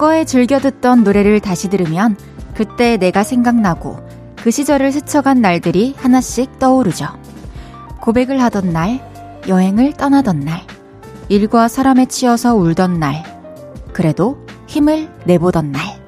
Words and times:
과거에 0.00 0.24
즐겨 0.24 0.58
듣던 0.58 1.04
노래를 1.04 1.40
다시 1.40 1.68
들으면 1.68 2.16
그때 2.54 2.96
내가 2.96 3.22
생각나고 3.22 3.98
그 4.34 4.50
시절을 4.50 4.92
스쳐간 4.92 5.42
날들이 5.42 5.94
하나씩 5.98 6.58
떠오르죠. 6.58 7.06
고백을 8.00 8.40
하던 8.40 8.72
날, 8.72 9.06
여행을 9.46 9.92
떠나던 9.92 10.40
날, 10.40 10.62
일과 11.28 11.68
사람에 11.68 12.06
치여서 12.06 12.54
울던 12.54 12.98
날, 12.98 13.22
그래도 13.92 14.42
힘을 14.68 15.10
내보던 15.26 15.70
날. 15.70 16.00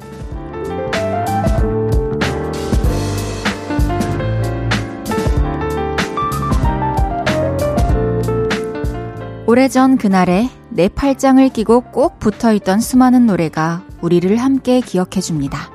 오래전 9.46 9.98
그날에 9.98 10.48
내 10.74 10.88
팔짱을 10.88 11.50
끼고 11.50 11.82
꼭 11.92 12.18
붙어 12.18 12.52
있던 12.54 12.80
수많은 12.80 13.26
노래가 13.26 13.84
우리를 14.00 14.34
함께 14.38 14.80
기억해 14.80 15.20
줍니다. 15.20 15.70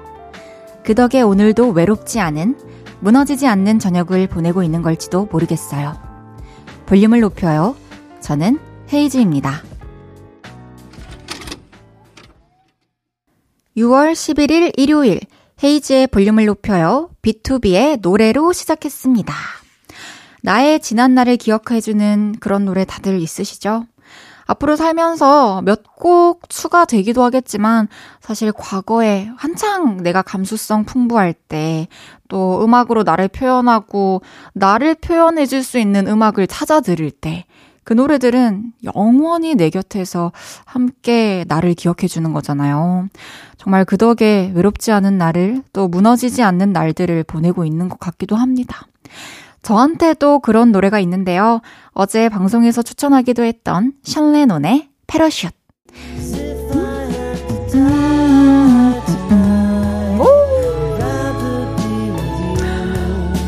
그 0.83 0.95
덕에 0.95 1.21
오늘도 1.21 1.69
외롭지 1.69 2.19
않은, 2.19 2.57
무너지지 2.99 3.45
않는 3.45 3.77
저녁을 3.77 4.27
보내고 4.27 4.63
있는 4.63 4.81
걸지도 4.81 5.27
모르겠어요. 5.31 5.95
볼륨을 6.87 7.19
높여요. 7.19 7.75
저는 8.21 8.59
헤이즈입니다. 8.91 9.61
6월 13.77 14.13
11일 14.13 14.73
일요일 14.77 15.19
헤이즈의 15.63 16.07
볼륨을 16.07 16.45
높여요. 16.45 17.11
B2B의 17.21 17.99
노래로 18.01 18.51
시작했습니다. 18.51 19.33
나의 20.41 20.79
지난날을 20.79 21.37
기억해주는 21.37 22.37
그런 22.39 22.65
노래 22.65 22.85
다들 22.85 23.21
있으시죠? 23.21 23.85
앞으로 24.47 24.75
살면서 24.75 25.61
몇 25.63 25.83
곡 25.97 26.47
추가되기도 26.49 27.23
하겠지만 27.23 27.87
사실 28.21 28.51
과거에 28.51 29.29
한창 29.35 29.97
내가 30.03 30.21
감수성 30.21 30.85
풍부할 30.85 31.33
때 31.33 31.87
또 32.29 32.63
음악으로 32.63 33.03
나를 33.03 33.29
표현하고 33.29 34.21
나를 34.53 34.95
표현해 34.95 35.45
줄 35.45 35.63
수 35.63 35.79
있는 35.79 36.07
음악을 36.07 36.47
찾아 36.47 36.81
들을 36.81 37.09
때 37.11 37.45
그 37.83 37.93
노래들은 37.93 38.73
영원히 38.83 39.55
내 39.55 39.69
곁에서 39.69 40.33
함께 40.65 41.45
나를 41.47 41.73
기억해 41.73 42.07
주는 42.09 42.33
거잖아요. 42.33 43.07
정말 43.57 43.85
그 43.85 43.95
덕에 43.95 44.51
외롭지 44.53 44.91
않은 44.91 45.17
나를 45.17 45.63
또 45.71 45.87
무너지지 45.87 46.43
않는 46.43 46.73
날들을 46.73 47.23
보내고 47.23 47.63
있는 47.63 47.87
것 47.87 47.97
같기도 47.97 48.35
합니다. 48.35 48.87
저한테도 49.67 50.39
그런 50.39 50.71
노래가 50.71 50.97
있는데요. 51.01 51.59
어제 51.91 52.29
방송에서 52.29 52.81
추천하기도 52.81 53.43
했던 53.43 53.91
션레논의 54.01 54.87
패러슛. 55.07 55.51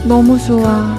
너무 0.05 0.37
좋아. 0.37 0.97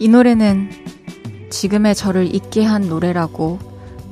이 0.00 0.08
노래는 0.08 0.70
지금의 1.48 1.94
저를 1.94 2.34
잊게 2.34 2.64
한 2.64 2.88
노래라고 2.88 3.69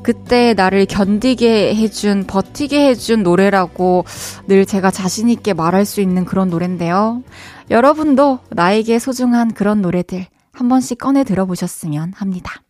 그때 0.08 0.54
나를 0.54 0.86
견디게 0.86 1.74
해준, 1.74 2.24
버티게 2.26 2.88
해준 2.88 3.22
노래라고 3.22 4.06
늘 4.46 4.64
제가 4.64 4.90
자신있게 4.90 5.52
말할 5.52 5.84
수 5.84 6.00
있는 6.00 6.24
그런 6.24 6.48
노래인데요. 6.48 7.22
여러분도 7.68 8.38
나에게 8.48 9.00
소중한 9.00 9.52
그런 9.52 9.82
노래들 9.82 10.24
한 10.50 10.68
번씩 10.70 10.96
꺼내 10.96 11.24
들어보셨으면 11.24 12.14
합니다. 12.16 12.62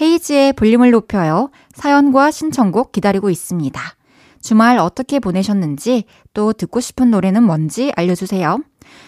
헤이지의 0.00 0.52
볼륨을 0.52 0.92
높여요. 0.92 1.50
사연과 1.74 2.30
신청곡 2.30 2.92
기다리고 2.92 3.30
있습니다. 3.30 3.80
주말 4.40 4.78
어떻게 4.78 5.18
보내셨는지 5.18 6.04
또 6.34 6.52
듣고 6.52 6.78
싶은 6.78 7.10
노래는 7.10 7.42
뭔지 7.42 7.92
알려주세요. 7.96 8.60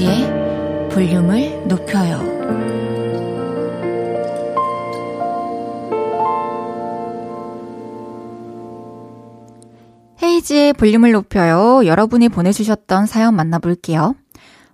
이은지의 0.00 0.88
볼륨을 0.90 1.68
높여요. 1.68 2.18
헤이지의 10.22 10.72
볼륨을 10.74 11.12
높여요. 11.12 11.84
여러분이 11.84 12.30
보내주셨던 12.30 13.04
사연 13.06 13.36
만나볼게요. 13.36 14.14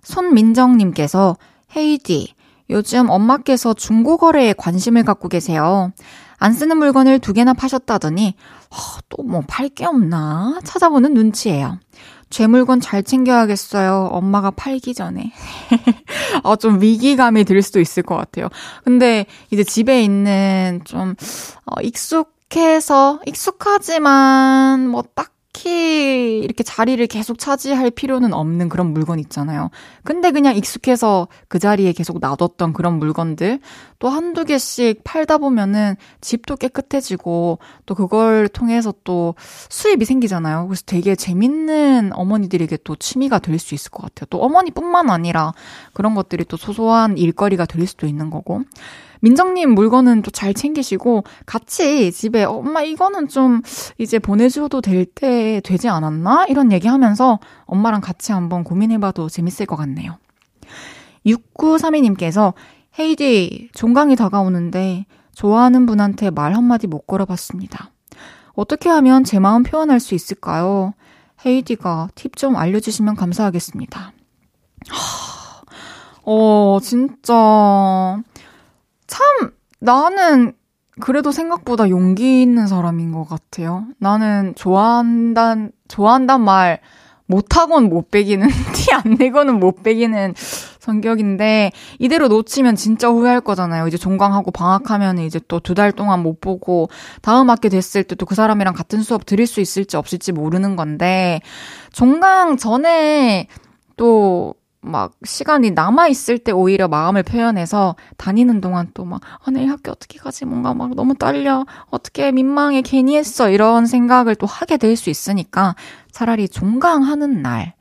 손민정님께서 0.01 1.35
헤이디, 1.75 2.33
요즘 2.69 3.09
엄마께서 3.09 3.73
중고거래에 3.73 4.53
관심을 4.53 5.03
갖고 5.03 5.27
계세요. 5.27 5.91
안 6.39 6.53
쓰는 6.53 6.77
물건을 6.77 7.19
두 7.19 7.33
개나 7.33 7.53
파셨다더니, 7.53 8.35
어, 8.69 8.99
또뭐 9.09 9.41
팔 9.47 9.69
게 9.69 9.85
없나? 9.85 10.59
찾아보는 10.63 11.13
눈치예요. 11.13 11.79
제 12.29 12.47
물건 12.47 12.81
잘 12.81 13.03
챙겨야겠어요. 13.03 14.09
엄마가 14.11 14.51
팔기 14.51 14.93
전에. 14.93 15.31
아, 16.43 16.55
좀 16.59 16.81
위기감이 16.81 17.43
들 17.45 17.61
수도 17.61 17.79
있을 17.79 18.03
것 18.03 18.15
같아요. 18.15 18.49
근데 18.83 19.25
이제 19.51 19.63
집에 19.63 20.03
있는 20.03 20.81
좀, 20.83 21.15
어, 21.65 21.81
익숙해서, 21.81 23.19
익숙하지만 23.25 24.89
뭐 24.89 25.03
딱 25.15 25.31
딱히 25.53 26.39
이렇게 26.43 26.63
자리를 26.63 27.05
계속 27.07 27.39
차지할 27.39 27.91
필요는 27.91 28.33
없는 28.33 28.69
그런 28.69 28.93
물건 28.93 29.19
있잖아요. 29.19 29.69
근데 30.03 30.31
그냥 30.31 30.55
익숙해서 30.55 31.27
그 31.47 31.59
자리에 31.59 31.93
계속 31.93 32.19
놔뒀던 32.19 32.73
그런 32.73 32.99
물건들 32.99 33.59
또 33.99 34.09
한두 34.09 34.45
개씩 34.45 35.03
팔다 35.03 35.39
보면은 35.39 35.95
집도 36.21 36.55
깨끗해지고 36.55 37.59
또 37.85 37.95
그걸 37.95 38.47
통해서 38.47 38.93
또 39.03 39.35
수입이 39.69 40.05
생기잖아요. 40.05 40.67
그래서 40.67 40.83
되게 40.85 41.15
재밌는 41.15 42.11
어머니들에게 42.13 42.77
또 42.83 42.95
취미가 42.95 43.39
될 43.39 43.57
수 43.57 43.73
있을 43.73 43.89
것 43.89 44.03
같아요. 44.03 44.27
또 44.29 44.39
어머니뿐만 44.43 45.09
아니라 45.09 45.51
그런 45.93 46.13
것들이 46.13 46.45
또 46.45 46.57
소소한 46.57 47.17
일거리가 47.17 47.65
될 47.65 47.87
수도 47.87 48.05
있는 48.05 48.29
거고. 48.29 48.61
민정님 49.21 49.71
물건은 49.71 50.21
또 50.21 50.31
잘 50.31 50.53
챙기시고 50.53 51.23
같이 51.45 52.11
집에 52.11 52.43
엄마 52.43 52.81
이거는 52.83 53.27
좀 53.27 53.61
이제 53.97 54.19
보내줘도 54.19 54.81
될 54.81 55.05
때 55.05 55.61
되지 55.63 55.89
않았나? 55.89 56.45
이런 56.47 56.71
얘기 56.71 56.87
하면서 56.87 57.39
엄마랑 57.65 58.01
같이 58.01 58.31
한번 58.31 58.63
고민해봐도 58.63 59.29
재밌을 59.29 59.65
것 59.65 59.75
같네요. 59.77 60.17
6932님께서 61.25 62.53
헤이디, 62.99 63.69
종강이 63.73 64.15
다가오는데 64.15 65.05
좋아하는 65.33 65.85
분한테 65.85 66.29
말 66.31 66.53
한마디 66.55 66.87
못 66.87 67.05
걸어봤습니다. 67.07 67.91
어떻게 68.53 68.89
하면 68.89 69.23
제 69.23 69.39
마음 69.39 69.63
표현할 69.63 69.99
수 69.99 70.15
있을까요? 70.15 70.93
헤이디가 71.45 72.09
팁 72.15 72.35
좀 72.35 72.55
알려주시면 72.55 73.15
감사하겠습니다. 73.15 74.11
하, 74.89 75.61
어, 76.23 76.79
진짜. 76.81 77.33
참, 79.07 79.51
나는 79.79 80.53
그래도 80.99 81.31
생각보다 81.31 81.89
용기 81.89 82.41
있는 82.41 82.67
사람인 82.67 83.11
것 83.11 83.23
같아요. 83.27 83.85
나는 83.99 84.53
좋아한단, 84.55 85.71
좋아한단 85.87 86.41
말 86.41 86.79
못하곤 87.27 87.89
못 87.89 88.09
빼기는, 88.09 88.47
티 88.73 88.93
안 88.93 89.15
내고는 89.19 89.59
못 89.59 89.83
빼기는 89.83 90.33
성격인데, 90.79 91.71
이대로 91.99 92.29
놓치면 92.29 92.75
진짜 92.77 93.09
후회할 93.09 93.41
거잖아요. 93.41 93.87
이제 93.87 93.97
종강하고 93.97 94.51
방학하면 94.51 95.19
이제 95.19 95.39
또 95.47 95.59
두 95.59 95.75
달 95.75 95.91
동안 95.91 96.21
못 96.23 96.39
보고, 96.41 96.89
다음 97.21 97.49
학기 97.49 97.69
됐을 97.69 98.03
때 98.05 98.15
또 98.15 98.25
그 98.25 98.33
사람이랑 98.35 98.73
같은 98.73 99.01
수업 99.03 99.25
들을 99.25 99.45
수 99.45 99.59
있을지 99.61 99.97
없을지 99.97 100.31
모르는 100.31 100.75
건데, 100.77 101.41
종강 101.91 102.57
전에 102.57 103.47
또 103.97 104.55
막 104.81 105.13
시간이 105.25 105.71
남아 105.71 106.07
있을 106.07 106.37
때 106.37 106.51
오히려 106.51 106.87
마음을 106.87 107.23
표현해서 107.23 107.95
다니는 108.17 108.61
동안 108.61 108.89
또 108.93 109.05
막, 109.05 109.21
아, 109.43 109.51
내일 109.51 109.69
학교 109.69 109.91
어떻게 109.91 110.19
가지? 110.19 110.45
뭔가 110.45 110.73
막 110.73 110.95
너무 110.95 111.15
떨려. 111.15 111.65
어떻게 111.89 112.31
민망해. 112.31 112.81
괜히 112.81 113.17
했어. 113.17 113.49
이런 113.49 113.85
생각을 113.85 114.35
또 114.35 114.45
하게 114.47 114.77
될 114.77 114.95
수 114.95 115.09
있으니까 115.09 115.75
차라리 116.11 116.47
종강하는 116.49 117.41
날, 117.41 117.73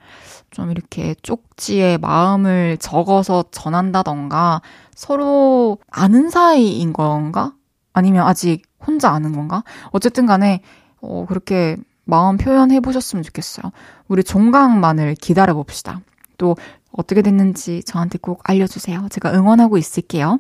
좀 0.51 0.71
이렇게 0.71 1.15
쪽지에 1.23 1.99
마음을 1.99 2.77
적어서 2.79 3.45
전한다던가 3.51 4.61
서로 4.95 5.79
아는 5.91 6.31
사이인 6.31 6.93
건가? 6.93 7.53
아니면 7.93 8.27
아직 8.27 8.63
혼자 8.87 9.11
아는 9.11 9.33
건가? 9.33 9.65
어쨌든 9.91 10.27
간에, 10.27 10.61
어, 11.01 11.25
그렇게 11.29 11.77
마음 12.05 12.37
표현해 12.37 12.81
보셨으면 12.81 13.23
좋겠어요. 13.23 13.73
우리 14.09 14.23
종강만을 14.23 15.15
기다려 15.21 15.55
봅시다. 15.55 16.01
또 16.39 16.57
어떻게 16.97 17.23
됐는지 17.23 17.83
저한테 17.85 18.19
꼭 18.19 18.41
알려주세요. 18.45 19.09
제가 19.11 19.33
응원하고 19.33 19.79
있을게요. 19.79 20.39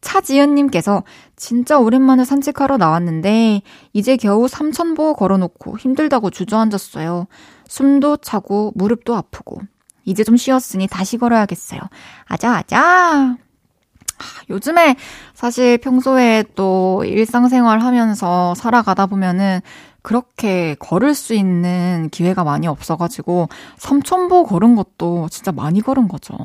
차지연님께서 0.00 1.02
진짜 1.34 1.78
오랜만에 1.78 2.24
산책하러 2.24 2.76
나왔는데 2.76 3.62
이제 3.92 4.16
겨우 4.16 4.46
삼천보 4.48 5.14
걸어놓고 5.14 5.78
힘들다고 5.78 6.30
주저앉았어요. 6.30 7.26
숨도 7.66 8.18
차고 8.18 8.72
무릎도 8.76 9.16
아프고 9.16 9.60
이제 10.04 10.22
좀 10.22 10.36
쉬었으니 10.36 10.86
다시 10.86 11.18
걸어야겠어요. 11.18 11.80
아자 12.26 12.56
아자. 12.56 13.36
요즘에 14.48 14.96
사실 15.34 15.76
평소에 15.78 16.44
또 16.54 17.04
일상생활 17.04 17.80
하면서 17.80 18.54
살아가다 18.54 19.06
보면은 19.06 19.60
그렇게 20.06 20.76
걸을 20.78 21.16
수 21.16 21.34
있는 21.34 22.10
기회가 22.12 22.44
많이 22.44 22.68
없어가지고 22.68 23.48
삼천보 23.76 24.44
걸은 24.44 24.76
것도 24.76 25.28
진짜 25.32 25.50
많이 25.50 25.80
걸은 25.80 26.06
거죠. 26.06 26.36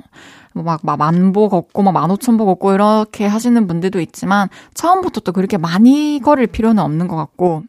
뭐 0.56 0.64
막, 0.64 0.80
막 0.82 0.98
만보 0.98 1.48
걷고 1.48 1.84
막 1.84 1.92
만오천보 1.92 2.48
걷고 2.48 2.74
이렇게 2.74 3.28
하시는 3.28 3.68
분들도 3.68 4.00
있지만 4.00 4.50
처음부터 4.74 5.20
또 5.20 5.32
그렇게 5.32 5.60
많이 5.60 6.20
걸을 6.24 6.48
필요는 6.48 6.82
없는 6.82 7.08
것 7.08 7.16
같고 7.16 7.62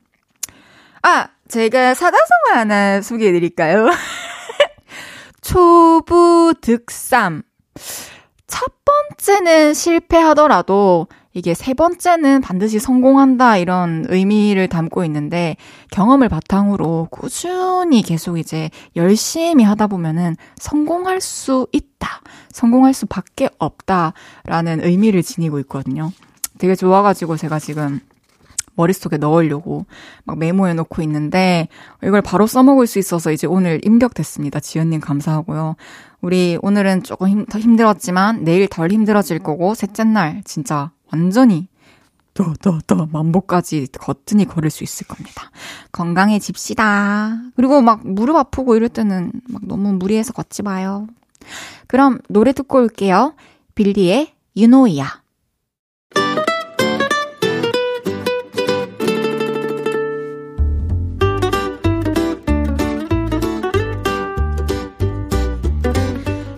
아 1.02 1.28
제가 1.48 1.92
사자성어 1.92 2.54
하나 2.54 3.02
소개해드릴까요? 3.02 3.90
초부 5.42 6.54
득삼 6.62 7.42
첫 8.46 8.72
번째는 8.86 9.74
실패하더라도 9.74 11.06
이게 11.34 11.55
세 11.55 11.73
번째는 11.73 12.40
반드시 12.43 12.79
성공한다 12.79 13.56
이런 13.56 14.05
의미를 14.08 14.69
담고 14.69 15.05
있는데 15.06 15.56
경험을 15.90 16.29
바탕으로 16.29 17.08
꾸준히 17.11 18.02
계속 18.02 18.38
이제 18.38 18.70
열심히 18.96 19.64
하다 19.64 19.87
보면은 19.87 20.37
성공할 20.56 21.20
수 21.20 21.67
있다. 21.73 22.20
성공할 22.50 22.93
수밖에 22.93 23.49
없다라는 23.58 24.84
의미를 24.84 25.23
지니고 25.23 25.58
있거든요. 25.61 26.12
되게 26.58 26.75
좋아가지고 26.75 27.37
제가 27.37 27.58
지금 27.58 28.00
머릿속에 28.75 29.17
넣으려고 29.17 29.87
막 30.25 30.38
메모해 30.38 30.75
놓고 30.75 31.02
있는데 31.02 31.69
이걸 32.02 32.23
바로 32.23 32.46
써먹을 32.46 32.87
수 32.87 32.99
있어서 32.99 33.32
이제 33.32 33.46
오늘 33.46 33.81
임격됐습니다. 33.85 34.61
지연님 34.61 35.00
감사하고요. 35.00 35.76
우리 36.20 36.58
오늘은 36.62 37.02
조금 37.02 37.28
힘, 37.28 37.46
더 37.46 37.58
힘들었지만 37.58 38.44
내일 38.44 38.69
덜 38.69 38.90
힘들어질 38.90 39.40
거고 39.40 39.75
셋째 39.75 40.05
날 40.05 40.43
진짜 40.44 40.90
완전히 41.12 41.69
더, 42.35 42.55
더, 42.61 42.79
더 42.87 43.06
만보까지 43.12 43.88
거뜬히 43.99 44.47
걸을 44.47 44.70
수 44.70 44.85
있을 44.85 45.06
겁니다. 45.06 45.50
건강해집시다. 45.93 47.43
그리고 47.55 47.82
막 47.82 48.06
무릎 48.06 48.37
아프고 48.37 48.75
이럴 48.75 48.88
때는 48.88 49.32
막 49.49 49.62
너무 49.67 49.93
무리해서 49.93 50.32
걷지 50.32 50.62
마요. 50.62 51.06
그럼 51.87 52.20
노래 52.29 52.53
듣고 52.53 52.79
올게요. 52.79 53.35
빌리의 53.75 54.32
유노이야. 54.56 55.23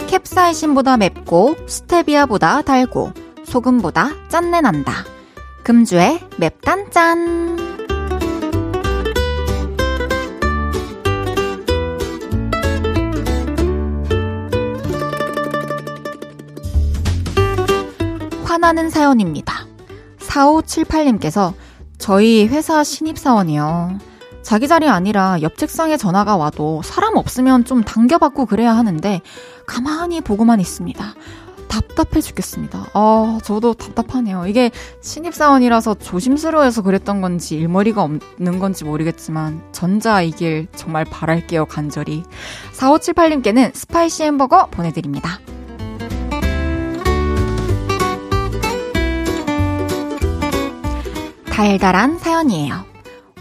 캡사이신보다 0.06 0.96
맵고 0.98 1.56
스테비아보다 1.66 2.62
달고 2.62 3.23
소금보다 3.54 4.08
짠내 4.28 4.62
난다. 4.62 5.04
금주의 5.62 6.18
맵단짠. 6.38 7.56
화나는 18.42 18.90
사연입니다. 18.90 19.68
4578님께서 20.18 21.54
저희 21.98 22.48
회사 22.48 22.82
신입사원이요. 22.82 23.98
자기 24.42 24.66
자리 24.66 24.88
아니라 24.88 25.38
옆 25.42 25.58
책상에 25.58 25.96
전화가 25.96 26.36
와도 26.36 26.82
사람 26.82 27.16
없으면 27.16 27.64
좀 27.64 27.84
당겨받고 27.84 28.46
그래야 28.46 28.76
하는데 28.76 29.20
가만히 29.68 30.20
보고만 30.20 30.58
있습니다. 30.58 31.14
답답해 31.74 32.20
죽겠습니다. 32.20 32.86
아, 32.92 33.38
저도 33.42 33.74
답답하네요. 33.74 34.46
이게 34.46 34.70
신입사원이라서 35.00 35.94
조심스러워서 35.94 36.82
그랬던 36.82 37.20
건지 37.20 37.56
일머리가 37.56 38.02
없는 38.02 38.60
건지 38.60 38.84
모르겠지만 38.84 39.60
전자이길 39.72 40.68
정말 40.76 41.04
바랄게요, 41.04 41.66
간절히. 41.66 42.22
4578님께는 42.74 43.74
spicy 43.74 44.22
햄버거 44.22 44.66
보내드립니다. 44.66 45.40
달달한 51.50 52.18
사연이에요. 52.18 52.84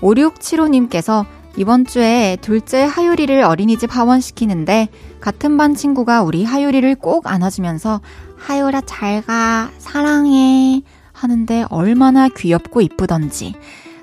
5675님께서 0.01 1.25
이번 1.55 1.85
주에 1.85 2.37
둘째 2.41 2.83
하유리를 2.83 3.43
어린이집 3.43 3.95
하원시키는데 3.95 4.87
같은 5.21 5.57
반 5.57 5.75
친구가 5.75 6.23
우리 6.23 6.43
하유리를 6.43 6.95
꼭 6.95 7.27
안아주면서 7.27 8.01
하유라 8.37 8.81
잘 8.81 9.21
가 9.21 9.69
사랑해 9.77 10.81
하는데 11.13 11.65
얼마나 11.69 12.27
귀엽고 12.27 12.81
이쁘던지 12.81 13.53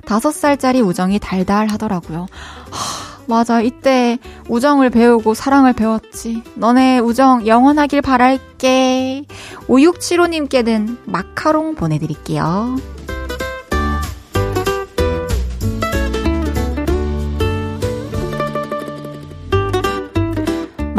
다섯 0.07 0.31
살짜리 0.33 0.81
우정이 0.81 1.19
달달하더라고요. 1.19 2.27
하, 2.71 3.25
맞아 3.27 3.61
이때 3.61 4.19
우정을 4.49 4.91
배우고 4.91 5.35
사랑을 5.35 5.73
배웠지. 5.73 6.43
너네 6.55 6.99
우정 7.01 7.47
영원하길 7.47 8.01
바랄게. 8.03 9.25
5675님께는 9.69 10.97
마카롱 11.05 11.75
보내드릴게요. 11.75 12.77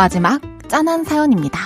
마지막 0.01 0.41
짠한 0.67 1.03
사연입니다. 1.03 1.59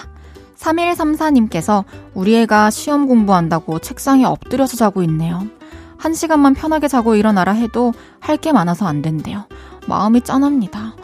3134님께서 0.60 1.86
우리 2.13 2.36
애가 2.36 2.70
시험 2.70 3.08
공부한다고 3.08 3.80
책상에 3.80 4.25
엎드려서 4.25 4.75
자고 4.75 5.01
있네요. 5.04 5.48
한 5.96 6.13
시간만 6.13 6.54
편하게 6.54 6.89
자고 6.89 7.15
일어나라 7.15 7.54
해도 7.54 7.94
할 8.20 8.36
게 8.36 8.51
많아서 8.51 8.88
안 8.88 9.01
된대요. 9.01 9.46
마음이 9.88 10.20
짠합니다. 10.20 10.96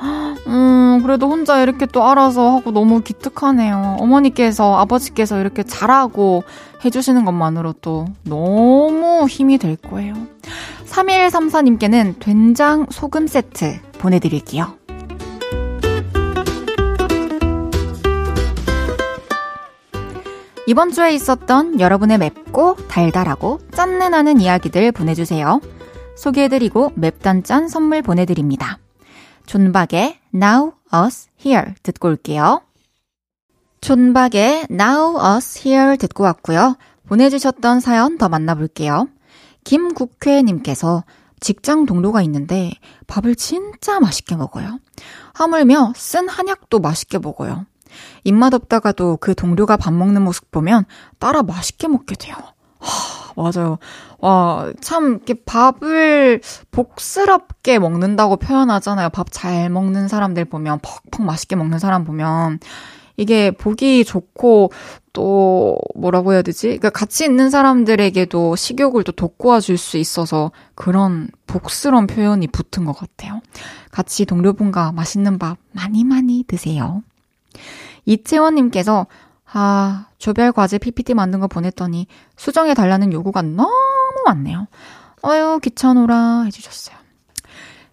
음, 0.47 0.99
그래도 1.03 1.29
혼자 1.29 1.61
이렇게 1.61 1.85
또 1.85 2.03
알아서 2.03 2.57
하고 2.57 2.71
너무 2.71 2.99
기특하네요. 2.99 3.95
어머니께서, 4.01 4.75
아버지께서 4.75 5.39
이렇게 5.39 5.63
잘하고 5.63 6.43
해주시는 6.83 7.23
것만으로도 7.23 8.07
너무 8.25 9.25
힘이 9.29 9.57
될 9.57 9.77
거예요. 9.77 10.15
3134님께는 10.85 12.15
된장 12.19 12.87
소금 12.89 13.27
세트 13.27 13.79
보내드릴게요. 13.99 14.80
이번 20.67 20.91
주에 20.91 21.13
있었던 21.13 21.79
여러분의 21.79 22.19
맵고 22.19 22.75
달달하고 22.87 23.59
짠내 23.73 24.09
나는 24.09 24.39
이야기들 24.39 24.91
보내주세요. 24.91 25.59
소개해드리고 26.15 26.93
맵단짠 26.95 27.67
선물 27.67 28.01
보내드립니다. 28.03 28.77
존박의 29.47 30.19
Now 30.35 30.73
Us 30.93 31.29
Here 31.43 31.73
듣고 31.81 32.09
올게요. 32.09 32.61
존박의 33.81 34.67
Now 34.69 35.17
Us 35.35 35.67
Here 35.67 35.97
듣고 35.97 36.23
왔고요. 36.25 36.77
보내주셨던 37.07 37.79
사연 37.79 38.19
더 38.19 38.29
만나볼게요. 38.29 39.07
김국회님께서 39.63 41.03
직장 41.39 41.87
동료가 41.87 42.21
있는데 42.21 42.71
밥을 43.07 43.35
진짜 43.35 43.99
맛있게 43.99 44.35
먹어요. 44.35 44.79
하물며 45.33 45.93
쓴 45.95 46.29
한약도 46.29 46.79
맛있게 46.79 47.17
먹어요. 47.17 47.65
입맛 48.23 48.53
없다가도 48.53 49.17
그 49.17 49.35
동료가 49.35 49.77
밥 49.77 49.93
먹는 49.93 50.21
모습 50.21 50.51
보면 50.51 50.85
따라 51.19 51.43
맛있게 51.43 51.87
먹게 51.87 52.15
돼요. 52.15 52.35
하, 52.79 53.33
맞아요. 53.41 53.77
와, 54.19 54.71
참, 54.81 55.11
이렇게 55.25 55.35
밥을 55.45 56.41
복스럽게 56.71 57.79
먹는다고 57.79 58.37
표현하잖아요. 58.37 59.09
밥 59.09 59.27
잘 59.31 59.69
먹는 59.69 60.07
사람들 60.07 60.45
보면, 60.45 60.79
퍽퍽 60.81 61.25
맛있게 61.25 61.55
먹는 61.55 61.79
사람 61.79 62.03
보면. 62.03 62.59
이게 63.17 63.51
보기 63.51 64.03
좋고 64.05 64.71
또 65.13 65.77
뭐라고 65.95 66.33
해야 66.33 66.41
되지? 66.41 66.67
그러니까 66.67 66.89
같이 66.89 67.25
있는 67.25 67.49
사람들에게도 67.49 68.55
식욕을 68.55 69.03
또 69.03 69.11
돋구어 69.11 69.59
줄 69.59 69.77
수 69.77 69.97
있어서 69.97 70.51
그런 70.75 71.27
복스러운 71.45 72.07
표현이 72.07 72.47
붙은 72.47 72.85
것 72.85 72.93
같아요. 72.93 73.41
같이 73.91 74.25
동료분과 74.25 74.93
맛있는 74.93 75.37
밥 75.37 75.57
많이 75.71 76.03
많이 76.03 76.43
드세요. 76.47 77.03
이채원님께서 78.05 79.07
아, 79.53 80.07
조별 80.17 80.51
과제 80.51 80.77
PPT 80.77 81.13
만든 81.13 81.39
거 81.39 81.47
보냈더니 81.47 82.07
수정해 82.37 82.73
달라는 82.73 83.11
요구가 83.11 83.41
너무 83.41 83.71
많네요. 84.25 84.67
어유 85.23 85.59
귀찮으라 85.61 86.43
해주셨어요. 86.45 86.95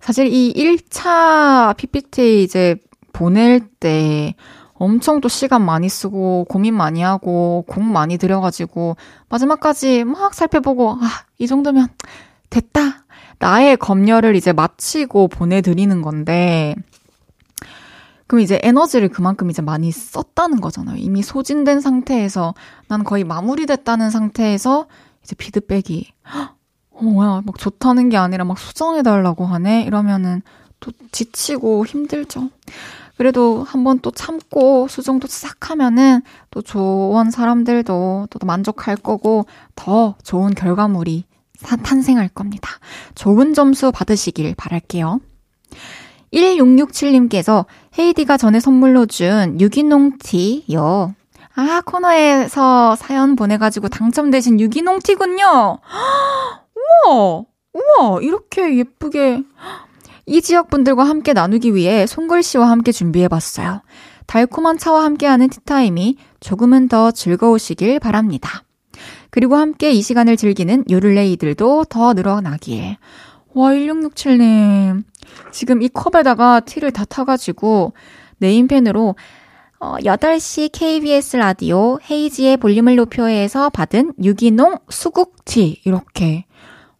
사실 0.00 0.28
이 0.28 0.52
1차 0.54 1.76
PPT 1.76 2.42
이제 2.42 2.76
보낼 3.12 3.60
때 3.80 4.34
엄청 4.74 5.20
또 5.20 5.28
시간 5.28 5.64
많이 5.64 5.88
쓰고 5.88 6.46
고민 6.48 6.74
많이 6.74 7.02
하고 7.02 7.64
공 7.66 7.92
많이 7.92 8.16
들여가지고 8.16 8.96
마지막까지 9.28 10.04
막 10.04 10.34
살펴보고 10.34 10.92
아, 10.92 11.24
이 11.38 11.46
정도면 11.46 11.88
됐다. 12.48 13.04
나의 13.40 13.76
검열을 13.76 14.36
이제 14.36 14.52
마치고 14.52 15.28
보내드리는 15.28 16.00
건데 16.02 16.74
그럼 18.28 18.42
이제 18.42 18.60
에너지를 18.62 19.08
그만큼 19.08 19.50
이제 19.50 19.62
많이 19.62 19.90
썼다는 19.90 20.60
거잖아요. 20.60 20.96
이미 20.98 21.22
소진된 21.22 21.80
상태에서 21.80 22.54
난 22.86 23.02
거의 23.02 23.24
마무리됐다는 23.24 24.10
상태에서 24.10 24.86
이제 25.24 25.34
피드백이 25.34 26.12
어, 26.90 27.02
뭐야 27.02 27.42
막 27.44 27.58
좋다는 27.58 28.10
게 28.10 28.18
아니라 28.18 28.44
막 28.44 28.58
수정해달라고 28.58 29.46
하네 29.46 29.82
이러면은 29.84 30.42
또 30.78 30.92
지치고 31.10 31.86
힘들죠. 31.86 32.50
그래도 33.16 33.64
한번 33.64 33.98
또 34.00 34.10
참고 34.10 34.86
수정도 34.88 35.26
싹 35.26 35.70
하면은 35.70 36.20
또 36.50 36.62
조원 36.62 37.30
사람들도 37.30 38.28
또 38.30 38.46
만족할 38.46 38.96
거고 38.96 39.46
더 39.74 40.14
좋은 40.22 40.54
결과물이 40.54 41.24
탄생할 41.82 42.28
겁니다. 42.28 42.70
좋은 43.16 43.54
점수 43.54 43.90
받으시길 43.90 44.54
바랄게요. 44.54 45.20
1667님께서 46.32 47.64
헤이디가 47.98 48.36
전에 48.36 48.60
선물로 48.60 49.06
준 49.06 49.60
유기농 49.60 50.18
티요. 50.18 51.14
아, 51.54 51.82
코너에서 51.84 52.94
사연 52.96 53.34
보내가지고 53.34 53.88
당첨되신 53.88 54.60
유기농 54.60 55.00
티군요. 55.00 55.78
우와! 57.08 57.44
우와! 57.72 58.20
이렇게 58.22 58.78
예쁘게. 58.78 59.42
이 60.26 60.42
지역 60.42 60.70
분들과 60.70 61.04
함께 61.04 61.32
나누기 61.32 61.74
위해 61.74 62.06
손글씨와 62.06 62.70
함께 62.70 62.92
준비해봤어요. 62.92 63.82
달콤한 64.26 64.76
차와 64.78 65.02
함께하는 65.04 65.48
티타임이 65.48 66.18
조금은 66.40 66.88
더 66.88 67.10
즐거우시길 67.10 67.98
바랍니다. 67.98 68.62
그리고 69.30 69.56
함께 69.56 69.90
이 69.90 70.02
시간을 70.02 70.36
즐기는 70.36 70.84
요를레이들도 70.90 71.86
더 71.86 72.12
늘어나길. 72.12 72.98
와, 73.54 73.70
1667님. 73.70 75.02
지금 75.52 75.82
이 75.82 75.88
컵에다가 75.88 76.60
티를 76.60 76.90
다 76.90 77.04
타가지고 77.04 77.92
네임펜으로 78.38 79.14
어, 79.80 79.96
8시 79.98 80.70
KBS 80.72 81.36
라디오 81.36 81.98
헤이지의 82.10 82.56
볼륨을 82.56 82.96
높여에서 82.96 83.70
받은 83.70 84.14
유기농 84.22 84.78
수국티 84.88 85.82
이렇게 85.84 86.46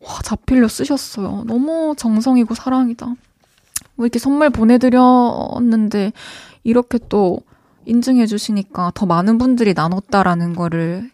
와 0.01 0.21
자필로 0.23 0.69
쓰셨어요. 0.69 1.45
너무 1.47 1.95
정성이고 1.97 2.55
사랑이다. 2.55 3.07
뭐 3.07 4.07
이렇게 4.07 4.21
선물 4.21 4.51
보내드렸는데 4.51 6.13
이렇게 6.63 6.99
또 7.09 7.41
인증해 7.85 8.27
주시니까 8.27 8.93
더 8.95 9.07
많은 9.07 9.39
분들이 9.39 9.75
나눴다라는 9.75 10.55
거를 10.55 11.11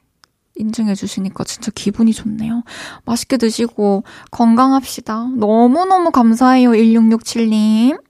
인증해 0.57 0.95
주시니까 0.95 1.45
진짜 1.45 1.71
기분이 1.75 2.13
좋네요. 2.13 2.63
맛있게 3.05 3.37
드시고 3.37 4.05
건강합시다. 4.31 5.29
너무너무 5.37 6.11
감사해요, 6.11 6.71
1667님. 6.71 8.01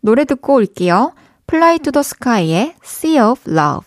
노래 0.00 0.24
듣고 0.24 0.54
올게요. 0.54 1.12
플라이 1.46 1.78
투 1.78 1.92
더 1.92 2.02
스카이의 2.02 2.74
Sea 2.84 3.20
of 3.20 3.50
Love. 3.50 3.86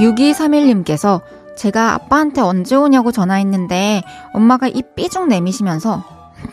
6231님께서 0.00 1.20
제가 1.56 1.92
아빠한테 1.92 2.40
언제 2.40 2.74
오냐고 2.74 3.12
전화했는데 3.12 4.02
엄마가 4.32 4.66
입 4.68 4.94
삐죽 4.94 5.28
내미시면서 5.28 6.02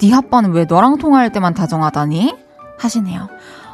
네 0.01 0.13
아빠는 0.13 0.51
왜 0.51 0.65
너랑 0.65 0.97
통화할 0.97 1.31
때만 1.31 1.53
다정하다니? 1.53 2.35
하시네요. 2.77 3.29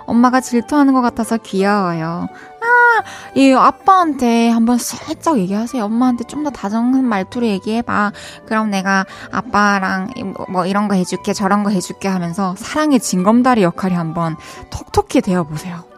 엄마가 0.06 0.42
질투하는 0.42 0.94
것 0.94 1.02
같아서 1.02 1.38
귀여워요. 1.38 2.28
아, 2.62 3.04
이 3.36 3.52
아빠한테 3.54 4.50
한번 4.50 4.78
살짝 4.78 5.40
얘기하세요. 5.40 5.84
엄마한테 5.84 6.26
좀 6.26 6.44
더 6.44 6.50
다정한 6.50 7.06
말투로 7.06 7.48
얘기해봐. 7.48 8.12
그럼 8.46 8.70
내가 8.70 9.06
아빠랑 9.32 10.10
뭐 10.50 10.66
이런 10.66 10.90
거 10.90 10.96
해줄게, 10.96 11.32
저런 11.32 11.64
거 11.64 11.70
해줄게 11.70 12.10
하면서 12.10 12.54
사랑의 12.58 13.00
징검다리 13.00 13.64
역할이 13.64 13.96
한번 13.96 14.36
톡톡히 14.70 15.22
되어보세요. 15.22 15.93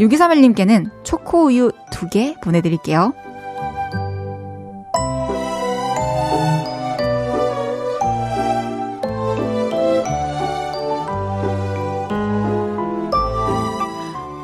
6231님께는 0.00 0.90
초코우유 1.04 1.72
두개 1.90 2.36
보내드릴게요. 2.42 3.12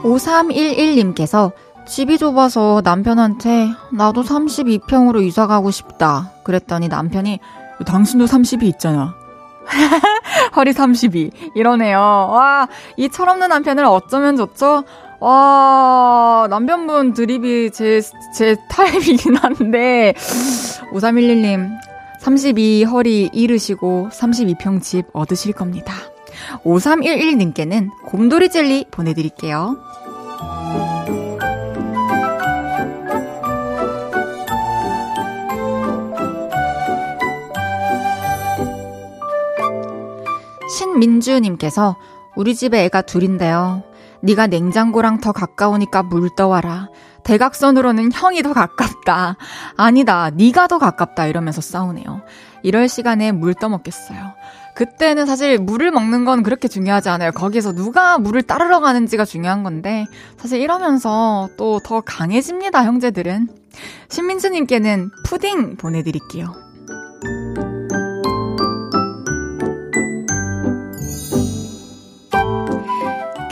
(5311님께서) 0.03 1.53
집이 1.87 2.19
좁아서 2.19 2.83
남편한테 2.85 3.69
나도 3.93 4.23
32평으로 4.23 5.23
이사 5.23 5.47
가고 5.47 5.71
싶다. 5.71 6.33
그랬더니 6.43 6.89
남편이 6.89 7.39
당신도 7.87 8.27
30이 8.27 8.65
있잖아. 8.65 9.15
허리 10.57 10.73
32. 10.73 11.31
이러네요. 11.55 11.99
와, 11.99 12.69
이 12.97 13.09
철없는 13.09 13.49
남편을 13.49 13.85
어쩌면 13.85 14.37
좋죠? 14.37 14.85
와, 15.27 16.47
남편분 16.49 17.13
드립이 17.15 17.73
제, 17.73 18.01
제 18.33 18.55
타입이긴 18.69 19.35
한데, 19.35 20.15
5311님, 20.93 21.69
32 22.21 22.85
허리 22.85 23.29
잃으시고 23.33 24.11
32평 24.13 24.81
집 24.81 25.07
얻으실 25.13 25.53
겁니다. 25.53 25.95
5311님께는 26.63 27.91
곰돌이 28.05 28.51
젤리 28.51 28.85
보내드릴게요. 28.93 29.77
신민주님께서 40.79 41.97
우리 42.37 42.55
집에 42.55 42.85
애가 42.85 43.03
둘인데요. 43.03 43.83
네가 44.23 44.47
냉장고랑 44.47 45.21
더 45.21 45.33
가까우니까 45.33 46.03
물 46.05 46.31
떠와라. 46.37 46.89
대각선으로는 47.25 48.13
형이 48.13 48.43
더 48.43 48.53
가깝다. 48.53 49.37
아니다, 49.77 50.31
네가 50.31 50.69
더 50.69 50.79
가깝다. 50.79 51.27
이러면서 51.27 51.61
싸우네요. 51.61 52.23
이럴 52.63 52.89
시간에 52.89 53.33
물 53.33 53.55
떠먹겠어요. 53.55 54.35
그때는 54.77 55.27
사실 55.27 55.59
물을 55.59 55.91
먹는 55.91 56.25
건 56.25 56.43
그렇게 56.43 56.69
중요하지 56.69 57.09
않아요. 57.09 57.33
거기서 57.33 57.73
누가 57.73 58.19
물을 58.19 58.43
따르러 58.43 58.81
가는지가 58.81 59.25
중요한 59.25 59.63
건데, 59.63 60.05
사실 60.37 60.61
이러면서 60.61 61.49
또 61.57 61.81
더 61.83 62.01
강해집니다, 62.01 62.85
형제들은. 62.85 63.49
신민수님께는 64.09 65.11
푸딩 65.25 65.77
보내드릴게요. 65.77 66.66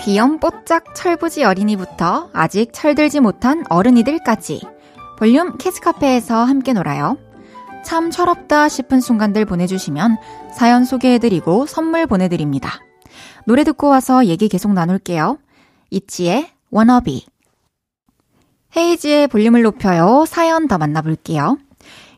귀염뽀짝 0.05 0.95
철부지 0.95 1.45
어린이부터 1.45 2.29
아직 2.35 2.75
철들지 2.75 3.21
못한 3.21 3.65
어른이들까지 3.71 4.61
볼륨 5.17 5.57
키즈카페에서 5.57 6.45
함께 6.45 6.75
놀아요. 6.75 7.17
참 7.87 8.11
철없다 8.11 8.69
싶은 8.69 9.01
순간들 9.01 9.47
보내주시면 9.47 10.19
사연 10.53 10.85
소개해드리고 10.85 11.65
선물 11.65 12.07
보내드립니다. 12.07 12.81
노래 13.47 13.65
듣고 13.65 13.89
와서 13.89 14.27
얘기 14.27 14.51
계속 14.51 14.75
나눌게요. 14.75 15.39
이치의 15.89 16.51
워너비 16.71 17.25
헤이지의 18.77 19.29
볼륨을 19.29 19.63
높여요. 19.63 20.27
사연 20.29 20.69
더 20.69 20.77
만나볼게요. 20.77 21.57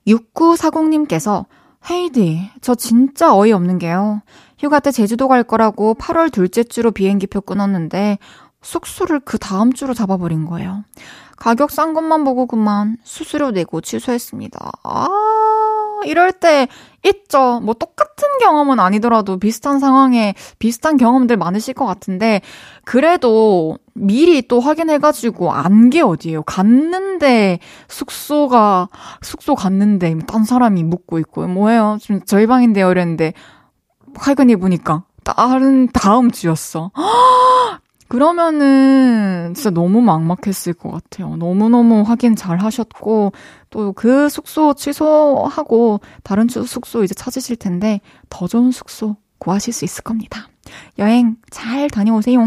6940님께서 0.08 1.44
헤이디, 1.88 2.50
저 2.60 2.74
진짜 2.74 3.32
어이없는 3.32 3.78
게요. 3.78 4.22
휴가 4.58 4.80
때 4.80 4.90
제주도 4.90 5.28
갈 5.28 5.42
거라고 5.42 5.94
8월 5.94 6.32
둘째 6.32 6.64
주로 6.64 6.90
비행기표 6.90 7.42
끊었는데 7.42 8.18
숙소를 8.62 9.20
그 9.20 9.38
다음 9.38 9.72
주로 9.72 9.94
잡아버린 9.94 10.44
거예요. 10.46 10.84
가격 11.36 11.70
싼 11.70 11.92
것만 11.92 12.24
보고 12.24 12.46
그만 12.46 12.96
수수료 13.04 13.50
내고 13.50 13.80
취소했습니다. 13.82 14.72
아, 14.82 15.08
이럴 16.06 16.32
때 16.32 16.66
있죠. 17.04 17.60
뭐 17.60 17.74
똑같은 17.74 18.26
경험은 18.40 18.80
아니더라도 18.80 19.38
비슷한 19.38 19.78
상황에 19.78 20.34
비슷한 20.58 20.96
경험들 20.96 21.36
많으실 21.36 21.74
것 21.74 21.84
같은데 21.84 22.40
그래도 22.84 23.78
미리 23.92 24.42
또 24.48 24.60
확인해가지고 24.60 25.52
안 25.52 25.90
게 25.90 26.00
어디예요. 26.00 26.42
갔는데 26.42 27.60
숙소가 27.88 28.88
숙소 29.22 29.54
갔는데 29.54 30.16
딴 30.26 30.44
사람이 30.44 30.82
묵고 30.84 31.18
있고 31.20 31.46
뭐예요? 31.46 31.98
지금 32.00 32.20
저희 32.26 32.46
방인데요 32.46 32.90
이랬는데 32.90 33.34
할근이 34.18 34.56
보니까 34.56 35.04
다른 35.24 35.88
다음 35.88 36.30
주였어. 36.30 36.90
그러면은 38.08 39.52
진짜 39.54 39.70
너무 39.70 40.00
막막했을 40.00 40.74
것 40.74 40.92
같아요. 40.92 41.34
너무너무 41.36 42.02
확인 42.02 42.36
잘 42.36 42.58
하셨고, 42.58 43.32
또 43.70 43.92
그 43.94 44.28
숙소 44.28 44.74
취소하고 44.74 46.00
다른 46.22 46.46
숙소 46.48 47.02
이제 47.02 47.14
찾으실 47.14 47.56
텐데, 47.56 48.00
더 48.30 48.46
좋은 48.46 48.70
숙소 48.70 49.16
구하실 49.38 49.72
수 49.72 49.84
있을 49.84 50.04
겁니다. 50.04 50.48
여행 50.98 51.36
잘 51.50 51.90
다녀오세요. 51.90 52.40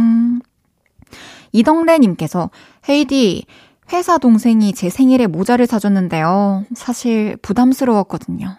이덕래님께서, 1.51 2.49
헤이디, 2.88 3.45
회사 3.91 4.17
동생이 4.17 4.71
제 4.73 4.89
생일에 4.89 5.27
모자를 5.27 5.65
사줬는데요. 5.67 6.63
사실 6.75 7.38
부담스러웠거든요. 7.41 8.55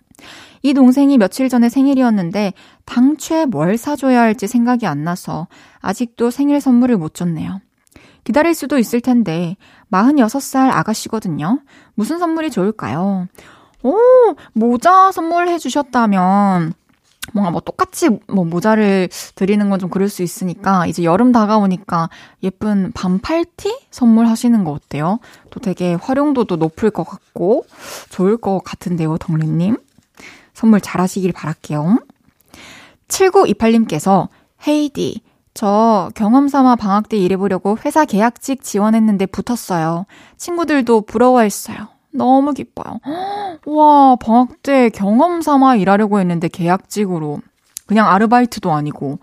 이 0.63 0.75
동생이 0.75 1.17
며칠 1.19 1.49
전에 1.49 1.69
생일이었는데 1.69 2.53
당최 2.85 3.47
뭘 3.47 3.77
사줘야 3.79 4.21
할지 4.21 4.47
생각이 4.47 4.87
안 4.87 5.05
나서 5.05 5.49
아직도 5.81 6.31
생일 6.31 6.61
선물을 6.61 6.97
못 6.99 7.15
줬네요. 7.15 7.61
기다릴 8.25 8.55
수도 8.55 8.79
있을 8.79 9.01
텐데 9.01 9.57
46살 9.91 10.71
아가씨거든요. 10.71 11.61
무슨 11.95 12.19
선물이 12.19 12.51
좋을까요? 12.51 13.27
오, 13.83 13.97
모자 14.53 15.11
선물해 15.11 15.59
주셨다면 15.59 16.75
뭔가 17.33 17.51
뭐 17.51 17.61
똑같이 17.61 18.09
뭐 18.29 18.45
모자를 18.45 19.09
드리는 19.37 19.71
건 19.71 19.79
좀 19.79 19.89
그럴 19.89 20.09
수 20.09 20.23
있으니까 20.23 20.87
이제 20.87 21.05
여름 21.05 21.33
다가오니까 21.33 22.11
예쁜 22.43 22.93
반팔티 22.93 23.79
선물하시는 23.91 24.65
거 24.65 24.73
어때요? 24.73 25.21
또 25.51 25.61
되게 25.61 25.95
활용도도 25.95 26.57
높을 26.57 26.91
것 26.91 27.05
같고 27.05 27.65
좋을 28.11 28.37
것 28.37 28.61
같은데요, 28.65 29.17
덕리님. 29.19 29.77
선물 30.61 30.83
잘 30.83 31.01
하시길 31.01 31.33
바랄게요. 31.33 32.01
7928님께서 33.09 34.29
헤이디, 34.69 35.23
저 35.55 36.11
경험 36.15 36.49
삼아 36.49 36.77
방학 36.77 37.09
때 37.09 37.17
일해보려고 37.17 37.79
회사 37.83 38.05
계약직 38.05 38.63
지원했는데 38.63 39.25
붙었어요. 39.25 40.05
친구들도 40.37 41.03
부러워했어요. 41.03 41.89
너무 42.13 42.53
기뻐요. 42.53 42.99
와, 43.65 44.17
방학 44.17 44.63
때 44.63 44.91
경험 44.91 45.41
삼아 45.41 45.77
일하려고 45.77 46.21
했는데 46.21 46.49
계약직으로. 46.49 47.41
그냥 47.87 48.09
아르바이트도 48.09 48.71
아니고. 48.71 49.19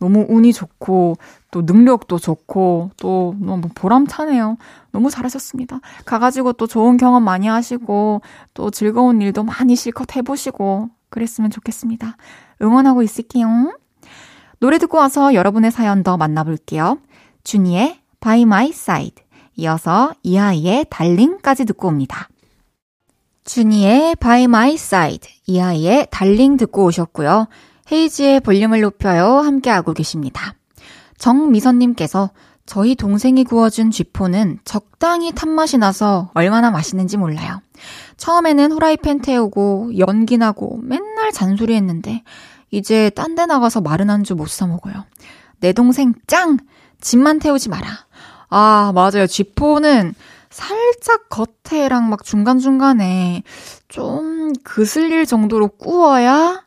너무 0.00 0.26
운이 0.28 0.52
좋고, 0.52 1.18
또 1.50 1.62
능력도 1.62 2.18
좋고, 2.18 2.90
또 2.96 3.34
너무 3.38 3.68
보람차네요. 3.74 4.56
너무 4.92 5.10
잘하셨습니다. 5.10 5.80
가가지고 6.04 6.54
또 6.54 6.66
좋은 6.66 6.96
경험 6.96 7.24
많이 7.24 7.48
하시고, 7.48 8.22
또 8.54 8.70
즐거운 8.70 9.20
일도 9.20 9.42
많이 9.42 9.76
실컷 9.76 10.16
해보시고, 10.16 10.90
그랬으면 11.10 11.50
좋겠습니다. 11.50 12.16
응원하고 12.62 13.02
있을게요. 13.02 13.72
노래 14.58 14.78
듣고 14.78 14.98
와서 14.98 15.34
여러분의 15.34 15.70
사연 15.70 16.02
더 16.02 16.16
만나볼게요. 16.16 16.98
준이의 17.44 18.00
By 18.20 18.42
My 18.42 18.68
Side. 18.68 19.24
이어서 19.56 20.14
이하이의 20.22 20.86
달링까지 20.90 21.64
듣고 21.64 21.88
옵니다. 21.88 22.28
준이의 23.44 24.16
By 24.16 24.44
My 24.44 24.74
Side. 24.74 25.32
이하이의 25.46 26.08
달링 26.10 26.56
듣고 26.56 26.84
오셨고요. 26.84 27.48
헤이지의 27.90 28.40
볼륨을 28.40 28.82
높여요. 28.82 29.38
함께하고 29.38 29.92
계십니다. 29.92 30.54
정미선님께서 31.20 32.30
저희 32.66 32.94
동생이 32.94 33.44
구워준 33.44 33.90
쥐포는 33.90 34.58
적당히 34.64 35.32
탄맛이 35.32 35.78
나서 35.78 36.30
얼마나 36.34 36.70
맛있는지 36.70 37.16
몰라요. 37.16 37.60
처음에는 38.16 38.72
후라이팬 38.72 39.20
태우고 39.20 39.98
연기 39.98 40.36
나고 40.38 40.78
맨날 40.82 41.32
잔소리 41.32 41.74
했는데 41.74 42.22
이제 42.70 43.10
딴 43.10 43.34
데 43.34 43.46
나가서 43.46 43.80
마른 43.80 44.10
안주 44.10 44.34
못 44.34 44.48
사 44.48 44.66
먹어요. 44.66 45.04
내 45.60 45.72
동생 45.72 46.14
짱! 46.26 46.58
집만 47.00 47.38
태우지 47.38 47.68
마라. 47.70 47.88
아, 48.48 48.92
맞아요. 48.94 49.26
쥐포는 49.26 50.14
살짝 50.50 51.28
겉에랑 51.28 52.08
막 52.08 52.24
중간중간에 52.24 53.42
좀 53.88 54.52
그슬릴 54.64 55.26
정도로 55.26 55.68
구워야 55.68 56.62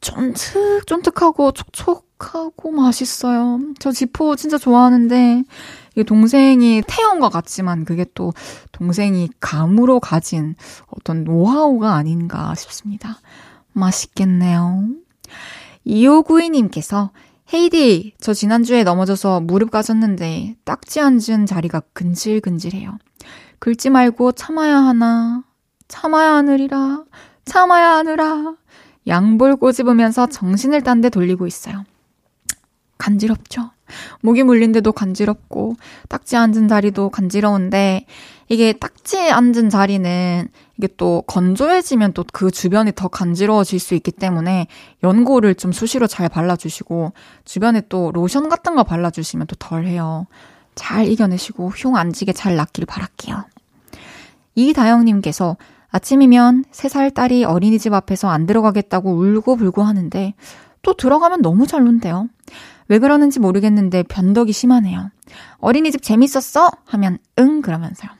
쫀득, 0.00 0.86
쫀득하고 0.86 1.52
촉촉 1.52 2.07
하고 2.18 2.70
맛있어요. 2.70 3.60
저 3.78 3.92
지포 3.92 4.36
진짜 4.36 4.58
좋아하는데, 4.58 5.44
이게 5.92 6.02
동생이 6.02 6.82
태운 6.86 7.20
것 7.20 7.28
같지만 7.28 7.84
그게 7.84 8.06
또 8.14 8.32
동생이 8.72 9.30
감으로 9.40 10.00
가진 10.00 10.54
어떤 10.86 11.24
노하우가 11.24 11.94
아닌가 11.94 12.54
싶습니다. 12.54 13.18
맛있겠네요. 13.72 14.88
2592님께서 15.86 17.10
헤이디, 17.52 18.14
저 18.20 18.34
지난주에 18.34 18.84
넘어져서 18.84 19.40
무릎 19.40 19.70
까졌는데 19.70 20.56
딱지 20.64 21.00
앉은 21.00 21.46
자리가 21.46 21.82
근질근질해요. 21.94 22.98
긁지 23.58 23.90
말고 23.90 24.32
참아야 24.32 24.76
하나, 24.76 25.42
참아야 25.88 26.34
하느리라, 26.34 27.04
참아야 27.44 27.96
하느라. 27.96 28.54
양볼 29.06 29.56
꼬집으면서 29.56 30.26
정신을 30.26 30.82
딴 30.82 31.00
데 31.00 31.08
돌리고 31.08 31.46
있어요. 31.46 31.84
간지럽죠? 33.08 33.70
목이 34.20 34.42
물린데도 34.42 34.92
간지럽고, 34.92 35.76
딱지 36.08 36.36
앉은 36.36 36.68
자리도 36.68 37.08
간지러운데, 37.08 38.04
이게 38.48 38.72
딱지 38.72 39.18
앉은 39.30 39.70
자리는 39.70 40.48
이게 40.76 40.88
또 40.96 41.22
건조해지면 41.26 42.12
또 42.12 42.24
그 42.32 42.50
주변이 42.50 42.92
더 42.94 43.08
간지러워질 43.08 43.78
수 43.80 43.94
있기 43.94 44.10
때문에 44.12 44.66
연고를 45.02 45.54
좀 45.54 45.72
수시로 45.72 46.06
잘 46.06 46.28
발라주시고, 46.28 47.12
주변에 47.44 47.82
또 47.88 48.12
로션 48.12 48.48
같은 48.48 48.74
거 48.76 48.84
발라주시면 48.84 49.46
또 49.46 49.56
덜 49.58 49.86
해요. 49.86 50.26
잘 50.74 51.08
이겨내시고, 51.08 51.70
흉 51.70 51.96
안 51.96 52.12
지게 52.12 52.32
잘 52.32 52.56
낫길 52.56 52.84
바랄게요. 52.86 53.44
이다영님께서 54.54 55.56
아침이면 55.90 56.64
3살 56.70 57.14
딸이 57.14 57.44
어린이집 57.44 57.94
앞에서 57.94 58.28
안 58.28 58.44
들어가겠다고 58.44 59.10
울고 59.10 59.56
불고 59.56 59.82
하는데 59.82 60.34
또 60.82 60.94
들어가면 60.94 61.40
너무 61.42 61.66
잘 61.66 61.84
논대요. 61.84 62.28
왜 62.88 62.98
그러는지 62.98 63.38
모르겠는데 63.40 64.04
변덕이 64.04 64.52
심하네요. 64.52 65.10
어린이집 65.58 66.02
재밌었어? 66.02 66.70
하면 66.86 67.18
응 67.38 67.60
그러면서요. 67.62 68.10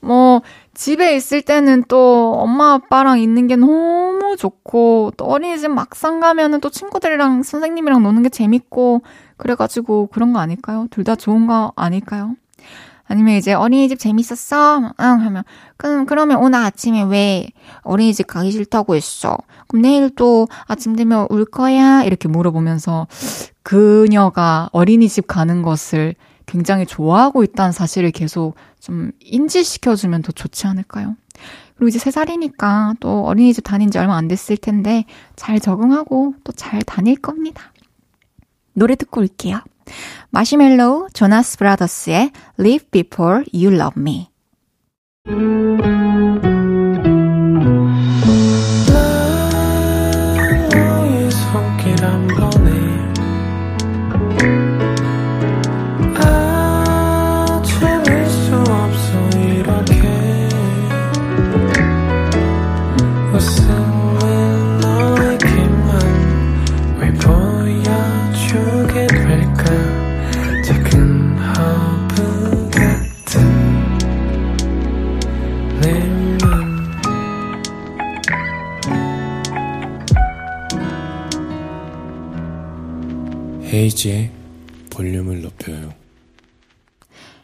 뭐 0.00 0.42
집에 0.74 1.16
있을 1.16 1.42
때는 1.42 1.84
또 1.88 2.34
엄마 2.38 2.74
아빠랑 2.74 3.18
있는 3.18 3.46
게 3.46 3.56
너무 3.56 4.36
좋고 4.38 5.12
또 5.16 5.24
어린이집 5.24 5.68
막상 5.70 6.20
가면은 6.20 6.60
또 6.60 6.70
친구들이랑 6.70 7.42
선생님이랑 7.42 8.02
노는 8.02 8.22
게 8.22 8.28
재밌고 8.28 9.02
그래가지고 9.36 10.08
그런 10.08 10.32
거 10.32 10.38
아닐까요? 10.38 10.86
둘 10.90 11.04
다 11.04 11.14
좋은 11.16 11.46
거 11.46 11.72
아닐까요? 11.76 12.34
아니면 13.08 13.34
이제 13.36 13.52
어린이집 13.52 13.98
재밌었어? 13.98 14.78
응, 14.78 14.92
하면, 14.98 15.44
그럼, 15.76 16.06
그러면 16.06 16.38
오늘 16.38 16.58
아침에 16.60 17.02
왜 17.04 17.48
어린이집 17.82 18.26
가기 18.26 18.50
싫다고 18.50 18.94
했어? 18.96 19.36
그럼 19.68 19.82
내일 19.82 20.10
또 20.14 20.48
아침 20.66 20.96
되면 20.96 21.26
울 21.30 21.44
거야? 21.44 22.02
이렇게 22.02 22.28
물어보면서 22.28 23.06
그녀가 23.62 24.68
어린이집 24.72 25.26
가는 25.26 25.62
것을 25.62 26.14
굉장히 26.46 26.86
좋아하고 26.86 27.42
있다는 27.44 27.72
사실을 27.72 28.10
계속 28.12 28.54
좀 28.80 29.10
인지시켜주면 29.20 30.22
더 30.22 30.32
좋지 30.32 30.66
않을까요? 30.66 31.16
그리고 31.76 31.88
이제 31.88 31.98
3살이니까 31.98 32.96
또 33.00 33.24
어린이집 33.26 33.62
다닌 33.64 33.90
지 33.90 33.98
얼마 33.98 34.16
안 34.16 34.28
됐을 34.28 34.56
텐데 34.56 35.04
잘 35.36 35.60
적응하고 35.60 36.34
또 36.44 36.52
잘 36.52 36.80
다닐 36.82 37.16
겁니다. 37.16 37.72
노래 38.72 38.94
듣고 38.94 39.20
올게요. 39.20 39.60
마시멜로우 40.30 41.08
조나스 41.12 41.58
브라더스의 41.58 42.30
Live 42.58 42.86
Before 42.90 43.44
You 43.52 43.74
Love 43.74 44.00
Me 44.00 44.28
헤이즈의 83.76 84.30
볼륨을 84.90 85.42
높여요. 85.42 85.92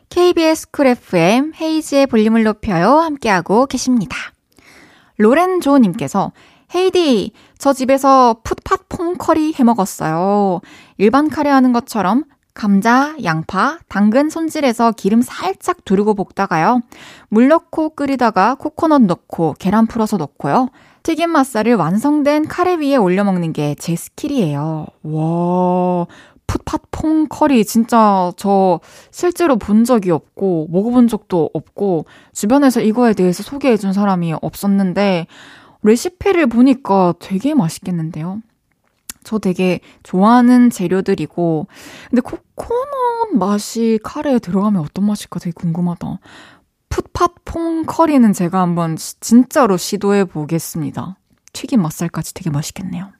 KBS 0.08 0.70
쿨 0.70 0.86
FM 0.86 1.52
헤이즈의 1.60 2.06
볼륨을 2.06 2.42
높여요. 2.42 2.98
함께하고 2.98 3.66
계십니다. 3.66 4.16
로렌조님께서 5.18 6.32
헤이디, 6.74 7.32
저 7.58 7.72
집에서 7.72 8.40
푸팟퐁커리 8.44 9.54
해 9.58 9.64
먹었어요. 9.64 10.60
일반 10.96 11.28
카레 11.28 11.50
하는 11.50 11.72
것처럼 11.72 12.24
감자, 12.54 13.14
양파, 13.24 13.78
당근 13.88 14.28
손질해서 14.28 14.92
기름 14.92 15.22
살짝 15.22 15.84
두르고 15.84 16.14
볶다가요. 16.14 16.80
물 17.28 17.48
넣고 17.48 17.90
끓이다가 17.90 18.56
코코넛 18.56 19.02
넣고 19.02 19.54
계란 19.58 19.86
풀어서 19.86 20.18
넣고요. 20.18 20.68
튀김 21.02 21.30
맛살을 21.30 21.74
완성된 21.74 22.46
카레 22.46 22.76
위에 22.76 22.96
올려 22.96 23.24
먹는 23.24 23.52
게 23.52 23.74
제 23.78 23.96
skill이에요. 23.96 24.86
와, 25.02 26.06
풋팟퐁 26.46 27.26
커리 27.28 27.64
진짜 27.64 28.30
저 28.36 28.80
실제로 29.10 29.56
본 29.56 29.84
적이 29.84 30.10
없고 30.10 30.68
먹어본 30.70 31.08
적도 31.08 31.48
없고 31.54 32.04
주변에서 32.34 32.82
이거에 32.82 33.14
대해서 33.14 33.42
소개해 33.42 33.78
준 33.78 33.92
사람이 33.94 34.34
없었는데 34.42 35.26
레시피를 35.82 36.46
보니까 36.48 37.14
되게 37.18 37.54
맛있겠는데요. 37.54 38.42
저 39.24 39.38
되게 39.38 39.80
좋아하는 40.02 40.70
재료들이고 40.70 41.66
근데 42.10 42.20
코코넛 42.20 43.34
맛이 43.34 43.98
카레에 44.02 44.38
들어가면 44.38 44.82
어떤 44.82 45.06
맛일까 45.06 45.40
되게 45.40 45.52
궁금하다. 45.54 46.18
풋팟퐁 46.88 47.84
커리는 47.86 48.32
제가 48.32 48.60
한번 48.60 48.96
진짜로 48.96 49.76
시도해 49.76 50.26
보겠습니다. 50.26 51.16
튀김 51.52 51.80
맛살까지 51.82 52.34
되게 52.34 52.50
맛있겠네요. 52.50 53.10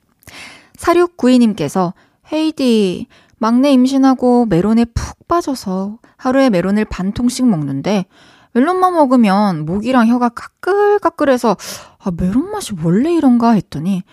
4692님께서 0.77 1.93
헤이디, 2.31 3.07
막내 3.37 3.71
임신하고 3.71 4.45
메론에 4.45 4.85
푹 4.85 5.27
빠져서 5.27 5.99
하루에 6.17 6.49
메론을 6.49 6.85
반 6.85 7.11
통씩 7.11 7.47
먹는데 7.47 8.05
멜론만 8.53 8.93
먹으면 8.93 9.65
목이랑 9.65 10.07
혀가 10.07 10.29
까끌까끌해서 10.29 11.57
아, 11.99 12.11
메론 12.15 12.51
맛이 12.51 12.73
원래 12.83 13.13
이런가 13.13 13.51
했더니 13.51 14.03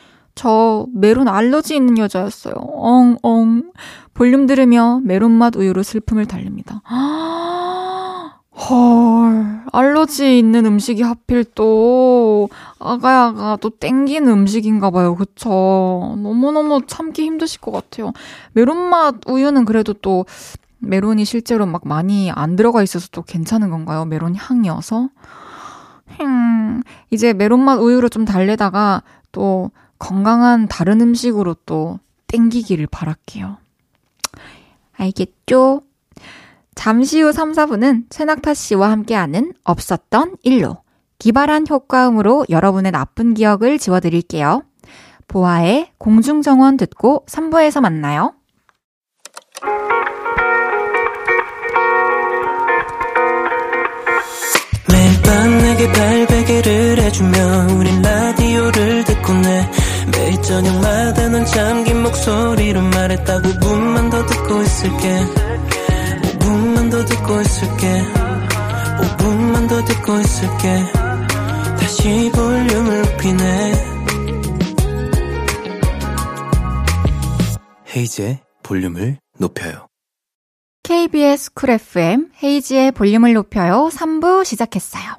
저 0.40 0.86
메론 0.94 1.28
알러지 1.28 1.76
있는 1.76 1.98
여자였어요. 1.98 2.54
엉 2.54 3.18
엉. 3.22 3.72
볼륨 4.14 4.46
들으며 4.46 4.98
메론 5.04 5.32
맛 5.32 5.54
우유로 5.54 5.82
슬픔을 5.82 6.24
달랩니다. 6.24 6.80
헐, 8.50 9.60
알러지 9.70 10.38
있는 10.38 10.64
음식이 10.64 11.02
하필 11.02 11.44
또 11.54 12.48
아가야가 12.78 13.58
또 13.60 13.68
땡기는 13.68 14.32
음식인가 14.32 14.88
봐요. 14.90 15.14
그쵸? 15.14 15.50
너무너무 16.16 16.80
참기 16.86 17.24
힘드실 17.24 17.60
것 17.60 17.70
같아요. 17.70 18.14
메론맛 18.54 19.16
우유는 19.26 19.66
그래도 19.66 19.92
또 19.92 20.24
메론이 20.78 21.26
실제로 21.26 21.66
막 21.66 21.82
많이 21.84 22.30
안 22.30 22.56
들어가 22.56 22.82
있어서 22.82 23.08
또 23.12 23.20
괜찮은 23.20 23.68
건가요? 23.68 24.06
메론 24.06 24.34
향이어서? 24.36 25.10
행, 26.18 26.82
이제 27.10 27.34
메론맛 27.34 27.78
우유로 27.78 28.08
좀 28.08 28.24
달래다가 28.24 29.02
또 29.32 29.70
건강한 30.00 30.66
다른 30.66 31.00
음식으로 31.00 31.54
또 31.66 32.00
땡기기를 32.26 32.88
바랄게요. 32.88 33.58
알겠죠? 34.96 35.82
잠시 36.74 37.20
후 37.20 37.30
3, 37.30 37.52
4분은 37.52 38.06
최낙타 38.10 38.54
씨와 38.54 38.90
함께하는 38.90 39.52
없었던 39.62 40.38
일로 40.42 40.78
기발한 41.18 41.66
효과음으로 41.68 42.46
여러분의 42.48 42.90
나쁜 42.90 43.34
기억을 43.34 43.78
지워드릴게요. 43.78 44.62
보아의 45.28 45.92
공중정원 45.98 46.76
듣고 46.76 47.24
3부에서 47.28 47.80
만나요. 47.80 48.34
매일 54.88 55.22
밤 55.22 55.58
내게 55.58 55.92
발베개를 55.92 56.98
해주며 57.02 57.38
우린 57.78 58.02
라디오를 58.02 59.04
듣고 59.04 59.32
내 59.34 59.70
매일 60.12 60.42
저녁마다 60.42 61.28
넌 61.28 61.44
잠긴 61.44 62.02
목소리로 62.02 62.82
말했다 62.82 63.40
5분만 63.40 64.10
더 64.10 64.26
듣고 64.26 64.62
있을게. 64.62 65.08
5분만 66.38 66.90
더 66.90 67.04
듣고 67.04 67.40
있을게. 67.40 68.02
5분만 69.00 69.68
더 69.68 69.84
듣고 69.84 70.20
있을게. 70.20 70.84
다시 71.78 72.30
볼륨을 72.34 73.02
높이네. 73.02 73.72
헤이즈의 77.96 78.38
볼륨을 78.62 79.18
높여요. 79.38 79.86
KBS 80.82 81.52
쿨 81.54 81.70
FM 81.70 82.30
헤이즈의 82.42 82.92
볼륨을 82.92 83.32
높여요 83.34 83.90
3부 83.92 84.44
시작했어요. 84.44 85.16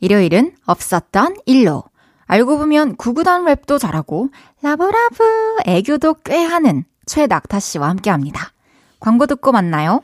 일요일은 0.00 0.52
없었던 0.66 1.36
일로 1.46 1.84
알고 2.26 2.58
보면 2.58 2.96
구구단 2.96 3.44
랩도 3.44 3.78
잘하고 3.78 4.28
love 4.62 4.93
love 4.93 5.24
애교도 5.64 6.14
꽤 6.24 6.42
하는 6.42 6.84
최낙타 7.06 7.60
씨와 7.60 7.88
함께합니다. 7.88 8.52
광고 9.00 9.26
듣고 9.26 9.52
만나요. 9.52 10.02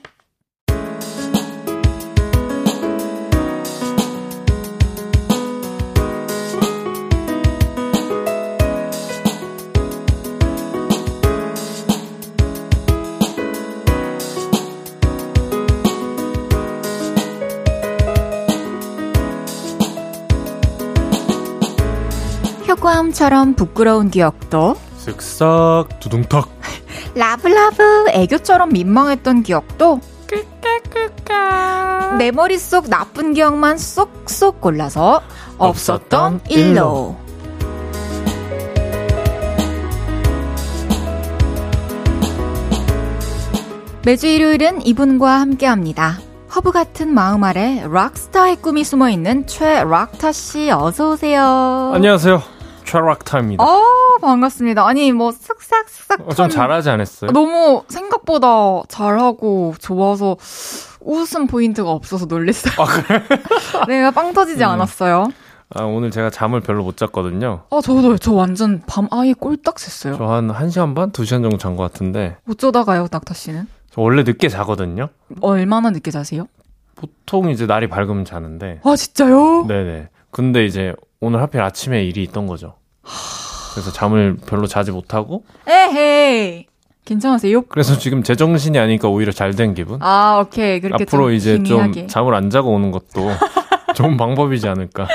효과음처럼 22.83 23.55
부끄러운 23.55 24.11
기억도 24.11 24.75
쓱싹 24.99 26.01
두둥탁 26.01 26.49
love 27.15 27.61
love 27.61 28.07
애교처럼 28.11 28.71
민망했던 28.71 29.45
기억도 29.45 30.01
내 32.19 32.31
머릿속 32.33 32.89
나쁜 32.89 33.35
기억만 33.35 33.79
쏙쏙 33.79 34.61
골라서 34.61 35.23
없었던 35.59 36.41
일로 36.49 37.17
매주 44.05 44.27
일요일은 44.27 44.85
이분과 44.85 45.41
함께합니다. 45.41 46.19
허브 46.55 46.73
같은 46.73 47.15
마음 47.15 47.45
아래 47.45 47.87
rock 47.89 48.16
star의 48.16 48.57
꿈이 48.57 48.83
숨어 48.83 49.09
있는 49.09 49.47
최낙타 49.47 50.33
씨 50.33 50.71
어서 50.71 51.13
오세요. 51.13 51.93
안녕하세요. 51.95 52.62
최락타입니다. 52.93 53.65
어, 53.65 53.83
반갑습니다. 54.21 54.87
아니, 54.87 55.13
뭐, 55.13 55.31
쓱싹, 55.31 55.87
쓱싹. 55.87 56.29
어, 56.29 56.35
좀 56.35 56.51
잘하지 56.51 56.91
않았어요? 56.91 57.31
너무 57.31 57.85
생각보다 57.89 58.83
잘하고 58.89 59.75
좋아서, 59.81 60.37
웃음 61.01 61.47
포인트가 61.47 61.91
없어서 61.91 62.27
놀랬어요. 62.27 62.75
아, 62.79 62.85
그래? 62.85 63.23
내가 63.89 64.11
빵 64.13 64.35
터지지 64.35 64.63
음. 64.65 64.69
않았어요. 64.69 65.29
아, 65.75 65.85
오늘 65.85 66.11
제가 66.11 66.29
잠을 66.29 66.61
별로 66.61 66.85
못 66.85 66.99
잤거든요. 66.99 67.63
아, 67.71 67.81
저도, 67.83 68.19
저 68.19 68.35
완전 68.35 68.83
밤 68.87 69.09
아예 69.11 69.33
꼴딱 69.33 69.77
샜어요. 69.77 70.19
저 70.19 70.27
한 70.27 70.49
1시간 70.49 70.95
반? 70.95 71.11
2시간 71.13 71.41
정도 71.43 71.57
잔 71.57 71.77
것 71.77 71.83
같은데. 71.91 72.37
어쩌다가요, 72.47 73.09
낙타 73.11 73.33
씨는? 73.33 73.67
저 73.91 74.03
원래 74.03 74.23
늦게 74.23 74.51
자거든요. 74.51 75.09
얼마나 75.41 75.89
늦게 75.91 76.11
자세요? 76.11 76.47
보통 76.95 77.49
이제 77.49 77.65
날이 77.65 77.89
밝으면 77.89 78.27
자는데. 78.27 78.81
아, 78.85 78.95
진짜요? 78.97 79.65
네네. 79.67 80.09
근데 80.31 80.67
이제 80.67 80.95
오늘 81.21 81.41
하필 81.41 81.63
아침에 81.63 82.05
일이 82.05 82.23
있던 82.25 82.47
거죠. 82.47 82.75
그래서 83.75 83.93
잠을 83.93 84.37
별로 84.47 84.67
자지 84.67 84.91
못하고. 84.91 85.45
에헤이. 85.67 86.67
괜찮으세요? 87.05 87.63
그래서 87.63 87.99
지금 87.99 88.23
제 88.23 88.37
정신이 88.37 88.79
아니니까 88.79 89.09
오히려 89.09 89.33
잘 89.33 89.55
된 89.55 89.75
기분? 89.75 89.99
아, 90.03 90.41
오케이. 90.45 90.81
그렇게 90.81 91.05
앞으로 91.05 91.31
이제 91.33 91.55
희미하게. 91.57 91.93
좀 91.93 92.09
잠을 92.09 92.35
안 92.35 92.49
자고 92.49 92.71
오는 92.73 92.91
것도 92.93 93.31
좋은 93.97 94.17
방법이지 94.17 94.69
않을까. 94.69 95.09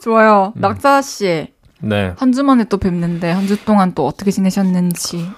좋아요. 0.00 0.52
음. 0.56 0.60
낙자 0.60 1.02
씨. 1.02 1.48
네. 1.80 2.14
한 2.16 2.32
주 2.32 2.42
만에 2.42 2.64
또 2.64 2.78
뵙는데 2.78 3.30
한 3.30 3.46
주 3.46 3.62
동안 3.64 3.92
또 3.94 4.06
어떻게 4.06 4.30
지내셨는지. 4.30 5.28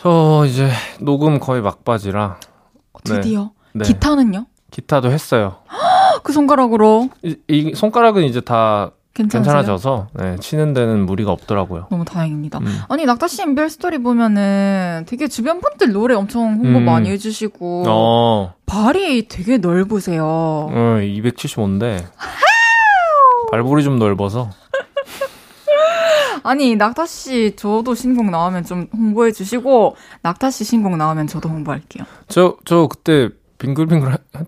저 0.00 0.44
이제 0.46 0.68
녹음 1.00 1.38
거의 1.38 1.62
막바지라. 1.62 2.40
드디어. 3.04 3.52
네. 3.72 3.84
기타는요? 3.84 4.46
기타도 4.72 5.10
했어요. 5.12 5.58
그 6.24 6.32
손가락으로. 6.32 7.10
이, 7.22 7.36
이 7.48 7.74
손가락은 7.74 8.24
이제 8.24 8.40
다 8.40 8.90
괜찮으세요? 9.14 9.54
괜찮아져서 9.54 10.08
네, 10.14 10.36
치는 10.40 10.74
데는 10.74 11.06
무리가 11.06 11.30
없더라고요. 11.32 11.86
너무 11.90 12.04
다행입니다. 12.04 12.58
음. 12.58 12.80
아니 12.88 13.04
낙타 13.06 13.28
씨 13.28 13.42
인별 13.42 13.70
스토리 13.70 13.98
보면은 13.98 15.04
되게 15.06 15.28
주변 15.28 15.60
분들 15.60 15.92
노래 15.92 16.14
엄청 16.14 16.54
홍보 16.54 16.78
음. 16.80 16.84
많이 16.84 17.08
해주시고 17.10 17.84
어. 17.86 18.54
발이 18.66 19.28
되게 19.28 19.58
넓으세요. 19.58 20.24
어, 20.26 20.98
275인데 21.00 22.04
발볼이 23.52 23.84
좀 23.84 23.98
넓어서. 23.98 24.50
아니 26.42 26.74
낙타 26.76 27.06
씨 27.06 27.54
저도 27.56 27.94
신곡 27.94 28.30
나오면 28.30 28.64
좀 28.64 28.88
홍보해 28.92 29.30
주시고 29.32 29.96
낙타 30.22 30.50
씨 30.50 30.64
신곡 30.64 30.96
나오면 30.96 31.28
저도 31.28 31.48
홍보할게요. 31.48 32.04
저저 32.28 32.56
저 32.64 32.86
그때 32.88 33.28
빙글빙글 33.58 34.10
나? 34.32 34.44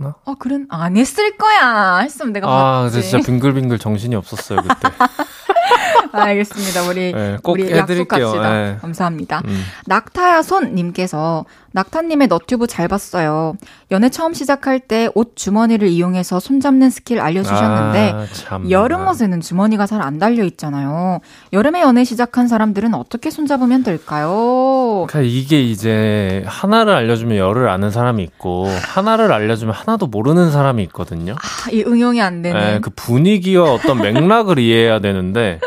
어, 0.00 0.34
그런 0.38 0.66
안 0.68 0.96
했을 0.96 1.36
거야. 1.36 1.98
했으면 1.98 2.32
내가 2.32 2.48
아, 2.48 2.82
봤지. 2.82 2.98
아, 2.98 3.00
진짜 3.02 3.26
빙글빙글 3.26 3.78
정신이 3.78 4.14
없었어요 4.14 4.60
그때. 4.62 4.88
알겠습니다. 6.12 6.82
우리 6.88 7.12
네, 7.12 7.36
꼭 7.42 7.52
우리 7.52 7.64
해드릴게요. 7.64 8.26
약속합시다. 8.26 8.52
네. 8.52 8.78
감사합니다. 8.80 9.42
음. 9.46 9.64
낙타야 9.86 10.42
손님께서 10.42 11.44
낙타님의 11.86 12.28
너튜브 12.28 12.66
잘 12.66 12.88
봤어요. 12.88 13.54
연애 13.90 14.08
처음 14.08 14.32
시작할 14.32 14.80
때 14.80 15.10
옷 15.14 15.36
주머니를 15.36 15.88
이용해서 15.88 16.40
손잡는 16.40 16.88
스킬 16.88 17.20
알려주셨는데 17.20 18.12
아, 18.14 18.60
여름 18.70 19.06
옷에는 19.06 19.40
주머니가 19.42 19.84
잘 19.86 20.00
안 20.06 20.18
달려 20.18 20.44
있잖아요. 20.44 21.20
여름에 21.52 21.80
연애 21.82 22.04
시작한 22.04 22.48
사람들은 22.48 22.94
어떻게 22.94 23.28
손잡으면 23.30 23.82
될까요? 23.82 25.04
그러니까 25.08 25.20
이게 25.22 25.62
이제 25.62 26.44
하나를 26.46 26.94
알려주면 26.94 27.36
열을 27.36 27.68
아는 27.68 27.90
사람이 27.90 28.22
있고 28.22 28.68
하나를 28.68 29.32
알려주면 29.32 29.74
하나도 29.74 30.06
모르는 30.06 30.50
사람이 30.52 30.82
있거든요. 30.84 31.34
아, 31.34 31.70
이 31.70 31.82
응용이 31.86 32.20
안 32.22 32.40
되는. 32.42 32.58
네, 32.60 32.80
그 32.80 32.90
분위기와 32.90 33.72
어떤 33.72 33.98
맥락을 33.98 34.58
이해해야 34.58 35.00
되는데 35.00 35.58
그 35.60 35.66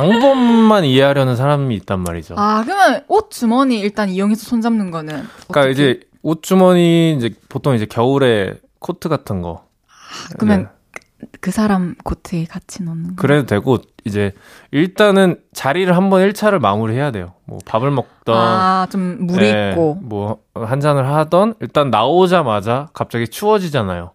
방법만 0.00 0.84
이해하려는 0.84 1.36
사람이 1.36 1.74
있단 1.76 2.00
말이죠. 2.00 2.34
아, 2.38 2.62
그러면 2.64 3.02
옷 3.08 3.30
주머니 3.30 3.80
일단 3.80 4.08
이용해서 4.08 4.44
손 4.46 4.60
잡는 4.60 4.90
거는 4.90 5.24
그러니까 5.48 5.60
어떻게? 5.60 5.70
이제 5.70 6.00
옷 6.22 6.42
주머니 6.42 7.14
이제 7.16 7.30
보통 7.48 7.74
이제 7.74 7.86
겨울에 7.86 8.58
코트 8.78 9.08
같은 9.08 9.42
거. 9.42 9.64
아, 9.88 10.34
그러면 10.38 10.62
네. 10.64 10.68
그, 10.92 11.26
그 11.40 11.50
사람 11.50 11.94
코트에 12.04 12.44
같이 12.44 12.82
넣는 12.82 13.16
거. 13.16 13.22
그래도 13.22 13.46
되고 13.46 13.78
이제 14.04 14.32
일단은 14.70 15.40
자리를 15.52 15.94
한번 15.96 16.28
1차를 16.28 16.58
마무리해야 16.60 17.10
돼요. 17.10 17.34
뭐 17.44 17.58
밥을 17.64 17.90
먹던 17.90 18.36
아, 18.36 18.86
좀 18.90 19.26
물이 19.26 19.52
네, 19.52 19.70
있고 19.70 19.94
뭐 20.02 20.38
한 20.54 20.80
잔을 20.80 21.06
하던 21.06 21.54
일단 21.60 21.90
나오자마자 21.90 22.88
갑자기 22.94 23.28
추워지잖아요. 23.28 24.12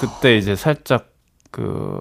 그때 0.00 0.36
이제 0.36 0.56
살짝 0.56 1.06
그 1.52 2.00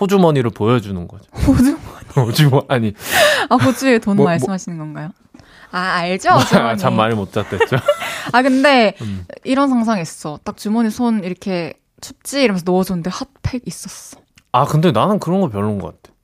호주머니를 0.00 0.50
보여주는 0.50 1.06
거죠. 1.06 1.24
호주 1.46 1.76
머니. 2.14 2.26
호주머니 2.26 2.66
아니. 2.68 2.94
아 3.48 3.56
호주에 3.56 3.98
돈 3.98 4.16
뭐, 4.16 4.24
뭐 4.24 4.32
말씀하시는 4.32 4.76
뭐, 4.76 4.86
건가요? 4.86 5.10
아 5.70 5.78
알죠. 5.78 6.30
뭐, 6.30 6.76
잠 6.76 6.94
많이 6.94 7.14
못 7.14 7.32
잤댔죠. 7.32 7.76
아 8.32 8.42
근데 8.42 8.94
음. 9.00 9.26
이런 9.44 9.68
상상했어. 9.68 10.40
딱 10.44 10.56
주머니 10.56 10.90
손 10.90 11.24
이렇게 11.24 11.74
춥지 12.00 12.42
이러면서 12.42 12.64
넣어줬는데 12.66 13.10
핫팩 13.10 13.62
있었어. 13.66 14.18
아 14.52 14.64
근데 14.64 14.92
나는 14.92 15.18
그런 15.18 15.40
거 15.40 15.48
별로인 15.48 15.78
것 15.78 16.02
같아. 16.02 16.14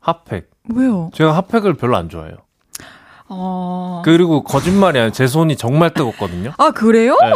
핫팩. 0.00 0.50
왜요? 0.74 1.10
제가 1.14 1.34
핫팩을 1.36 1.74
별로 1.74 1.96
안 1.96 2.08
좋아해요. 2.08 2.36
어... 3.30 4.02
그리고 4.04 4.42
거짓말이 4.42 4.98
아니라 4.98 5.12
제 5.12 5.26
손이 5.26 5.56
정말 5.56 5.92
뜨겁거든요. 5.92 6.52
아 6.56 6.70
그래요? 6.70 7.16
네. 7.20 7.30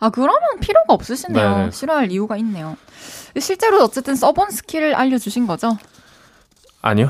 아 0.00 0.10
그러면 0.10 0.40
필요가 0.60 0.92
없으시네요. 0.92 1.56
네네. 1.56 1.70
싫어할 1.70 2.10
이유가 2.10 2.36
있네요. 2.38 2.76
실제로 3.38 3.82
어쨌든 3.82 4.16
써본 4.16 4.50
skill을 4.50 4.94
알려주신 4.94 5.46
거죠? 5.46 5.76
아니요. 6.86 7.08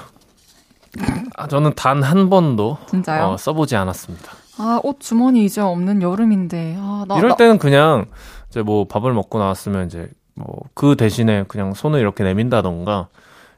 아, 1.36 1.48
저는 1.48 1.72
단 1.74 2.02
한 2.04 2.30
번도 2.30 2.78
진짜요? 2.88 3.24
어, 3.30 3.36
써보지 3.36 3.74
않았습니다. 3.74 4.32
아, 4.58 4.78
옷 4.84 5.00
주머니 5.00 5.44
이제 5.44 5.60
없는 5.60 6.00
여름인데. 6.00 6.76
아, 6.78 7.04
나, 7.08 7.18
이럴 7.18 7.36
때는 7.36 7.58
그냥 7.58 8.06
이제 8.50 8.62
뭐 8.62 8.86
밥을 8.86 9.12
먹고 9.12 9.38
나왔으면 9.40 9.86
이제 9.86 10.08
뭐 10.34 10.46
그 10.74 10.96
대신에 10.96 11.44
그냥 11.48 11.74
손을 11.74 11.98
이렇게 12.00 12.22
내민다던가 12.24 13.08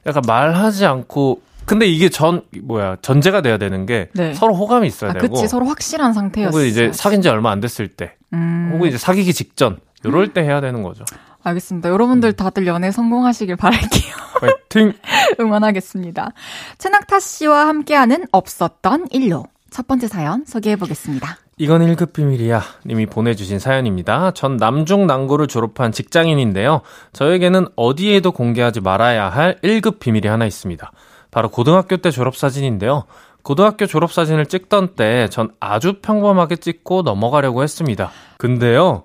약간 0.07 0.23
말하지 0.25 0.85
않고 0.85 1.41
근데 1.65 1.85
이게 1.85 2.09
전 2.09 2.43
뭐야 2.63 2.97
전제가 3.01 3.41
돼야 3.41 3.57
되는 3.57 3.85
게 3.85 4.09
네. 4.13 4.33
서로 4.33 4.55
호감이 4.55 4.87
있어야 4.87 5.11
아, 5.11 5.13
되고 5.13 5.35
그치 5.35 5.47
서로 5.47 5.65
확실한 5.65 6.13
상태였어 6.13 6.49
혹은 6.57 6.67
이제 6.67 6.91
사귄 6.93 7.21
지 7.21 7.29
얼마 7.29 7.51
안 7.51 7.59
됐을 7.59 7.87
때 7.89 8.13
음. 8.33 8.71
혹은 8.73 8.87
이제 8.87 8.97
사귀기 8.97 9.33
직전 9.33 9.77
요럴 10.05 10.33
때 10.33 10.41
해야 10.41 10.61
되는 10.61 10.81
거죠. 10.83 11.03
알겠습니다. 11.47 11.89
여러분들 11.89 12.29
음. 12.29 12.33
다들 12.35 12.67
연애 12.67 12.91
성공하시길 12.91 13.55
바랄게요. 13.55 14.13
파이팅! 14.39 14.93
응원하겠습니다. 15.39 16.31
최낙타 16.77 17.19
씨와 17.19 17.67
함께하는 17.67 18.25
없었던 18.31 19.07
일로. 19.11 19.45
첫 19.69 19.87
번째 19.87 20.07
사연 20.07 20.45
소개해 20.45 20.75
보겠습니다. 20.77 21.37
이건 21.57 21.81
1급 21.81 22.13
비밀이야 22.13 22.61
님이 22.85 23.05
보내주신 23.07 23.59
사연입니다. 23.59 24.31
전 24.31 24.57
남중 24.57 25.07
남고를 25.07 25.47
졸업한 25.47 25.91
직장인인데요. 25.91 26.81
저에게는 27.13 27.67
어디에도 27.75 28.31
공개하지 28.31 28.81
말아야 28.81 29.29
할 29.29 29.57
1급 29.63 29.99
비밀이 29.99 30.27
하나 30.27 30.45
있습니다. 30.45 30.91
바로 31.31 31.49
고등학교 31.49 31.97
때 31.97 32.11
졸업사진인데요. 32.11 33.05
고등학교 33.41 33.85
졸업사진을 33.85 34.45
찍던 34.45 34.95
때 34.95 35.27
전 35.29 35.49
아주 35.59 35.99
평범하게 36.01 36.57
찍고 36.57 37.01
넘어가려고 37.01 37.63
했습니다. 37.63 38.11
근데요, 38.37 39.03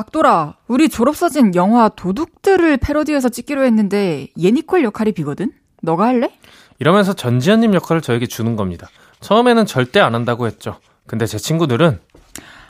낙돌아, 0.00 0.56
우리 0.68 0.90
졸업사진 0.90 1.54
영화 1.54 1.88
도둑들을 1.88 2.76
패러디해서 2.76 3.30
찍기로 3.30 3.64
했는데 3.64 4.28
예니콜 4.38 4.84
역할이 4.84 5.12
비거든? 5.12 5.52
너가 5.80 6.04
할래? 6.04 6.28
이러면서 6.78 7.14
전지현님 7.14 7.72
역할을 7.72 8.02
저에게 8.02 8.26
주는 8.26 8.56
겁니다. 8.56 8.88
처음에는 9.20 9.64
절대 9.64 10.00
안 10.00 10.14
한다고 10.14 10.46
했죠. 10.46 10.76
근데 11.06 11.24
제 11.24 11.38
친구들은 11.38 11.98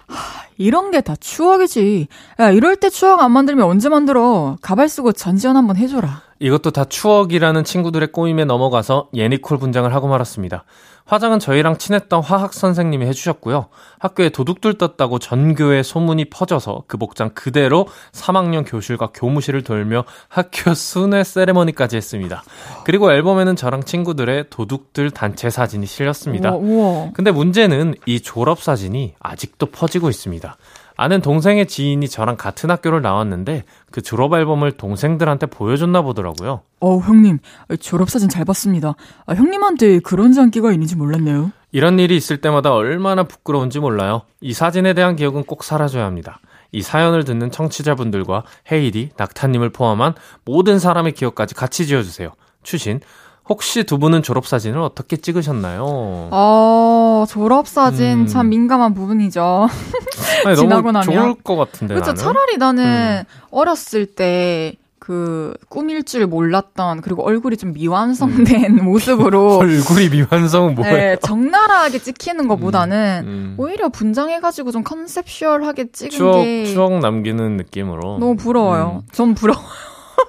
하, 0.06 0.46
이런 0.56 0.92
게 0.92 1.00
다 1.00 1.16
추억이지. 1.16 2.06
야, 2.38 2.50
이럴 2.50 2.76
때 2.76 2.90
추억 2.90 3.20
안 3.20 3.32
만들면 3.32 3.66
언제 3.66 3.88
만들어? 3.88 4.56
가발 4.62 4.88
쓰고 4.88 5.10
전지현 5.10 5.56
한번 5.56 5.76
해줘라. 5.76 6.22
이것도 6.38 6.70
다 6.70 6.84
추억이라는 6.84 7.64
친구들의 7.64 8.12
꼬임에 8.12 8.44
넘어가서 8.44 9.08
예니콜 9.14 9.58
분장을 9.58 9.92
하고 9.92 10.06
말았습니다. 10.06 10.62
화장은 11.06 11.38
저희랑 11.38 11.78
친했던 11.78 12.22
화학 12.22 12.52
선생님이 12.52 13.06
해주셨고요. 13.06 13.68
학교에 13.98 14.28
도둑들 14.28 14.76
떴다고 14.76 15.18
전교에 15.18 15.82
소문이 15.82 16.26
퍼져서 16.26 16.82
그 16.88 16.96
복장 16.96 17.30
그대로 17.30 17.86
3학년 18.12 18.64
교실과 18.66 19.10
교무실을 19.14 19.62
돌며 19.62 20.04
학교 20.28 20.74
순회 20.74 21.22
세레머니까지 21.24 21.96
했습니다. 21.96 22.42
그리고 22.84 23.12
앨범에는 23.12 23.54
저랑 23.56 23.84
친구들의 23.84 24.46
도둑들 24.50 25.12
단체 25.12 25.48
사진이 25.48 25.86
실렸습니다. 25.86 26.50
우와, 26.50 26.58
우와. 26.58 27.10
근데 27.14 27.30
문제는 27.30 27.94
이 28.06 28.20
졸업 28.20 28.60
사진이 28.60 29.14
아직도 29.20 29.66
퍼지고 29.66 30.10
있습니다. 30.10 30.56
아는 30.96 31.20
동생의 31.20 31.66
지인이 31.66 32.08
저랑 32.08 32.36
같은 32.36 32.70
학교를 32.70 33.02
나왔는데 33.02 33.64
그 33.90 34.00
졸업 34.02 34.34
앨범을 34.34 34.72
동생들한테 34.72 35.46
보여줬나 35.46 36.02
보더라고요. 36.02 36.62
어, 36.80 36.98
형님, 36.98 37.38
졸업 37.80 38.10
사진 38.10 38.28
잘 38.28 38.44
봤습니다. 38.44 38.94
아, 39.26 39.34
형님한테 39.34 40.00
그런 40.00 40.32
장기가 40.32 40.72
있는지 40.72 40.96
몰랐네요. 40.96 41.52
이런 41.72 41.98
일이 41.98 42.16
있을 42.16 42.38
때마다 42.38 42.72
얼마나 42.72 43.24
부끄러운지 43.24 43.80
몰라요. 43.80 44.22
이 44.40 44.54
사진에 44.54 44.94
대한 44.94 45.16
기억은 45.16 45.44
꼭 45.44 45.62
사라져야 45.62 46.06
합니다. 46.06 46.40
이 46.72 46.82
사연을 46.82 47.24
듣는 47.24 47.50
청취자분들과 47.50 48.44
헤이디, 48.72 49.10
낙타님을 49.16 49.70
포함한 49.70 50.14
모든 50.44 50.78
사람의 50.78 51.12
기억까지 51.12 51.54
같이 51.54 51.86
지어주세요. 51.86 52.32
추신, 52.62 53.00
혹시 53.48 53.84
두 53.84 53.98
분은 53.98 54.22
졸업사진을 54.22 54.80
어떻게 54.80 55.16
찍으셨나요? 55.16 55.84
어, 55.84 57.24
졸업사진 57.28 58.20
음. 58.22 58.26
참 58.26 58.48
민감한 58.48 58.92
부분이죠. 58.94 59.68
아니, 60.44 60.56
지나고 60.56 60.90
나면. 60.92 61.02
좋을 61.02 61.34
것 61.42 61.56
같은데. 61.56 61.94
그렇죠. 61.94 62.14
차라리 62.14 62.56
나는 62.56 63.24
음. 63.24 63.24
어렸을 63.50 64.06
때, 64.06 64.74
그 64.98 65.54
꾸밀 65.68 66.02
줄 66.02 66.26
몰랐던 66.26 67.00
그리고 67.00 67.24
얼굴이 67.24 67.56
좀 67.56 67.72
미완성된 67.74 68.80
음. 68.80 68.84
모습으로 68.84 69.58
얼굴이 69.62 70.08
미완성은 70.08 70.74
뭐예요? 70.74 70.96
네, 70.96 71.16
적나라하게 71.22 72.00
찍히는 72.00 72.48
것보다는 72.48 73.22
음, 73.22 73.28
음. 73.28 73.54
오히려 73.56 73.88
분장해가지고 73.88 74.72
좀 74.72 74.82
컨셉슈얼하게 74.82 75.92
찍은 75.92 76.10
추억, 76.10 76.42
게 76.42 76.64
추억 76.64 76.98
남기는 76.98 77.56
느낌으로 77.56 78.18
너무 78.18 78.34
부러워요. 78.34 79.02
음. 79.04 79.08
전 79.12 79.34
부러워요. 79.36 79.64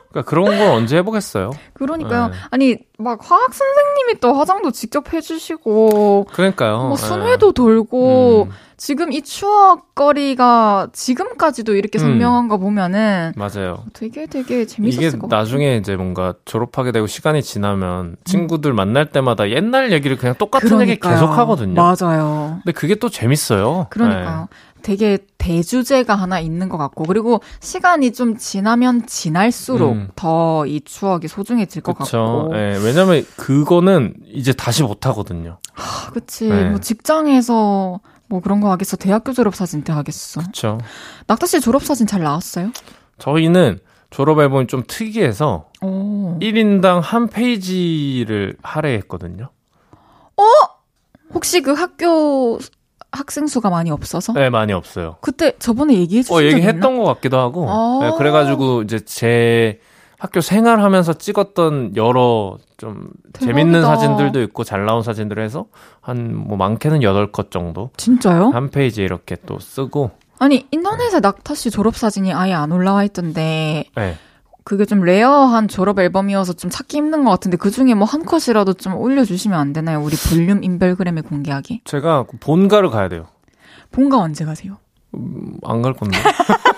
그러니까 0.10 0.30
그런 0.30 0.46
걸 0.46 0.62
언제 0.70 0.98
해보겠어요? 0.98 1.52
그러니까요. 1.74 2.28
네. 2.28 2.34
아니 2.52 2.78
막 2.98 3.20
화학 3.22 3.54
선생님이 3.54 4.20
또 4.20 4.34
화장도 4.34 4.72
직접 4.72 5.14
해주시고 5.14 6.28
그러니까요. 6.32 6.88
뭐 6.88 6.96
순회도 6.96 7.48
네. 7.48 7.54
돌고 7.54 8.48
음. 8.50 8.52
지금 8.78 9.12
이 9.12 9.22
추억거리가 9.24 10.90
지금까지도 10.94 11.76
이렇게 11.76 11.98
음. 12.00 12.02
선명한 12.02 12.46
음. 12.46 12.48
거 12.48 12.58
보면은 12.58 13.34
맞아요. 13.36 13.84
되게 13.94 14.28
되게 14.28 14.66
재밌었을 14.66 15.04
이게 15.04 15.28
나중에 15.28 15.78
이제 15.78 15.96
뭔가 15.96 16.34
졸업하게 16.46 16.92
되고 16.92 17.08
시간이 17.08 17.42
지나면 17.42 18.18
친구들 18.24 18.74
음. 18.74 18.76
만날 18.76 19.08
때마다 19.08 19.50
옛날 19.50 19.92
얘기를 19.92 20.18
그냥 20.18 20.36
똑같은 20.36 20.70
그러니까요. 20.70 20.92
얘기 20.92 21.00
계속 21.02 21.38
하거든요. 21.38 21.74
맞아요. 21.74 22.60
근데 22.64 22.72
그게 22.72 22.96
또 22.96 23.10
재밌어요. 23.10 23.88
그러니까요. 23.90 24.48
네. 24.50 24.58
되게 24.82 25.18
대주제가 25.38 26.16
하나 26.16 26.40
있는 26.40 26.70
것 26.70 26.78
같고 26.78 27.04
그리고 27.06 27.42
시간이 27.60 28.14
좀 28.14 28.38
지나면 28.38 29.06
지날수록 29.08 29.94
음. 29.94 30.10
더이 30.16 30.82
추억이 30.82 31.28
소중해질 31.28 31.82
것 31.82 31.98
그쵸. 31.98 32.18
같고. 32.18 32.54
네, 32.54 32.78
왜냐면 32.84 33.26
그거는 33.36 34.14
이제 34.26 34.54
다시 34.54 34.84
못 34.84 35.06
하거든요. 35.08 35.60
아, 35.76 36.12
그치. 36.12 36.50
네. 36.50 36.70
뭐 36.70 36.80
직장에서 36.80 38.00
뭐 38.28 38.42
그런 38.42 38.60
거 38.60 38.70
하겠어. 38.72 38.98
대학교 38.98 39.34
졸업 39.34 39.56
사진 39.56 39.84
때 39.84 39.94
하겠어. 39.94 40.42
그렇죠. 40.42 40.80
낙타 41.28 41.46
씨 41.48 41.62
졸업 41.62 41.84
사진 41.84 42.08
잘 42.08 42.22
나왔어요? 42.22 42.72
저희는 43.20 43.80
졸업 44.10 44.40
앨범이 44.40 44.68
좀 44.68 44.84
특이해서 44.88 45.70
오. 45.82 46.38
1인당 46.40 47.02
한 47.02 47.28
페이지를 47.28 48.58
할애했거든요. 48.62 49.50
어? 50.38 50.44
혹시 51.34 51.62
그 51.62 51.74
학교 51.74 52.58
학생 53.12 53.48
수가 53.48 53.70
많이 53.70 53.90
없어서? 53.92 54.34
네, 54.34 54.50
많이 54.50 54.74
없어요. 54.74 55.16
그때 55.22 55.54
저번에 55.60 55.94
얘기해 55.96 56.24
주신 56.24 56.36
어, 56.36 56.42
얘기했던 56.44 56.98
것 56.98 57.06
같기도 57.06 57.38
하고. 57.40 57.68
아~ 57.70 58.00
네, 58.02 58.12
그래가지고 58.18 58.82
이제 58.84 59.00
제 59.00 59.80
학교 60.20 60.42
생활하면서 60.42 61.14
찍었던 61.14 61.96
여러 61.96 62.58
좀 62.78 63.10
대박이다. 63.34 63.46
재밌는 63.46 63.82
사진들도 63.84 64.42
있고 64.44 64.64
잘 64.64 64.86
나온 64.86 65.04
사진들 65.04 65.40
해서 65.40 65.66
한 66.02 66.34
뭐 66.48 66.58
많게는 66.58 67.00
8컷 67.00 67.52
정도. 67.52 67.92
진짜요? 67.98 68.50
한 68.50 68.70
페이지 68.70 69.02
이렇게 69.04 69.36
또 69.46 69.60
쓰고. 69.60 70.12
아니, 70.40 70.68
인터넷에 70.72 71.20
낙타 71.20 71.56
씨 71.56 71.72
졸업 71.72 71.96
사진이 71.96 72.32
아예 72.34 72.54
안 72.54 72.72
올라와 72.72 73.04
있던데. 73.06 73.86
네. 73.96 74.16
그게 74.68 74.84
좀 74.84 75.00
rare한 75.00 75.70
졸업 75.70 75.98
앨범이어서 75.98 76.52
좀 76.52 76.70
찾기 76.70 76.98
힘든 76.98 77.24
것 77.24 77.32
같은데 77.32 77.56
그 77.56 77.72
중에 77.72 77.94
뭐 77.94 78.06
한 78.06 78.26
컷이라도 78.26 78.74
좀 78.74 78.96
올려주시면 78.98 79.58
안 79.58 79.72
되나요? 79.72 80.02
우리 80.02 80.18
볼륨 80.18 80.62
인별그램에 80.62 81.22
공개하기. 81.22 81.84
제가 81.86 82.26
본가를 82.42 82.90
가야 82.90 83.08
돼요. 83.08 83.28
본가 83.92 84.18
언제 84.18 84.44
가세요? 84.44 84.76
음, 85.16 85.58
안갈 85.64 85.94
건데. 85.94 86.18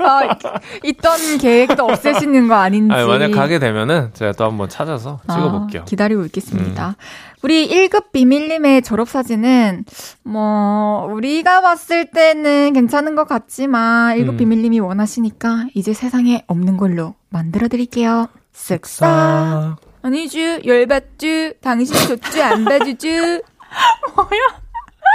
아, 0.00 0.36
있던 0.84 1.38
계획도 1.38 1.84
없애시는 1.84 2.48
거 2.48 2.54
아닌지. 2.54 2.94
아니, 2.94 3.06
만약 3.06 3.30
가게 3.30 3.58
되면은 3.58 4.10
제가 4.14 4.32
또 4.32 4.44
한번 4.44 4.68
찾아서 4.68 5.20
아, 5.26 5.34
찍어볼게요. 5.34 5.84
기다리고 5.84 6.24
있겠습니다. 6.26 6.88
음. 6.88 6.94
우리 7.42 7.68
1급 7.68 8.12
비밀님의 8.12 8.82
졸업사진은, 8.82 9.84
뭐, 10.24 11.06
우리가 11.12 11.60
봤을 11.60 12.10
때는 12.10 12.72
괜찮은 12.72 13.14
것 13.14 13.28
같지만, 13.28 14.16
1급 14.18 14.30
음. 14.30 14.36
비밀님이 14.36 14.80
원하시니까, 14.80 15.66
이제 15.74 15.92
세상에 15.92 16.42
없는 16.46 16.76
걸로 16.76 17.14
만들어드릴게요. 17.28 18.28
쓱싹. 18.54 19.76
아니쥬, 20.02 20.60
열받쥬, 20.64 21.54
당신 21.60 21.94
좋쥬, 22.08 22.42
안 22.42 22.64
봐주쥬. 22.64 23.08
뭐야? 24.16 24.65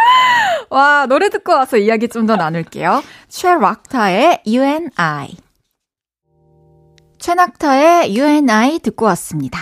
와, 0.70 1.06
노래 1.06 1.30
듣고 1.30 1.54
와서 1.54 1.78
이야기 1.78 2.08
좀 2.08 2.26
더 2.28 2.36
나눌게요. 2.36 3.04
최락타의 3.30 4.44
You 4.46 4.64
and 4.64 4.90
I. 4.96 5.36
최낙타의 7.20 8.18
You 8.18 8.24
and 8.24 8.52
I 8.52 8.80
듣고 8.80 9.06
왔습니다. 9.06 9.60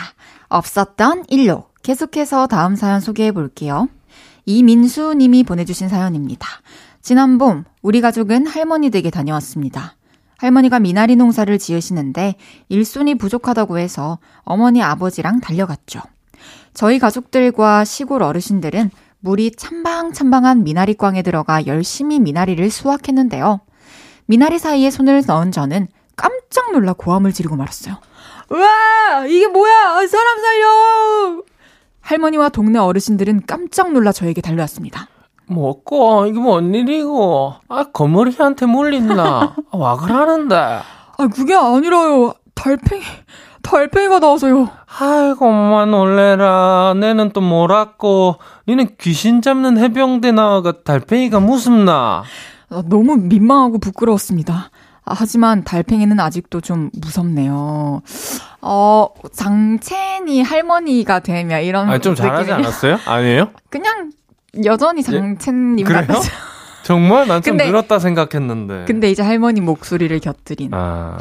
없었던 0.48 1.26
일로 1.30 1.66
계속해서 1.84 2.48
다음 2.48 2.76
사연 2.76 3.00
소개해 3.00 3.32
볼게요. 3.32 3.88
이민수 4.46 5.14
님이 5.16 5.44
보내주신 5.44 5.90
사연입니다. 5.90 6.48
지난 7.02 7.38
봄, 7.38 7.66
우리 7.82 8.02
가족은 8.02 8.48
할머니 8.48 8.90
댁에 8.90 9.10
다녀왔습니다. 9.10 9.96
할머니가 10.38 10.80
미나리 10.80 11.16
농사를 11.16 11.58
지으시는데 11.60 12.36
일손이 12.70 13.16
부족하다고 13.16 13.78
해서 13.78 14.20
어머니 14.44 14.82
아버지랑 14.82 15.42
달려갔죠. 15.42 16.02
저희 16.74 16.98
가족들과 16.98 17.84
시골 17.84 18.24
어르신들은 18.24 18.90
물이 19.22 19.52
참방참방한 19.52 20.64
미나리광에 20.64 21.22
들어가 21.22 21.66
열심히 21.66 22.20
미나리를 22.20 22.70
수확했는데요. 22.70 23.62
미나리 24.26 24.60
사이에 24.60 24.90
손을 24.92 25.24
넣은 25.28 25.52
저는 25.52 25.88
깜짝 26.16 26.72
놀라 26.72 26.94
고함을 26.94 27.34
지르고 27.34 27.56
말았어요. 27.56 27.98
우와! 28.50 29.26
이게 29.28 29.48
뭐야! 29.48 30.08
사람 30.08 30.40
살려! 30.40 31.44
할머니와 32.02 32.50
동네 32.50 32.80
어르신들은 32.80 33.44
깜짝 33.46 33.92
놀라 33.92 34.12
저에게 34.12 34.42
달려왔습니다. 34.42 35.08
뭐고? 35.48 36.26
이게 36.28 36.40
뭔 36.40 36.74
일이고? 36.74 37.56
아, 37.68 37.84
거머리한테 37.92 38.66
물린나? 38.68 39.56
아, 39.72 39.78
와 39.78 39.98
그러는데? 39.98 40.56
아, 40.56 41.28
그게 41.34 41.56
아니라요. 41.56 42.34
달팽이, 42.56 43.04
달팽이가 43.62 44.20
나와서요. 44.20 44.70
아이고, 45.00 45.48
엄마 45.48 45.86
놀래라. 45.86 46.94
내는 46.98 47.32
또 47.32 47.42
뭐라고. 47.42 48.38
니는 48.68 48.90
귀신 49.00 49.42
잡는 49.42 49.78
해병대 49.78 50.32
나와가 50.32 50.74
달팽이가 50.84 51.40
무섭나? 51.40 52.24
아, 52.70 52.84
너무 52.88 53.16
민망하고 53.18 53.80
부끄러웠습니다. 53.80 54.72
아, 55.06 55.14
하지만 55.16 55.64
달팽이는 55.64 56.20
아직도 56.20 56.62
좀 56.62 56.90
무섭네요. 56.94 58.02
어, 58.62 59.08
장첸이 59.32 60.42
할머니가 60.44 61.20
되면 61.20 61.62
이런. 61.64 61.90
아, 61.90 61.98
좀 62.00 62.16
잘하지 62.16 62.52
않았어요? 62.52 62.98
아니에요? 63.06 63.50
그냥 63.70 64.12
여전히 64.66 65.04
장첸님 65.04 65.80
예? 65.80 65.84
그래요? 65.84 66.22
정말 66.84 67.28
난 67.28 67.42
좀 67.44 67.58
늘었다 67.58 68.00
생각했는데. 68.00 68.86
근데 68.88 69.12
이제 69.12 69.22
할머니 69.22 69.62
목소리를 69.62 70.18
곁들인. 70.20 70.72
아. 70.74 71.18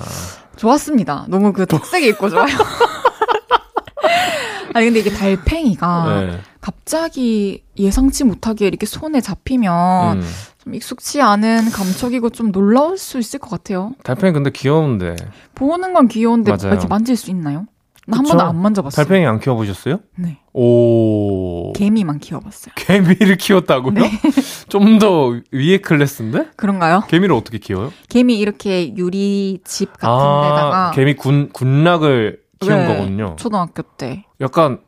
좋았습니다. 0.59 1.27
너무 1.29 1.53
그 1.53 1.67
특색이 1.67 2.07
있고 2.09 2.29
좋아요. 2.29 2.47
아니 4.75 4.87
근데 4.87 5.01
이게 5.01 5.11
달팽이가 5.11 6.21
네. 6.21 6.41
갑자기 6.61 7.65
예상치 7.79 8.25
못하게 8.25 8.67
이렇게 8.67 8.87
손에 8.87 9.21
잡히면 9.21 10.19
음. 10.19 10.23
좀 10.63 10.75
익숙치 10.75 11.23
않은 11.23 11.71
감촉이고 11.71 12.31
좀 12.31 12.53
놀라울 12.53 12.99
수 12.99 13.19
있을 13.19 13.41
것 13.41 13.51
같아요. 13.51 13.93
달팽이 14.05 14.33
근데 14.33 14.51
귀여운데. 14.51 15.17
보는 15.55 15.95
건 15.95 16.09
귀여운데 16.09 16.53
맞아요. 16.53 16.75
이렇게 16.75 16.87
만질 16.87 17.17
수 17.17 17.31
있나요? 17.31 17.67
나 18.11 18.19
한 18.19 18.25
번도 18.25 18.43
안 18.45 18.57
만져봤어요. 18.63 19.05
달팽이 19.05 19.27
안 19.27 19.39
키워보셨어요? 19.39 20.01
네. 20.17 20.39
오. 20.55 21.73
개미만 21.75 22.19
키워봤어요. 22.21 22.73
개미를 22.75 23.37
키웠다고요? 23.37 23.93
네. 23.95 24.11
좀 24.69 24.99
더 24.99 25.35
위에 25.53 25.79
클래스인데? 25.79 26.51
그런가요? 26.57 27.03
개미를 27.09 27.35
어떻게 27.35 27.59
키워요? 27.59 27.93
개미 28.09 28.39
이렇게 28.39 28.97
유리집 28.97 29.93
같은 29.93 30.09
아, 30.09 30.43
데다가. 30.43 30.91
개미 30.95 31.15
군, 31.15 31.51
군락을 31.53 32.41
키운 32.61 32.77
네, 32.79 32.87
거군요. 32.97 33.37
초등학교 33.39 33.83
때. 33.83 34.25
약간 34.41 34.81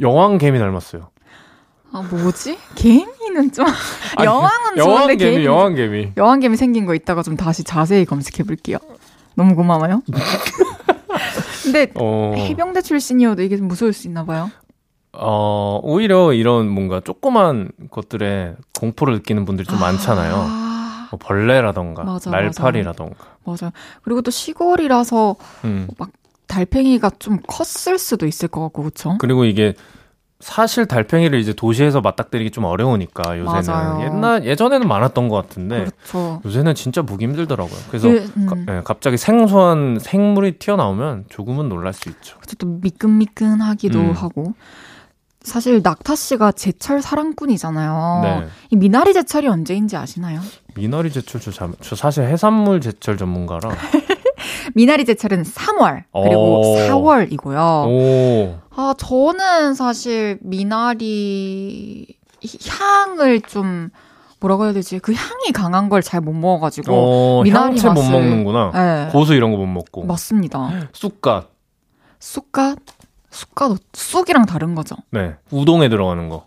여왕 0.00 0.38
개미 0.38 0.58
닮았어요. 0.58 1.10
아 1.92 2.02
뭐지? 2.10 2.56
개미는 2.74 3.52
좀 3.52 3.66
여왕은 4.24 4.76
여왕 4.78 4.96
좋은데 4.98 5.16
개미, 5.16 5.32
개미 5.32 5.44
여왕 5.44 5.74
개미 5.74 6.12
여왕 6.16 6.40
개미 6.40 6.56
생긴 6.56 6.86
거 6.86 6.94
있다가 6.94 7.22
좀 7.22 7.36
다시 7.36 7.62
자세히 7.62 8.04
검색해 8.04 8.44
볼게요. 8.44 8.78
너무 9.36 9.54
고마워요. 9.54 10.02
근데 11.64 11.90
어... 12.00 12.34
해병대 12.36 12.82
출신이어도 12.82 13.42
이게 13.42 13.56
좀 13.56 13.68
무서울 13.68 13.92
수 13.92 14.06
있나 14.06 14.24
봐요. 14.24 14.50
어 15.12 15.80
오히려 15.82 16.32
이런 16.32 16.68
뭔가 16.68 17.00
조그만 17.00 17.70
것들에 17.90 18.56
공포를 18.78 19.14
느끼는 19.14 19.44
분들이 19.44 19.66
좀 19.66 19.78
아... 19.78 19.80
많잖아요. 19.80 20.64
뭐 21.10 21.18
벌레라던가 21.18 22.04
맞아, 22.04 22.30
날파리라던가. 22.30 23.24
맞아. 23.44 23.72
그리고 24.02 24.22
또 24.22 24.30
시골이라서 24.30 25.36
음. 25.64 25.88
막 25.98 26.10
달팽이가 26.46 27.10
좀 27.18 27.38
컸을 27.46 27.98
수도 27.98 28.26
있을 28.26 28.48
것 28.48 28.60
같고 28.62 28.82
그렇죠. 28.82 29.16
그리고 29.18 29.44
이게 29.44 29.74
사실 30.40 30.86
달팽이를 30.86 31.38
이제 31.38 31.52
도시에서 31.52 32.00
맞닥뜨리기 32.00 32.50
좀 32.50 32.64
어려우니까 32.64 33.38
요새는 33.38 33.62
맞아요. 33.66 34.04
옛날 34.04 34.44
예전에는 34.44 34.86
많았던 34.86 35.28
것 35.28 35.36
같은데 35.36 35.86
그렇죠. 36.04 36.42
요새는 36.44 36.74
진짜 36.74 37.02
보기 37.02 37.24
힘들더라고요. 37.24 37.78
그래서 37.88 38.08
그, 38.08 38.32
음. 38.36 38.46
가, 38.66 38.76
예, 38.76 38.80
갑자기 38.84 39.16
생소한 39.16 39.98
생물이 40.00 40.58
튀어나오면 40.58 41.26
조금은 41.30 41.68
놀랄 41.68 41.92
수 41.92 42.08
있죠. 42.10 42.36
또 42.58 42.66
미끈미끈하기도 42.66 43.98
음. 43.98 44.12
하고. 44.12 44.54
사실 45.42 45.80
낙타 45.82 46.16
씨가 46.16 46.52
제철 46.52 47.02
사랑꾼이잖아요. 47.02 48.20
네. 48.22 48.46
이 48.70 48.76
미나리 48.76 49.12
제철이 49.12 49.46
언제인지 49.46 49.94
아시나요? 49.94 50.40
미나리 50.74 51.12
제철 51.12 51.38
저, 51.40 51.50
자- 51.50 51.68
저 51.82 51.94
사실 51.94 52.24
해산물 52.24 52.80
제철 52.80 53.18
전문가라. 53.18 53.68
미나리 54.74 55.04
제철은 55.04 55.42
3월 55.44 56.04
그리고 56.12 56.60
오. 56.60 56.76
4월이고요. 56.78 57.86
오. 57.88 58.58
아 58.76 58.94
저는 58.98 59.74
사실 59.74 60.38
미나리 60.42 62.06
향을 62.68 63.40
좀 63.42 63.90
뭐라고 64.40 64.64
해야 64.64 64.72
되지? 64.72 64.98
그 64.98 65.12
향이 65.14 65.52
강한 65.54 65.88
걸 65.88 66.02
잘 66.02 66.20
못 66.20 66.32
먹어가지고 66.32 66.92
어, 66.92 67.42
미나리 67.42 67.78
향채 67.78 67.88
못 67.88 67.94
맛을- 68.02 68.10
먹는구나. 68.12 68.70
네. 68.74 69.08
고수 69.12 69.34
이런 69.34 69.50
거 69.52 69.56
못 69.56 69.66
먹고. 69.66 70.04
맞습니다. 70.04 70.88
쑥갓. 70.92 71.50
쑥갓 72.20 72.78
쑥갓 73.30 73.78
쑥이랑 73.92 74.46
다른 74.46 74.74
거죠. 74.74 74.96
네. 75.10 75.34
우동에 75.50 75.88
들어가는 75.88 76.28
거. 76.28 76.46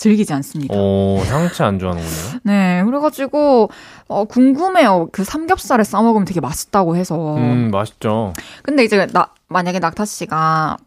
즐기지 0.00 0.32
않습니다. 0.32 0.74
오, 0.74 1.18
향채 1.18 1.62
안 1.62 1.78
좋아하는군요. 1.78 2.40
네, 2.42 2.82
그래가지고 2.86 3.68
어, 4.08 4.24
궁금해요. 4.24 5.10
그 5.12 5.24
삼겹살에 5.24 5.84
싸 5.84 6.00
먹으면 6.00 6.24
되게 6.24 6.40
맛있다고 6.40 6.96
해서. 6.96 7.36
음, 7.36 7.70
맛있죠. 7.70 8.32
근데 8.62 8.82
이제 8.82 9.06
나 9.12 9.28
만약에 9.48 9.78
낙타 9.78 10.06
씨가 10.06 10.78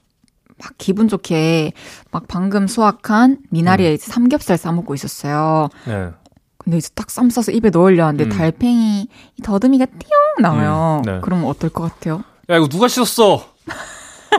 막 0.57 0.71
기분 0.79 1.07
좋게 1.07 1.73
막 2.11 2.23
방금 2.27 2.67
수확한 2.67 3.37
미나리에 3.51 3.89
음. 3.91 3.93
이제 3.93 4.11
삼겹살 4.11 4.57
싸 4.57 4.71
먹고 4.71 4.95
있었어요. 4.95 5.69
네. 5.85 6.09
근데 6.57 6.77
이제 6.79 6.89
딱 6.95 7.11
쌈 7.11 7.29
싸서 7.29 7.51
입에 7.51 7.69
넣으려 7.69 8.07
하는데 8.07 8.23
음. 8.23 8.29
달팽이 8.29 9.01
이 9.37 9.41
더듬이가 9.43 9.85
띵 9.85 10.09
나와요. 10.41 11.01
음, 11.05 11.11
네. 11.11 11.19
그러면 11.21 11.45
어떨 11.45 11.69
것 11.69 11.83
같아요? 11.83 12.23
야, 12.49 12.57
이거 12.57 12.67
누가 12.67 12.87
씻었어? 12.87 13.45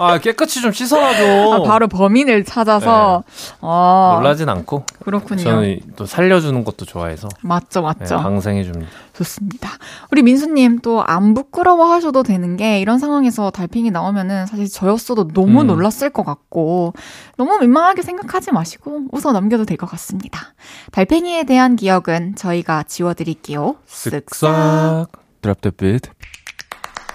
아, 0.01 0.19
깨끗이 0.19 0.61
좀 0.61 0.73
씻어놔줘. 0.73 1.53
아, 1.55 1.63
바로 1.63 1.89
범인을 1.89 2.45
찾아서 2.45 3.23
어, 3.61 4.17
놀라진 4.19 4.49
않고. 4.49 4.85
그렇군요. 5.05 5.43
저는 5.43 5.81
또 5.97 6.07
살려주는 6.07 6.65
것도 6.65 6.85
좋아해서. 6.85 7.29
맞죠, 7.43 7.81
네, 7.81 7.87
맞죠. 7.87 8.17
방생해줍니다. 8.19 8.91
좋습니다. 9.15 9.71
우리 10.11 10.23
민수님 10.23 10.81
또 10.81 11.05
안 11.07 11.35
부끄러워 11.35 11.93
하셔도 11.93 12.23
되는 12.23 12.57
게 12.57 12.81
이런 12.81 12.99
상황에서 12.99 13.51
달팽이 13.51 13.91
나오면은 13.91 14.47
사실 14.47 14.69
저였어도 14.69 15.29
너무 15.29 15.61
음. 15.61 15.67
놀랐을 15.69 16.11
것 16.11 16.25
같고 16.25 16.95
너무 17.37 17.59
민망하게 17.59 18.03
생각하지 18.03 18.53
마시고 18.53 19.03
웃어 19.13 19.33
넘겨도 19.33 19.65
될 19.67 19.77
것 19.77 19.89
같습니다. 19.91 20.55
달팽이에 20.93 21.45
대한 21.45 21.77
기억은 21.77 22.37
저희가 22.37 22.85
지워드릴게요. 22.85 23.77
쓱싹. 23.89 25.09
Drop 25.43 25.61
the 25.61 25.73
beat. 25.77 26.11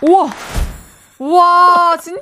우와! 0.01 0.29
우와, 1.19 1.97
진짜 2.01 2.21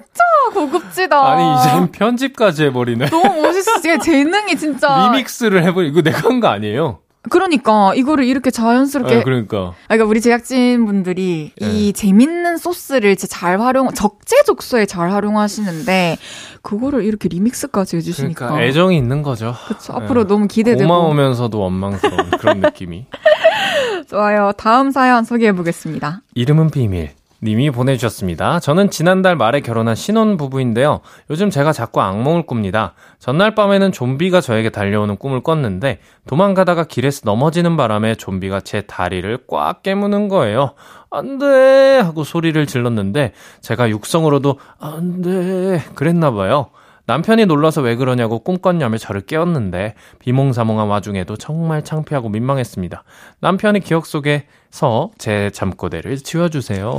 고급지다. 0.50 1.22
아니, 1.32 1.60
이젠 1.60 1.92
편집까지 1.94 2.66
해버리네. 2.66 3.08
너무 3.10 3.42
멋있어. 3.42 3.82
제 3.82 3.98
재능이 4.00 4.56
진짜. 4.58 5.10
리믹스를 5.12 5.64
해버리, 5.64 5.90
이거 5.90 6.02
내가 6.02 6.30
한 6.30 6.40
거 6.40 6.48
아니에요? 6.48 7.00
그러니까 7.30 7.94
이거를 7.94 8.24
이렇게 8.24 8.52
자연스럽게 8.52 9.16
아, 9.18 9.24
그러니까. 9.24 9.58
아, 9.58 9.74
그러니까 9.90 10.06
우리 10.06 10.22
제작진 10.22 10.86
분들이 10.86 11.52
네. 11.60 11.68
이 11.68 11.92
재밌는 11.92 12.56
소스를 12.56 13.18
진짜 13.18 13.36
잘 13.38 13.60
활용, 13.60 13.90
적재적소에 13.92 14.86
잘 14.86 15.12
활용하시는데, 15.12 16.18
그거를 16.62 17.04
이렇게 17.04 17.28
리믹스까지 17.28 17.98
해주시니까. 17.98 18.48
그러니까 18.48 18.66
애정이 18.68 18.96
있는 18.96 19.24
거죠. 19.24 19.56
네. 19.70 19.94
앞으로 19.94 20.26
너무 20.26 20.48
기대되고. 20.48 20.88
고마우면서도 20.88 21.60
원망스러운 21.60 22.30
그런 22.40 22.60
느낌이. 22.62 23.08
좋아요. 24.10 24.52
다음 24.56 24.92
사연 24.92 25.26
소개해 25.26 25.52
보겠습니다. 25.54 26.22
이름은 26.34 26.70
비밀. 26.70 27.12
님이 27.44 27.70
보내주셨습니다. 27.70 28.60
저는 28.60 28.90
지난달 28.90 29.36
말에 29.36 29.62
결혼한 29.62 29.96
신혼 29.96 30.38
부부인데요. 30.38 31.02
요즘 31.30 31.50
제가 31.50 31.72
자꾸 31.72 32.02
악몽을 32.02 32.46
꿉니다. 32.48 32.94
전날 33.20 33.54
밤에는 33.54 33.92
좀비가 33.92 34.42
저에게 34.42 34.70
달려오는 34.70 35.18
꿈을 35.18 35.42
꿨는데 35.42 36.00
도망가다가 36.28 36.86
길에서 36.86 37.22
넘어지는 37.26 37.78
바람에 37.78 38.16
좀비가 38.16 38.62
제 38.62 38.82
다리를 38.82 39.38
꽉 39.48 39.84
깨무는 39.84 40.28
거예요. 40.28 40.74
안 41.12 41.38
돼! 41.38 42.00
하고 42.00 42.24
소리를 42.24 42.66
질렀는데 42.66 43.34
제가 43.62 43.90
육성으로도 43.90 44.60
안 44.80 45.22
돼! 45.22 45.84
그랬나 45.96 46.32
봐요. 46.32 46.70
남편이 47.08 47.46
놀라서 47.46 47.82
왜 47.82 47.96
그러냐고 47.96 48.40
꿈꿨냐며 48.40 48.98
저를 48.98 49.22
깨웠는데 49.22 49.96
비몽사몽한 50.20 50.88
와중에도 50.90 51.38
정말 51.38 51.82
창피하고 51.84 52.28
민망했습니다. 52.28 53.04
남편이 53.40 53.80
기억 53.80 54.06
속에서 54.06 55.12
제 55.18 55.50
잠꼬대를 55.52 56.18
지워주세요. 56.18 56.94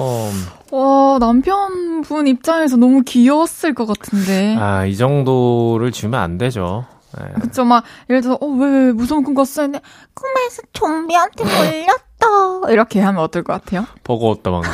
와, 0.72 1.18
남편분 1.20 2.26
입장에서 2.26 2.78
너무 2.78 3.02
귀여웠을 3.02 3.74
것 3.74 3.86
같은데. 3.86 4.56
아, 4.58 4.86
이 4.86 4.96
정도를 4.96 5.92
지우면 5.92 6.18
안 6.18 6.38
되죠. 6.38 6.86
네. 7.18 7.26
그쵸, 7.40 7.64
막, 7.64 7.84
예를 8.08 8.22
들어서, 8.22 8.38
어, 8.42 8.46
왜, 8.46 8.66
왜 8.66 8.92
무서운 8.92 9.24
꿈 9.24 9.34
꿨어? 9.34 9.62
했는데, 9.62 9.80
꿈에서 10.14 10.62
좀비한테 10.72 11.44
걸렸다. 11.44 12.70
이렇게 12.70 13.00
하면 13.00 13.22
어떨 13.22 13.44
것 13.44 13.52
같아요? 13.54 13.86
버거웠다, 14.04 14.50
방금. 14.50 14.70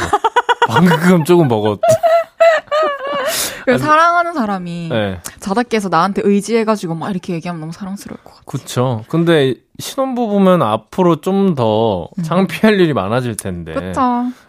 방금 0.68 1.24
조금 1.24 1.48
버거웠다. 1.48 1.82
그 3.64 3.78
사랑하는 3.78 4.34
사람이 4.34 4.88
네. 4.90 5.20
자다 5.40 5.62
깨서 5.64 5.88
나한테 5.88 6.22
의지해가지고 6.24 6.94
막 6.94 7.10
이렇게 7.10 7.34
얘기하면 7.34 7.60
너무 7.60 7.72
사랑스러울 7.72 8.18
것 8.22 8.30
같아. 8.30 8.42
그쵸. 8.46 9.04
근데 9.08 9.54
신혼부부면 9.78 10.62
앞으로 10.62 11.20
좀더 11.20 12.08
창피할 12.22 12.78
일이 12.80 12.92
많아질 12.92 13.36
텐데. 13.36 13.74
음. 13.74 13.80
그쵸. 13.80 14.02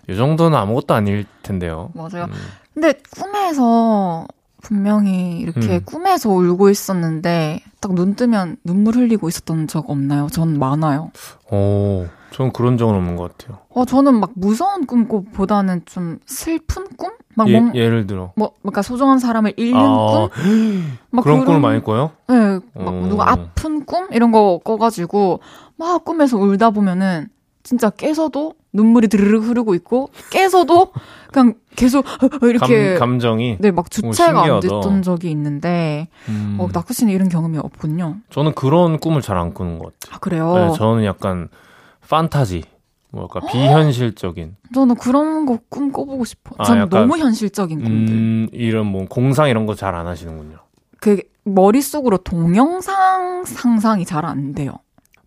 이 0.09 0.17
정도는 0.17 0.57
아무것도 0.57 0.93
아닐 0.93 1.25
텐데요. 1.43 1.89
맞아요. 1.93 2.25
음. 2.25 2.33
근데 2.73 2.93
꿈에서 3.17 4.27
분명히 4.61 5.37
이렇게 5.39 5.75
음. 5.75 5.81
꿈에서 5.85 6.29
울고 6.29 6.69
있었는데 6.69 7.61
딱 7.79 7.91
눈 7.93 8.15
뜨면 8.15 8.57
눈물 8.63 8.95
흘리고 8.95 9.29
있었던 9.29 9.67
적 9.67 9.89
없나요? 9.89 10.27
전 10.31 10.57
많아요. 10.57 11.11
오, 11.51 12.07
저는 12.35 12.51
그런 12.51 12.77
적은 12.77 12.93
없는 12.95 13.15
것 13.15 13.37
같아요. 13.37 13.59
어, 13.69 13.85
저는 13.85 14.19
막 14.19 14.31
무서운 14.35 14.85
꿈보다는 14.87 15.83
좀 15.85 16.19
슬픈 16.25 16.85
꿈? 16.97 17.11
막 17.33 17.47
예, 17.47 17.57
뭔, 17.57 17.73
예를 17.73 18.07
들어. 18.07 18.33
뭐, 18.35 18.51
그러니까 18.61 18.81
소중한 18.81 19.19
사람을 19.19 19.53
잃는 19.55 19.79
아, 19.79 20.27
꿈? 20.33 20.97
막 21.11 21.23
그런 21.23 21.45
꿈을 21.45 21.61
많이 21.61 21.81
꿔요? 21.81 22.11
네, 22.27 22.59
막 22.73 22.87
어. 22.93 23.05
누가 23.07 23.31
아픈 23.31 23.85
꿈? 23.85 24.09
이런 24.11 24.33
거 24.33 24.59
꿔가지고 24.65 25.39
막 25.77 26.03
꿈에서 26.03 26.37
울다 26.37 26.71
보면은 26.71 27.29
진짜 27.63 27.89
깨서도 27.89 28.55
눈물이 28.73 29.07
드르륵 29.07 29.45
흐르고 29.45 29.73
있고 29.75 30.09
깨서도 30.29 30.91
그냥 31.31 31.53
계속 31.77 32.05
이렇게 32.43 32.95
감, 32.95 33.11
감정이. 33.11 33.57
네, 33.61 33.71
막 33.71 33.89
주체가 33.89 34.43
안. 34.43 34.59
됐던 34.59 35.03
적이 35.03 35.31
있는데, 35.31 36.09
음, 36.27 36.57
어, 36.59 36.67
나쿠 36.71 36.93
씨는 36.93 37.13
이런 37.13 37.29
경험이 37.29 37.59
없군요. 37.59 38.17
저는 38.29 38.55
그런 38.55 38.99
꿈을 38.99 39.21
잘 39.21 39.37
안 39.37 39.53
꾸는 39.53 39.79
것 39.79 39.97
같아요. 39.99 40.15
아, 40.15 40.19
그래요? 40.19 40.53
네, 40.53 40.77
저는 40.77 41.05
약간 41.05 41.47
판타지, 42.09 42.63
뭐 43.11 43.23
약간 43.25 43.49
비현실적인, 43.51 44.55
저는 44.73 44.95
그런 44.95 45.45
거 45.45 45.59
꿈 45.69 45.91
꿔보고 45.91 46.25
싶어. 46.25 46.55
아, 46.57 46.63
저는 46.65 46.81
약간, 46.83 47.01
너무 47.07 47.17
현실적인 47.17 47.83
꿈들. 47.83 48.13
음, 48.13 48.47
이런 48.51 48.85
뭐 48.87 49.05
공상 49.07 49.49
이런 49.49 49.65
거 49.65 49.75
잘 49.75 49.95
안 49.95 50.07
하시는군요. 50.07 50.57
그, 50.99 51.21
머릿속으로 51.43 52.17
동영상 52.17 53.43
상상이 53.45 54.05
잘 54.05 54.25
안 54.25 54.53
돼요. 54.53 54.71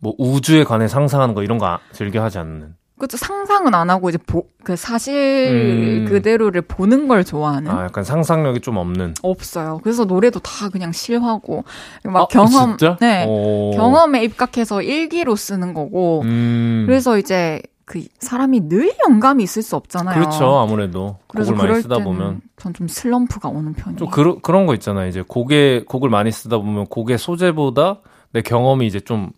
뭐 0.01 0.15
우주에 0.19 0.65
관해 0.65 0.89
상상하는 0.89 1.35
거 1.35 1.43
이런 1.43 1.59
거 1.59 1.67
아- 1.67 1.81
즐겨 1.93 2.23
하지 2.23 2.39
않는. 2.39 2.75
그쵸, 2.99 3.17
상상은 3.17 3.75
안 3.75 3.91
하고 3.91 4.09
이제 4.09 4.19
보, 4.19 4.45
그 4.65 4.77
사실 4.77 5.15
음. 5.51 6.07
그대로를 6.09 6.63
보는 6.63 7.09
걸 7.09 7.25
좋아하는? 7.25 7.71
아, 7.71 7.85
약간 7.85 8.05
상상력이 8.05 8.61
좀 8.61 8.77
없는. 8.77 9.15
없어요. 9.23 9.81
그래서 9.83 10.05
노래도 10.05 10.41
다 10.41 10.69
그냥 10.69 10.93
실화고, 10.93 11.65
막 12.05 12.23
아, 12.23 12.27
경험, 12.27 12.77
진짜? 12.77 12.97
네. 13.01 13.25
오. 13.29 13.71
경험에 13.77 14.25
입각해서 14.25 14.83
일기로 14.83 15.37
쓰는 15.37 15.75
거고, 15.75 16.23
음. 16.25 16.85
그래서 16.87 17.19
이제 17.19 17.63
그 17.85 18.05
사람이 18.19 18.69
늘 18.69 18.93
영감이 19.09 19.43
있을 19.43 19.63
수 19.63 19.75
없잖아요. 19.77 20.15
그렇죠. 20.19 20.59
아무래도 20.59 21.17
그래서 21.27 21.53
곡을 21.55 21.69
많이 21.69 21.83
쓰다 21.83 21.99
보면 22.05 22.43
전 22.59 22.75
좀 22.75 22.87
슬럼프가 22.87 23.49
오는 23.49 23.73
편이에요. 23.73 23.97
좀 23.99 24.11
그러, 24.11 24.39
그런 24.41 24.67
거 24.67 24.75
있잖아요. 24.75 25.09
이제 25.09 25.25
곡에 25.27 25.85
곡을 25.87 26.11
많이 26.11 26.31
쓰다 26.31 26.59
보면 26.59 26.87
곡의 26.89 27.17
소재보다 27.17 28.01
내 28.33 28.43
경험이 28.43 28.87
이제 28.87 29.01
좀 29.01 29.31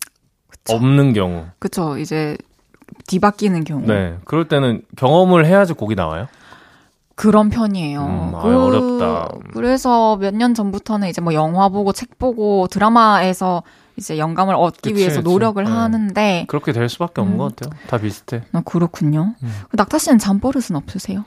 그쵸. 0.48 0.74
없는 0.74 1.12
경우. 1.12 1.44
그쵸. 1.60 1.96
이제 1.98 2.36
뒤바뀌는 3.06 3.64
경우. 3.64 3.82
네. 3.86 4.16
그럴 4.24 4.48
때는 4.48 4.82
경험을 4.96 5.46
해야지 5.46 5.72
곡이 5.72 5.94
나와요. 5.94 6.26
그런 7.14 7.50
편이에요. 7.50 8.00
음, 8.02 8.34
아, 8.34 8.38
어렵다. 8.38 9.28
그래서 9.52 10.16
몇 10.16 10.34
년 10.34 10.54
전부터는 10.54 11.08
이제 11.08 11.20
뭐 11.20 11.34
영화 11.34 11.68
보고 11.68 11.92
책 11.92 12.18
보고 12.18 12.66
드라마에서 12.68 13.62
이제 13.96 14.16
영감을 14.16 14.54
얻기 14.54 14.90
그치, 14.92 14.94
위해서 14.94 15.20
그치. 15.20 15.30
노력을 15.30 15.62
네. 15.62 15.70
하는데 15.70 16.44
그렇게 16.48 16.72
될 16.72 16.88
수밖에 16.88 17.20
없는 17.20 17.36
음. 17.36 17.38
것 17.38 17.56
같아요. 17.56 17.78
다 17.88 17.98
비슷해. 17.98 18.42
아, 18.52 18.62
그렇군요. 18.64 19.34
음. 19.42 19.52
그 19.68 19.76
낙타 19.76 19.98
씨는 19.98 20.18
잠버릇은 20.18 20.74
없으세요? 20.76 21.24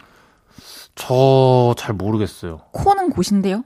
저 0.96 1.74
잘 1.78 1.94
모르겠어요. 1.96 2.62
코는 2.72 3.10
곧인데요? 3.12 3.64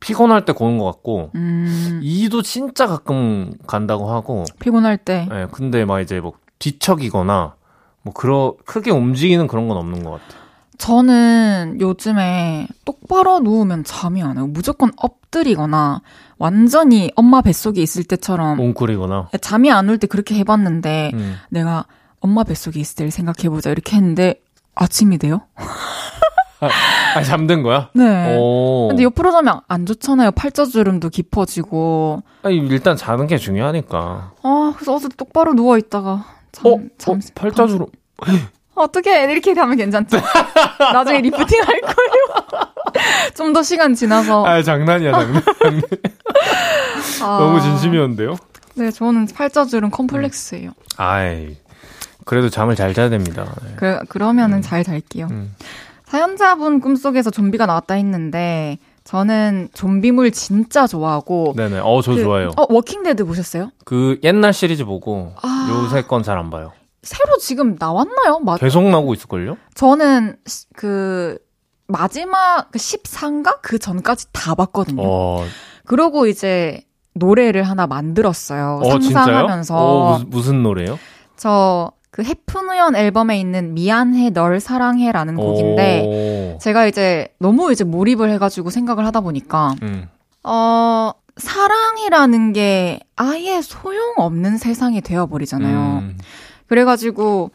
피곤할 0.00 0.44
때 0.44 0.52
고는 0.52 0.78
것 0.78 0.84
같고 0.86 1.30
음, 1.36 2.00
이도 2.02 2.42
진짜 2.42 2.88
가끔 2.88 3.52
간다고 3.68 4.10
하고 4.10 4.42
피곤할 4.58 4.96
때. 4.98 5.28
예, 5.30 5.46
근데 5.52 5.84
막 5.84 6.00
이제 6.00 6.18
뭐 6.18 6.32
뒤척이거나 6.62 7.54
뭐 8.02 8.14
그러 8.14 8.54
크게 8.64 8.90
움직이는 8.90 9.46
그런 9.48 9.68
건 9.68 9.76
없는 9.76 10.02
것 10.04 10.10
같아요. 10.12 10.42
저는 10.78 11.78
요즘에 11.80 12.66
똑바로 12.84 13.40
누우면 13.40 13.84
잠이 13.84 14.22
안 14.22 14.36
와요. 14.36 14.46
무조건 14.48 14.90
엎드리거나 14.96 16.02
완전히 16.38 17.10
엄마 17.14 17.40
뱃속에 17.40 17.80
있을 17.82 18.04
때처럼 18.04 18.58
웅크리거나. 18.58 19.28
잠이 19.40 19.70
안 19.70 19.88
올 19.88 19.98
때 19.98 20.06
그렇게 20.06 20.34
해봤는데 20.36 21.10
음. 21.14 21.36
내가 21.50 21.84
엄마 22.20 22.42
뱃속에 22.44 22.80
있을 22.80 22.96
때를 22.96 23.10
생각해보자 23.10 23.70
이렇게 23.70 23.96
했는데 23.96 24.40
아침이 24.74 25.18
돼요? 25.18 25.42
아 27.14 27.22
잠든 27.22 27.62
거야? 27.62 27.90
네. 27.92 28.36
오. 28.38 28.88
근데 28.88 29.02
옆으로 29.02 29.30
자면 29.32 29.60
안 29.68 29.84
좋잖아요. 29.86 30.30
팔자주름도 30.32 31.08
깊어지고. 31.10 32.22
아니, 32.42 32.56
일단 32.58 32.96
자는 32.96 33.26
게 33.26 33.36
중요하니까. 33.36 34.32
아, 34.42 34.72
그래서 34.76 34.94
어제 34.94 35.08
똑바로 35.16 35.54
누워있다가 35.54 36.24
잠, 36.52 36.66
어? 36.72 36.76
잠, 36.98 37.14
어? 37.14 37.18
팔자주름. 37.34 37.86
어떻게 38.74 39.24
이렇게 39.30 39.52
하면 39.52 39.76
괜찮죠? 39.76 40.18
나중에 40.92 41.20
리프팅 41.20 41.60
할 41.62 41.80
거예요. 41.80 42.62
좀 43.34 43.52
더 43.52 43.62
시간 43.62 43.94
지나서. 43.94 44.46
아 44.46 44.62
장난이야 44.62 45.12
장난. 45.12 45.42
아, 47.22 47.38
너무 47.38 47.60
진심이었는데요. 47.60 48.36
네, 48.74 48.90
저는 48.90 49.26
팔자주름 49.34 49.90
컴플렉스예요. 49.90 50.70
아이 50.96 51.56
그래도 52.24 52.48
잠을 52.48 52.76
잘 52.76 52.94
자야 52.94 53.08
됩니다. 53.10 53.44
네. 53.62 53.72
그, 53.76 53.98
그러면은 54.08 54.62
잘 54.62 54.84
잘게요. 54.84 55.26
음. 55.30 55.54
사연자분 56.06 56.80
꿈속에서 56.80 57.30
좀비가 57.30 57.66
나왔다 57.66 57.94
했는데, 57.94 58.78
저는 59.04 59.68
좀비물 59.74 60.30
진짜 60.30 60.86
좋아하고. 60.86 61.54
네네. 61.56 61.80
어 61.82 62.00
저 62.02 62.14
그- 62.14 62.22
좋아요. 62.22 62.50
어, 62.56 62.66
워킹데드 62.72 63.24
보셨어요? 63.24 63.70
그 63.84 64.18
옛날 64.22 64.52
시리즈 64.52 64.84
보고 64.84 65.32
아. 65.42 65.68
요새 65.70 66.02
건 66.02 66.22
잘 66.22 66.38
안 66.38 66.50
봐요. 66.50 66.72
새로 67.02 67.36
지금 67.38 67.76
나왔나요? 67.78 68.38
맞, 68.44 68.60
계속 68.60 68.84
나오고 68.88 69.14
있을걸요? 69.14 69.56
저는 69.74 70.36
시- 70.46 70.66
그, 70.76 71.36
마지막 71.88 72.70
그 72.70 72.78
14인가? 72.78 73.58
그 73.60 73.78
전까지 73.80 74.26
다 74.32 74.54
봤거든요. 74.54 75.02
어, 75.04 75.44
그러고 75.84 76.26
이제 76.26 76.82
노래를 77.14 77.64
하나 77.64 77.86
만들었어요. 77.88 78.80
어? 78.84 78.90
상상하면서. 79.00 79.76
어, 79.76 80.12
무슨, 80.12 80.30
무슨 80.30 80.62
노래요? 80.62 80.96
저 81.36 81.90
그 82.12 82.22
헤픈 82.22 82.61
우연 82.61 82.94
앨범에 82.94 83.40
있는 83.40 83.72
미안해 83.72 84.30
널 84.30 84.60
사랑해라는 84.60 85.34
곡인데 85.34 86.54
오. 86.54 86.58
제가 86.58 86.86
이제 86.86 87.28
너무 87.38 87.72
이제 87.72 87.84
몰입을 87.84 88.30
해가지고 88.32 88.68
생각을 88.68 89.06
하다 89.06 89.22
보니까 89.22 89.74
음. 89.82 90.08
어 90.44 91.12
사랑이라는 91.38 92.52
게 92.52 93.00
아예 93.16 93.62
소용없는 93.62 94.58
세상이 94.58 95.00
되어버리잖아요. 95.00 96.00
음. 96.02 96.18
그래가지고 96.66 97.50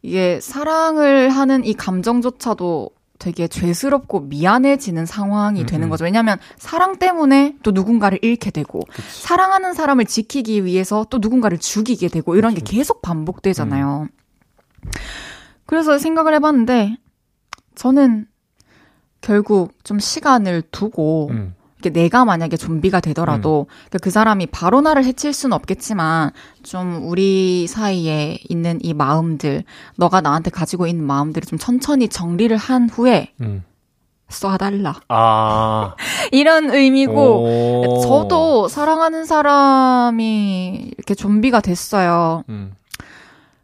이게 0.00 0.40
사랑을 0.40 1.28
하는 1.28 1.62
이 1.66 1.74
감정조차도 1.74 2.88
되게 3.20 3.46
죄스럽고 3.46 4.20
미안해지는 4.20 5.06
상황이 5.06 5.64
되는 5.66 5.86
음. 5.86 5.90
거죠. 5.90 6.04
왜냐하면 6.04 6.38
사랑 6.56 6.98
때문에 6.98 7.54
또 7.62 7.70
누군가를 7.70 8.18
잃게 8.22 8.50
되고 8.50 8.80
사랑하는 9.08 9.74
사람을 9.74 10.06
지키기 10.06 10.64
위해서 10.64 11.06
또 11.10 11.18
누군가를 11.18 11.58
죽이게 11.58 12.08
되고 12.08 12.34
이런 12.34 12.54
게 12.54 12.62
계속 12.64 13.02
반복되잖아요. 13.02 14.08
그래서 15.66 15.98
생각을 15.98 16.34
해봤는데 16.34 16.96
저는 17.76 18.26
결국 19.20 19.72
좀 19.84 19.98
시간을 19.98 20.62
두고 20.72 21.28
음. 21.30 21.54
내가 21.88 22.26
만약에 22.26 22.58
좀비가 22.58 23.00
되더라도 23.00 23.66
그그 23.90 24.10
사람이 24.10 24.46
바로 24.46 24.82
나를 24.82 25.04
해칠 25.04 25.32
수는 25.32 25.54
없겠지만 25.54 26.32
좀 26.62 27.08
우리 27.08 27.66
사이에 27.66 28.38
있는 28.50 28.78
이 28.82 28.92
마음들 28.92 29.64
너가 29.96 30.20
나한테 30.20 30.50
가지고 30.50 30.86
있는 30.86 31.06
마음들을 31.06 31.46
좀 31.46 31.58
천천히 31.58 32.08
정리를 32.08 32.54
한 32.58 32.90
후에 32.90 33.32
음. 33.40 33.64
쏴달라 34.28 35.00
아. 35.08 35.94
이런 36.30 36.70
의미고 36.70 37.84
오. 37.84 38.00
저도 38.02 38.68
사랑하는 38.68 39.24
사람이 39.24 40.92
이렇게 40.96 41.14
좀비가 41.14 41.60
됐어요. 41.60 42.44
음. 42.50 42.74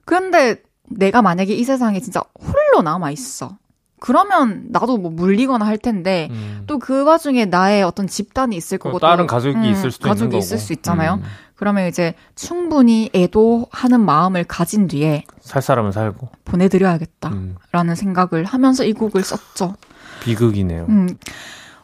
그런데 0.05 0.62
내가 0.89 1.23
만약에 1.23 1.55
이 1.55 1.64
세상에 1.64 2.01
진짜 2.01 2.23
홀로 2.41 2.83
남아 2.83 3.11
있어. 3.11 3.57
그러면 3.99 4.66
나도 4.68 4.99
뭐 4.99 5.11
물리거나 5.11 5.66
할 5.66 5.78
텐데 5.78 6.28
음. 6.30 6.64
또그 6.66 7.05
와중에 7.05 7.47
나의 7.47 7.82
어떤 7.82 8.07
집단이 8.07 8.57
있을 8.57 8.78
거고 8.78 8.99
다른 8.99 9.26
또, 9.26 9.26
가족이 9.26 9.57
음, 9.57 9.64
있을 9.64 9.90
수도 9.90 10.09
가족이 10.09 10.24
있는 10.24 10.30
거고. 10.30 10.38
있을 10.38 10.59
수 10.59 10.72
있잖아요. 10.74 11.14
음. 11.14 11.22
그러면 11.55 11.88
이제 11.88 12.14
충분히 12.34 13.11
애도하는 13.14 14.01
마음을 14.01 14.44
가진 14.44 14.86
뒤에 14.88 15.24
살 15.40 15.62
사람은 15.62 15.92
살고. 15.92 16.28
보내드려야겠다라는 16.44 17.57
음. 17.72 17.94
생각을 17.94 18.44
하면서 18.44 18.84
이 18.84 18.92
곡을 18.92 19.22
썼죠. 19.22 19.74
비극이네요. 20.20 20.86
음. 20.88 21.16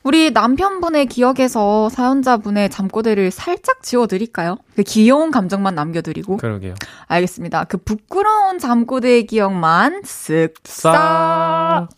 우리 0.03 0.33
남편분의 0.33 1.07
기억에서 1.07 1.89
사연자분의 1.89 2.71
잠꼬대를 2.71 3.31
살짝 3.31 3.83
지워드릴까요? 3.83 4.59
그 4.75 4.83
귀여운 4.83 5.31
감정만 5.31 5.75
남겨드리고. 5.77 6.39
그러게요. 6.39 6.75
알겠습니다. 7.07 7.65
그 7.65 7.79
부끄러운 7.79 8.59
잠꼬대의 8.59 9.27
기억만 9.27 10.03
쓱 10.03 10.55
싸. 10.65 11.89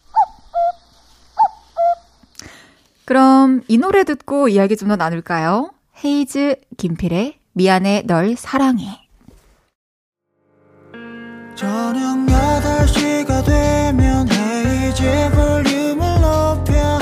그럼 3.07 3.63
이 3.69 3.77
노래 3.79 4.05
듣고 4.05 4.49
이야기 4.49 4.77
좀 4.77 4.89
더 4.89 4.97
나눌까요? 4.97 5.71
헤이즈 6.05 6.57
김필의 6.77 7.39
미안해 7.53 8.03
널 8.07 8.37
사랑해. 8.37 9.01
저녁 11.55 12.19
8시가 12.27 13.45
되면 13.45 14.29
헤이즈 14.31 15.31
볼륨을 15.35 16.21
높여 16.21 16.99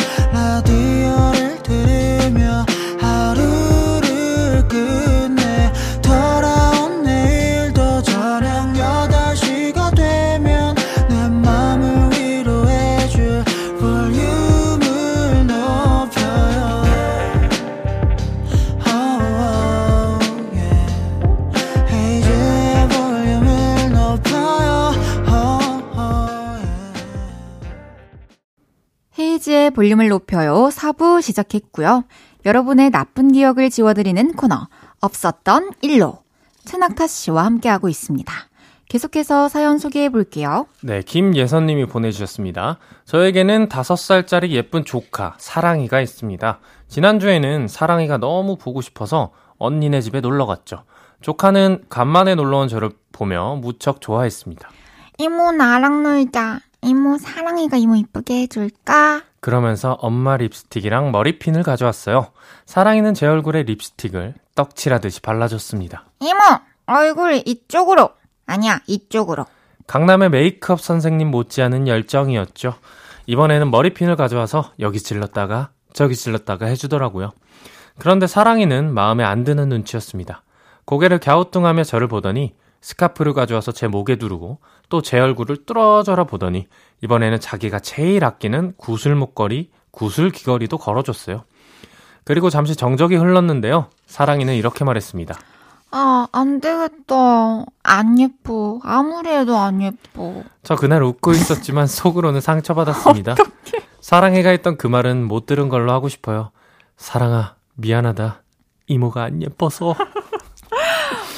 헤이즈의 29.42 29.70
볼륨을 29.72 30.08
높여요. 30.08 30.68
4부 30.72 31.20
시작했고요. 31.20 32.04
여러분의 32.46 32.90
나쁜 32.90 33.32
기억을 33.32 33.70
지워드리는 33.70 34.34
코너 34.34 34.68
없었던 35.00 35.70
일로 35.82 36.22
최낙타 36.64 37.06
씨와 37.06 37.44
함께하고 37.44 37.88
있습니다. 37.88 38.32
계속해서 38.88 39.48
사연 39.48 39.78
소개해 39.78 40.10
볼게요. 40.10 40.66
네, 40.82 41.02
김예선님이 41.02 41.86
보내주셨습니다. 41.86 42.78
저에게는 43.04 43.68
5살짜리 43.68 44.50
예쁜 44.50 44.84
조카, 44.84 45.34
사랑이가 45.38 46.00
있습니다. 46.00 46.60
지난주에는 46.88 47.68
사랑이가 47.68 48.18
너무 48.18 48.56
보고 48.56 48.80
싶어서 48.80 49.32
언니네 49.58 50.02
집에 50.02 50.20
놀러 50.20 50.46
갔죠. 50.46 50.84
조카는 51.20 51.84
간만에 51.88 52.34
놀러 52.34 52.58
온 52.58 52.68
저를 52.68 52.90
보며 53.12 53.56
무척 53.56 54.00
좋아했습니다. 54.00 54.68
이모 55.18 55.52
나랑 55.52 56.02
놀자. 56.02 56.60
이모 56.82 57.16
사랑이가 57.16 57.76
이모 57.76 57.94
이쁘게 57.94 58.42
해줄까? 58.42 59.22
그러면서 59.42 59.98
엄마 60.00 60.36
립스틱이랑 60.36 61.10
머리핀을 61.10 61.64
가져왔어요. 61.64 62.28
사랑이는 62.64 63.12
제 63.12 63.26
얼굴에 63.26 63.64
립스틱을 63.64 64.34
떡칠하듯이 64.54 65.20
발라줬습니다. 65.20 66.04
이모 66.20 66.38
얼굴 66.86 67.42
이쪽으로. 67.44 68.10
아니야 68.46 68.78
이쪽으로. 68.86 69.44
강남의 69.88 70.30
메이크업 70.30 70.80
선생님 70.80 71.28
못지않은 71.32 71.88
열정이었죠. 71.88 72.74
이번에는 73.26 73.72
머리핀을 73.72 74.14
가져와서 74.14 74.70
여기 74.78 75.00
찔렀다가 75.00 75.70
저기 75.92 76.14
찔렀다가 76.14 76.66
해주더라고요. 76.66 77.32
그런데 77.98 78.28
사랑이는 78.28 78.94
마음에 78.94 79.24
안 79.24 79.42
드는 79.42 79.68
눈치였습니다. 79.68 80.44
고개를 80.84 81.18
갸우뚱하며 81.18 81.82
저를 81.82 82.06
보더니 82.06 82.54
스카프를 82.80 83.32
가져와서 83.32 83.72
제 83.72 83.88
목에 83.88 84.16
두르고 84.16 84.58
또 84.92 85.00
제 85.00 85.18
얼굴을 85.18 85.64
뚫어져라 85.64 86.24
보더니 86.24 86.66
이번에는 87.02 87.40
자기가 87.40 87.78
제일 87.78 88.26
아끼는 88.26 88.74
구슬 88.76 89.14
목걸이, 89.14 89.70
구슬 89.90 90.28
귀걸이도 90.30 90.76
걸어줬어요. 90.76 91.44
그리고 92.24 92.50
잠시 92.50 92.76
정적이 92.76 93.16
흘렀는데요. 93.16 93.86
사랑이는 94.04 94.54
이렇게 94.54 94.84
말했습니다. 94.84 95.34
아, 95.92 96.26
안 96.30 96.60
되겠다. 96.60 97.64
안 97.82 98.20
예뻐. 98.20 98.80
아무리 98.84 99.30
해도 99.30 99.56
안 99.56 99.80
예뻐. 99.80 100.42
저 100.62 100.76
그날 100.76 101.02
웃고 101.02 101.32
있었지만 101.32 101.86
속으로는 101.88 102.42
상처받았습니다. 102.42 103.34
사랑해가 104.02 104.50
했던 104.50 104.76
그 104.76 104.86
말은 104.86 105.24
못 105.24 105.46
들은 105.46 105.70
걸로 105.70 105.90
하고 105.92 106.10
싶어요. 106.10 106.50
사랑아, 106.98 107.54
미안하다. 107.76 108.42
이모가 108.88 109.22
안 109.22 109.42
예뻐서. 109.42 109.94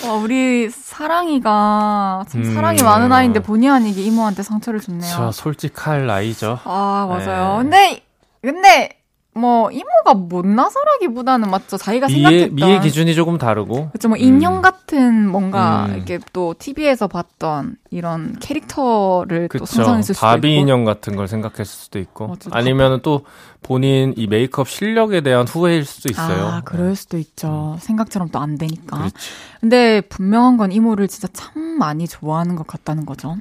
와, 0.07 0.14
우리 0.14 0.68
사랑이가 0.70 2.24
참 2.28 2.42
음. 2.42 2.55
사랑이 2.55 2.82
많은 2.82 3.12
아이인데 3.12 3.40
본의 3.40 3.68
아니게 3.70 4.02
이모한테 4.02 4.42
상처를 4.42 4.80
줬네요. 4.80 5.11
저 5.14 5.32
솔직할 5.32 6.07
나이죠. 6.07 6.59
아, 6.64 7.07
맞아요. 7.09 7.62
네. 7.62 7.62
근데, 7.62 8.02
근데, 8.42 9.03
뭐, 9.37 9.70
이모가 9.70 10.14
못나서라기보다는 10.14 11.51
맞죠. 11.51 11.76
자기가 11.76 12.09
생각했던. 12.09 12.55
미의 12.55 12.80
기준이 12.80 13.14
조금 13.16 13.37
다르고. 13.37 13.91
그쵸, 13.91 14.09
뭐, 14.09 14.16
인형 14.16 14.57
음. 14.59 14.62
같은 14.62 15.28
뭔가, 15.28 15.87
음. 15.87 15.97
이렇게 15.97 16.20
또, 16.32 16.55
TV에서 16.59 17.09
봤던 17.09 17.76
이런 17.91 18.37
캐릭터를 18.41 19.49
또 19.49 19.59
그쵸. 19.59 19.66
상상했을 19.66 20.14
수도 20.14 20.24
바비 20.26 20.53
있고. 20.53 20.61
인형 20.61 20.85
같은 20.85 21.16
걸 21.16 21.26
생각했을 21.26 21.66
수도 21.66 21.99
있고. 21.99 22.37
아니면 22.53 23.01
또 23.03 23.22
본인 23.62 24.14
이 24.16 24.26
메이크업 24.28 24.68
실력에 24.68 25.20
대한 25.20 25.49
후회일 25.49 25.85
수도 25.85 26.11
있어요. 26.12 26.47
아, 26.47 26.61
그럴 26.64 26.95
수도 26.95 27.18
있죠. 27.18 27.76
생각처럼 27.80 28.28
또 28.28 28.39
안 28.39 28.57
되니까. 28.59 28.99
그렇지. 28.99 29.14
근데 29.61 30.01
분명한 30.03 30.59
건 30.59 30.70
이모를 30.70 31.09
진짜 31.09 31.28
참 31.32 31.62
많이 31.78 32.07
좋아하는 32.07 32.57
것 32.57 32.66
같다는 32.66 33.07
거죠. 33.07 33.37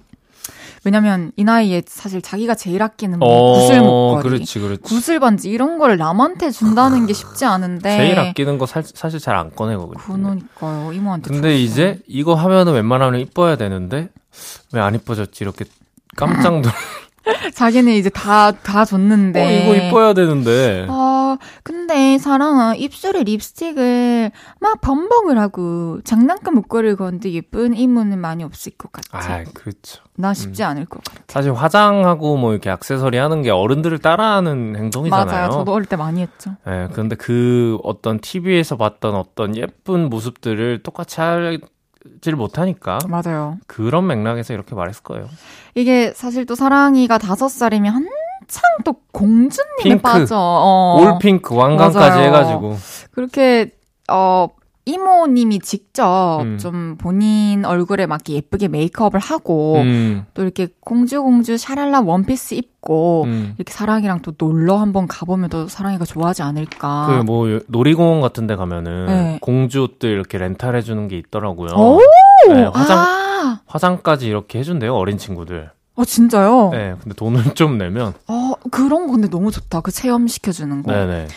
왜냐면 0.85 1.31
이 1.37 1.43
나이에 1.43 1.83
사실 1.85 2.21
자기가 2.21 2.55
제일 2.55 2.81
아끼는 2.83 3.19
뭐 3.19 3.27
어, 3.29 3.59
구슬 3.59 3.79
목걸이, 3.81 4.23
그렇지, 4.35 4.59
그렇지. 4.59 4.81
구슬 4.81 5.19
반지 5.19 5.49
이런 5.49 5.77
거를 5.77 5.97
남한테 5.97 6.51
준다는 6.51 7.05
게 7.05 7.13
쉽지 7.13 7.45
않은데. 7.45 7.97
제일 7.97 8.19
아끼는 8.19 8.57
거 8.57 8.65
사, 8.65 8.81
사실 8.83 9.19
잘 9.19 9.35
안 9.35 9.49
꺼내거든요. 9.55 9.93
그러니까요. 9.97 10.91
이모한테. 10.93 11.29
근데 11.29 11.49
줬어요. 11.49 11.57
이제 11.63 11.99
이거 12.07 12.33
하면은 12.35 12.73
웬만하면 12.73 13.19
이뻐야 13.21 13.55
되는데 13.55 14.09
왜 14.73 14.81
안 14.81 14.93
이뻐졌지 14.95 15.43
이렇게 15.43 15.65
깜짝 16.15 16.59
놀. 16.61 16.71
자기는 17.53 17.91
이제 17.93 18.09
다, 18.09 18.51
다 18.51 18.85
줬는데. 18.85 19.41
어 19.41 19.51
이거 19.51 19.75
이뻐야 19.75 20.13
되는데. 20.13 20.87
아, 20.89 21.37
근데 21.63 22.17
사랑아, 22.17 22.75
입술에 22.75 23.23
립스틱을 23.23 24.31
막 24.59 24.81
범벅을 24.81 25.39
하고 25.39 25.99
장난감 26.03 26.55
목걸이를 26.55 26.95
거는데 26.95 27.31
예쁜 27.31 27.75
이모는 27.75 28.19
많이 28.19 28.43
없을 28.43 28.73
것 28.77 28.91
같아. 28.91 29.17
아 29.17 29.43
그렇죠. 29.53 30.03
나 30.15 30.33
쉽지 30.33 30.63
않을 30.63 30.85
것 30.85 31.03
같아. 31.03 31.21
사실 31.27 31.53
화장하고 31.53 32.37
뭐 32.37 32.51
이렇게 32.51 32.69
액세서리 32.69 33.17
하는 33.17 33.41
게 33.41 33.49
어른들을 33.49 33.97
따라하는 33.99 34.75
행동이잖아요. 34.77 35.25
맞아요. 35.25 35.51
저도 35.51 35.73
어릴 35.73 35.87
때 35.87 35.95
많이 35.95 36.21
했죠. 36.21 36.51
예, 36.67 36.87
그런데 36.91 37.15
그 37.15 37.79
어떤 37.83 38.19
TV에서 38.19 38.77
봤던 38.77 39.15
어떤 39.15 39.55
예쁜 39.55 40.09
모습들을 40.09 40.83
똑같이 40.83 41.19
하 41.21 41.57
질 42.21 42.35
못하니까 42.35 42.99
맞아요. 43.07 43.57
그런 43.67 44.07
맥락에서 44.07 44.53
이렇게 44.53 44.75
말했을 44.75 45.03
거예요. 45.03 45.27
이게 45.75 46.11
사실 46.13 46.45
또 46.45 46.55
사랑이가 46.55 47.17
다섯 47.17 47.47
살이면 47.49 47.93
한창 47.93 48.61
또 48.83 48.93
공주님에 49.11 49.83
핑크. 49.83 50.01
빠져. 50.01 50.35
어. 50.37 50.97
올핑크 51.01 51.55
왕관까지 51.55 51.97
맞아요. 51.97 52.23
해가지고 52.27 52.77
그렇게 53.11 53.71
어 54.11 54.47
이모님이 54.85 55.59
직접 55.59 56.41
음. 56.41 56.57
좀 56.57 56.97
본인 56.97 57.63
얼굴에 57.63 58.05
맞게 58.05 58.33
예쁘게 58.33 58.67
메이크업을 58.67 59.19
하고 59.19 59.75
음, 59.77 60.25
또 60.33 60.43
이렇게 60.43 60.67
공주 60.81 61.21
공주 61.21 61.57
샤랄라 61.57 62.01
원피스 62.01 62.55
입고 62.55 63.23
음. 63.23 63.53
이렇게 63.57 63.71
사랑이랑 63.71 64.19
또 64.21 64.33
놀러 64.37 64.77
한번 64.77 65.07
가보면 65.07 65.49
또 65.49 65.67
사랑이가 65.67 66.03
좋아하지 66.05 66.41
않을까. 66.41 67.07
그 67.07 67.23
뭐 67.23 67.59
놀이공원 67.67 68.19
같은 68.21 68.45
데 68.47 68.55
가면은 68.57 69.05
네. 69.05 69.37
공주 69.41 69.83
옷들 69.83 70.09
이렇게 70.09 70.37
렌탈해 70.37 70.81
주는 70.81 71.07
게 71.07 71.17
있더라고요. 71.17 71.71
오! 71.75 71.99
네, 72.49 72.63
화장 72.65 72.97
아, 72.99 73.61
화장까지 73.65 74.27
이렇게 74.27 74.59
해 74.59 74.63
준대요 74.63 74.93
어린 74.95 75.17
친구들. 75.17 75.71
어 75.95 76.03
진짜요? 76.03 76.71
네, 76.73 76.95
근데 77.01 77.15
돈을 77.15 77.41
좀 77.55 77.77
내면. 77.77 78.13
어 78.27 78.53
그런 78.71 79.07
거 79.07 79.13
근데 79.13 79.29
너무 79.29 79.49
좋다. 79.51 79.79
그 79.79 79.91
체험 79.91 80.27
시켜주는 80.27 80.83
거. 80.83 80.91
네네. 80.91 81.27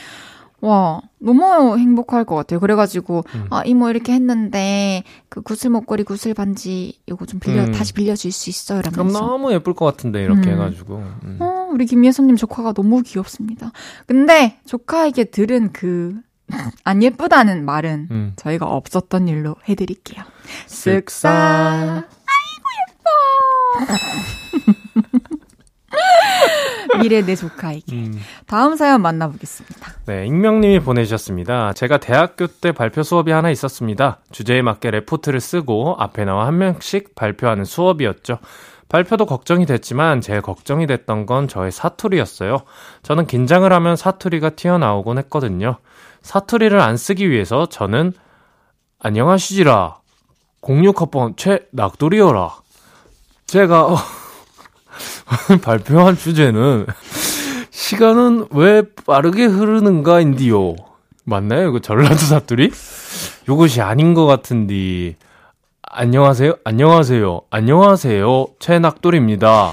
와 0.61 1.03
너무 1.19 1.79
행복할 1.79 2.25
것 2.25 2.35
같아요. 2.35 2.61
그래가지고 2.61 3.25
음. 3.35 3.47
아 3.51 3.63
이모 3.65 3.91
이렇게 3.91 4.13
했는데 4.13 5.03
그 5.29 5.43
구슬 5.43 5.71
목걸이 5.71 6.03
구슬 6.05 6.33
반지 6.35 6.99
이거 7.07 7.27
좀 7.27 7.41
빌려 7.41 7.63
음. 7.65 7.73
다시 7.73 7.93
빌려줄 7.93 8.33
수 8.33 8.49
있어요? 8.51 8.81
그럼 8.81 8.95
이러면서. 8.95 9.21
너무 9.21 9.53
예쁠 9.53 9.75
것 9.75 9.85
같은데 9.85 10.23
이렇게 10.25 10.49
음. 10.51 10.55
해가지고. 10.55 10.97
음. 11.25 11.37
어, 11.41 11.69
우리 11.71 11.85
김예선님 11.87 12.37
조카가 12.37 12.73
너무 12.73 13.03
귀엽습니다. 13.03 13.73
근데 14.07 14.59
조카에게 14.65 15.25
들은 15.25 15.73
그 15.73 16.15
안 16.85 17.03
예쁘다는 17.03 17.65
말은 17.65 18.09
음. 18.11 18.33
저희가 18.37 18.67
없었던 18.67 19.27
일로 19.29 19.57
해드릴게요. 19.69 20.23
쓱싹. 20.69 21.27
아이고 21.29 22.07
예뻐. 23.83 24.73
미래 27.01 27.23
내 27.23 27.35
조카에게. 27.35 27.95
음. 27.95 28.21
다음 28.47 28.77
사연 28.77 29.03
만나보겠습니다. 29.03 29.93
네, 30.07 30.27
익명님이 30.27 30.81
보내주셨습니다. 30.81 31.73
제가 31.75 31.99
대학교 31.99 32.47
때 32.47 32.73
발표 32.73 33.03
수업이 33.03 33.33
하나 33.33 33.51
있었습니다. 33.51 34.19
주제에 34.31 34.63
맞게 34.63 34.91
레포트를 34.91 35.41
쓰고 35.41 35.97
앞에 35.99 36.25
나와 36.25 36.47
한 36.47 36.59
명씩 36.59 37.15
발표하는 37.15 37.65
수업이었죠. 37.65 38.39
발표도 38.89 39.27
걱정이 39.27 39.67
됐지만 39.67 40.21
제일 40.21 40.41
걱정이 40.41 40.87
됐던 40.87 41.27
건 41.27 41.49
저의 41.49 41.73
사투리였어요. 41.73 42.63
저는 43.03 43.27
긴장을 43.27 43.71
하면 43.71 43.97
사투리가 43.97 44.51
튀어나오곤 44.51 45.19
했거든요. 45.19 45.79
사투리를 46.23 46.79
안 46.81 46.97
쓰기 46.97 47.31
위해서 47.31 47.67
저는 47.67 48.13
안녕하시지라 49.01 49.99
06학번 50.63 51.37
최낙돌이여라. 51.37 52.55
제가 53.47 53.85
오늘 53.87 53.97
발표한 55.63 56.17
주제는 56.17 56.87
시간은 57.71 58.47
왜 58.51 58.83
빠르게 59.07 59.45
흐르는가인디요. 59.45 60.77
맞나요? 61.25 61.69
이거 61.69 61.81
전라도 61.81 62.17
사투리? 62.17 62.71
요것이 63.49 63.81
아닌 63.83 64.15
것 64.15 64.27
같은디. 64.27 65.17
안녕하세요. 65.83 66.55
안녕하세요. 66.65 67.41
안녕하세요. 67.51 68.47
최낙돌입니다. 68.59 69.73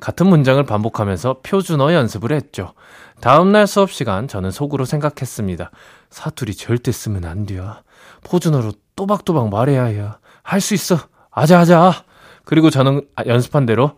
같은 0.00 0.26
문장을 0.26 0.62
반복하면서 0.64 1.40
표준어 1.42 1.92
연습을 1.94 2.32
했죠. 2.32 2.72
다음날 3.20 3.66
수업 3.66 3.92
시간 3.92 4.26
저는 4.28 4.50
속으로 4.50 4.84
생각했습니다. 4.84 5.70
사투리 6.10 6.54
절대 6.56 6.90
쓰면 6.90 7.24
안 7.24 7.46
돼요. 7.46 7.76
포준어로 8.24 8.72
또박또박 8.96 9.50
말해야 9.50 9.84
해요. 9.84 10.14
할 10.42 10.60
수 10.60 10.74
있어. 10.74 10.98
아자아자. 11.30 12.04
그리고 12.44 12.68
저는 12.70 13.02
아, 13.14 13.22
연습한 13.26 13.64
대로 13.66 13.92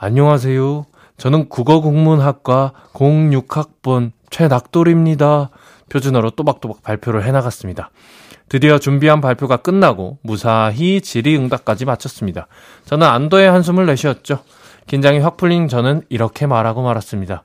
안녕하세요. 0.00 0.86
저는 1.16 1.48
국어국문학과 1.48 2.70
06학번 2.92 4.12
최낙돌입니다. 4.30 5.50
표준어로 5.88 6.30
또박또박 6.30 6.84
발표를 6.84 7.24
해나갔습니다. 7.24 7.90
드디어 8.48 8.78
준비한 8.78 9.20
발표가 9.20 9.56
끝나고 9.56 10.18
무사히 10.22 11.00
질의응답까지 11.00 11.84
마쳤습니다. 11.84 12.46
저는 12.84 13.08
안도의 13.08 13.50
한숨을 13.50 13.86
내쉬었죠. 13.86 14.38
긴장이 14.86 15.18
확 15.18 15.36
풀린 15.36 15.66
저는 15.66 16.02
이렇게 16.08 16.46
말하고 16.46 16.82
말았습니다. 16.82 17.42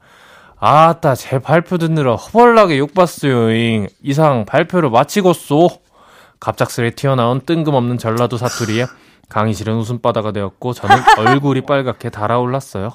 아따 0.59 1.15
제 1.15 1.39
발표 1.39 1.79
듣느라 1.79 2.15
허벌나게 2.15 2.77
욕봤어요잉. 2.77 3.87
이상 4.03 4.45
발표를 4.45 4.91
마치고 4.91 5.33
쏘. 5.33 5.69
갑작스레 6.39 6.91
튀어나온 6.91 7.41
뜬금없는 7.41 7.97
전라도 7.97 8.37
사투리에 8.37 8.85
강의실은 9.29 9.75
웃음바다가 9.77 10.31
되었고 10.31 10.73
저는 10.73 10.95
얼굴이 11.17 11.61
빨갛게 11.61 12.09
달아올랐어요. 12.09 12.89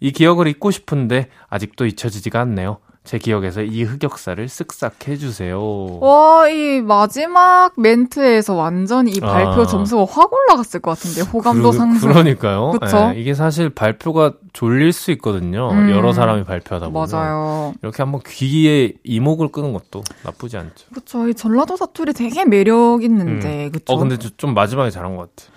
이 0.00 0.12
기억을 0.12 0.46
잊고 0.46 0.70
싶은데 0.70 1.28
아직도 1.48 1.86
잊혀지지가 1.86 2.40
않네요. 2.40 2.78
제 3.04 3.16
기억에서 3.16 3.62
이 3.62 3.84
흑역사를 3.84 4.44
쓱싹 4.46 5.08
해주세요. 5.08 5.98
와, 6.00 6.46
이 6.50 6.82
마지막 6.82 7.72
멘트에서 7.78 8.54
완전 8.54 9.08
이 9.08 9.18
발표 9.18 9.62
아. 9.62 9.66
점수가 9.66 10.04
확 10.10 10.30
올라갔을 10.30 10.80
것 10.80 10.90
같은데, 10.90 11.22
호감도 11.22 11.70
그러- 11.70 11.72
상승. 11.72 12.06
그러니까요. 12.12 12.72
그쵸? 12.72 13.12
예, 13.14 13.18
이게 13.18 13.32
사실 13.32 13.70
발표가 13.70 14.34
졸릴 14.52 14.92
수 14.92 15.10
있거든요. 15.12 15.70
음. 15.70 15.90
여러 15.90 16.12
사람이 16.12 16.44
발표하다 16.44 16.90
보면. 16.90 17.08
맞아요. 17.10 17.72
이렇게 17.80 18.02
한번 18.02 18.20
귀에 18.26 18.92
이목을 19.04 19.48
끄는 19.52 19.72
것도 19.72 20.02
나쁘지 20.24 20.58
않죠. 20.58 20.88
그쵸. 20.92 21.26
이 21.28 21.34
전라도 21.34 21.76
사투리 21.78 22.12
되게 22.12 22.44
매력 22.44 23.02
있는데, 23.04 23.70
그쵸. 23.70 23.94
어, 23.94 23.96
근데 23.96 24.18
저- 24.18 24.28
좀 24.36 24.52
마지막에 24.52 24.90
잘한 24.90 25.16
것 25.16 25.34
같아. 25.34 25.50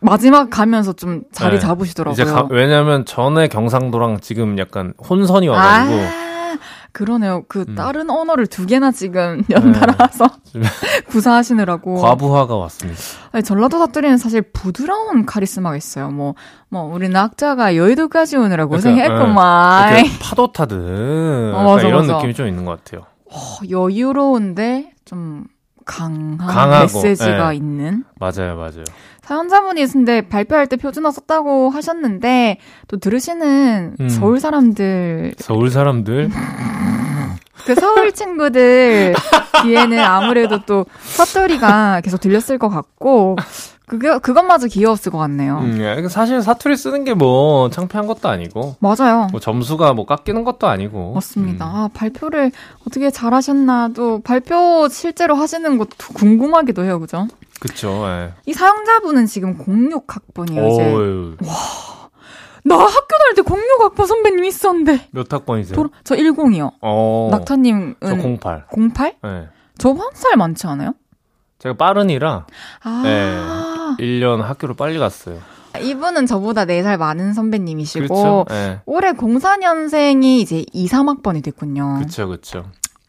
마지막 0.00 0.50
가면서 0.50 0.92
좀 0.92 1.22
자리 1.32 1.54
네. 1.54 1.58
잡으시더라고요. 1.60 2.24
가- 2.26 2.46
왜냐면 2.50 3.04
전에 3.04 3.48
경상도랑 3.48 4.20
지금 4.20 4.58
약간 4.58 4.94
혼선이 5.08 5.48
와가지고. 5.48 6.00
아, 6.00 6.30
그러네요. 6.92 7.44
그 7.48 7.64
음. 7.68 7.74
다른 7.76 8.10
언어를 8.10 8.46
두 8.48 8.66
개나 8.66 8.90
지금 8.90 9.42
연달아서 9.50 10.26
좀 10.52 10.62
구사하시느라고. 11.08 11.94
과부하가 11.96 12.56
왔습니다. 12.56 12.98
아니, 13.30 13.44
전라도 13.44 13.78
사투리는 13.78 14.16
사실 14.16 14.42
부드러운 14.42 15.24
카리스마가 15.24 15.76
있어요. 15.76 16.10
뭐, 16.10 16.34
뭐, 16.68 16.82
우리 16.92 17.08
낙자가 17.08 17.76
여의도까지 17.76 18.36
오느라고 18.38 18.70
그러니까, 18.76 18.90
고생했구만. 18.90 19.94
이렇게 19.94 20.10
파도 20.20 20.50
타듯 20.52 20.72
어, 21.54 21.62
맞아, 21.76 21.86
이런 21.86 22.00
맞아. 22.06 22.16
느낌이 22.16 22.34
좀 22.34 22.48
있는 22.48 22.64
것 22.64 22.82
같아요. 22.84 23.06
어, 23.32 23.36
여유로운데 23.70 24.92
좀 25.04 25.44
강한 25.84 26.36
강하고, 26.38 27.02
메시지가 27.02 27.50
네. 27.50 27.56
있는. 27.56 28.04
맞아요, 28.18 28.56
맞아요. 28.56 28.84
사연자분이 29.30 29.86
근데 29.86 30.22
발표할 30.22 30.66
때 30.66 30.74
표준어 30.74 31.12
썼다고 31.12 31.70
하셨는데 31.70 32.58
또 32.88 32.96
들으시는 32.96 33.94
음. 34.00 34.08
서울 34.08 34.40
사람들 34.40 35.34
서울 35.38 35.70
사람들 35.70 36.30
그 37.64 37.74
서울 37.76 38.10
친구들 38.10 39.14
뒤에는 39.62 40.00
아무래도 40.00 40.64
또 40.66 40.84
사투리가 40.98 42.00
계속 42.00 42.20
들렸을 42.20 42.58
것 42.58 42.70
같고 42.70 43.36
그게 43.86 44.18
그것마저 44.18 44.66
귀여웠을 44.66 45.12
것 45.12 45.18
같네요. 45.18 45.58
음, 45.58 45.78
예. 45.80 46.08
사실 46.08 46.42
사투리 46.42 46.76
쓰는 46.76 47.04
게 47.04 47.14
뭐 47.14 47.70
창피한 47.70 48.06
것도 48.08 48.28
아니고 48.28 48.76
맞아요. 48.80 49.28
뭐 49.30 49.38
점수가 49.38 49.92
뭐 49.92 50.06
깎이는 50.06 50.42
것도 50.42 50.66
아니고 50.66 51.12
맞습니다. 51.14 51.66
음. 51.66 51.70
아, 51.70 51.88
발표를 51.92 52.50
어떻게 52.86 53.10
잘하셨나 53.10 53.90
또 53.94 54.20
발표 54.22 54.88
실제로 54.88 55.36
하시는 55.36 55.78
것도 55.78 56.14
궁금하기도 56.14 56.82
해요, 56.84 56.98
그죠? 56.98 57.28
그쵸. 57.60 58.04
예. 58.06 58.32
이 58.46 58.52
사용자분은 58.52 59.26
지금 59.26 59.56
06학번이에요, 59.58 60.72
이제. 60.72 60.82
어휴, 60.92 61.36
나 62.64 62.76
학교 62.76 63.16
다닐 63.18 63.34
때 63.36 63.42
06학번 63.42 64.06
선배님 64.06 64.44
있었는데. 64.44 65.08
몇 65.12 65.32
학번이세요? 65.32 65.74
돌아- 65.76 65.90
저 66.04 66.14
10이요. 66.16 66.72
어. 66.80 67.28
낙타님은 67.30 67.96
저 68.02 68.16
08. 68.16 68.66
08? 68.94 69.16
예. 69.24 69.48
저한 69.78 70.10
살 70.14 70.36
많지 70.36 70.66
않아요? 70.66 70.94
제가 71.58 71.76
빠른이라 71.76 72.46
아. 72.82 73.00
네. 73.04 73.38
1년 74.04 74.40
학교를 74.40 74.74
빨리 74.76 74.98
갔어요. 74.98 75.38
이분은 75.80 76.26
저보다 76.26 76.64
4살 76.64 76.96
많은 76.96 77.32
선배님이시고 77.34 78.06
그렇죠. 78.08 78.44
예. 78.50 78.80
올해 78.86 79.12
04년생이 79.12 80.24
이제 80.40 80.64
2, 80.72 80.88
3학번이 80.88 81.44
됐군요. 81.44 81.98
그쵸, 82.00 82.26
그쵸. 82.28 82.64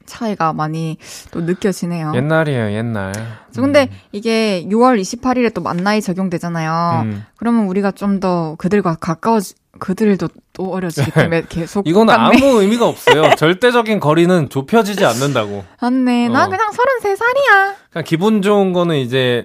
차이가 0.06 0.54
많이 0.54 0.98
또 1.32 1.42
느껴지네요. 1.42 2.14
옛날이에요, 2.16 2.72
옛날. 2.72 3.14
저 3.52 3.62
근데 3.62 3.90
이게 4.12 4.66
6월 4.70 5.00
28일에 5.02 5.54
또 5.54 5.62
만나이 5.62 6.02
적용되잖아요. 6.02 7.02
음. 7.06 7.26
그러면 7.38 7.66
우리가 7.68 7.92
좀 7.92 8.20
더 8.22 8.56
그들과 8.60 8.96
가까워지, 9.00 9.56
그들도 9.80 10.28
또 10.54 10.72
어려지기 10.74 11.12
때문에 11.12 11.44
계속. 11.50 11.88
이거는 11.88 12.14
깎네. 12.14 12.38
아무 12.38 12.62
의미가 12.62 12.86
없어요. 12.88 13.36
절대적인 13.36 14.00
거리는 14.00 14.50
좁혀지지 14.50 15.04
않는다고. 15.06 15.64
맞네. 15.82 16.28
나 16.30 16.46
어. 16.46 16.50
그냥 16.50 16.70
33살이야. 16.70 17.74
그냥 17.92 18.04
기분 18.06 18.42
좋은 18.42 18.74
거는 18.74 18.98
이제 18.98 19.44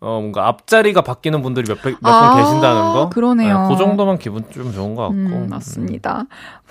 어 0.00 0.20
뭔가 0.20 0.46
앞자리가 0.48 1.00
바뀌는 1.00 1.40
분들이 1.42 1.66
몇분 1.72 1.96
아, 2.02 2.36
계신다는 2.36 2.82
거. 2.92 3.08
그러네요. 3.08 3.62
네, 3.62 3.68
그 3.74 3.78
정도만 3.78 4.18
기분 4.18 4.44
좀 4.50 4.72
좋은 4.72 4.94
것 4.94 5.02
같고. 5.04 5.14
음, 5.16 5.46
맞습니다. 5.48 6.24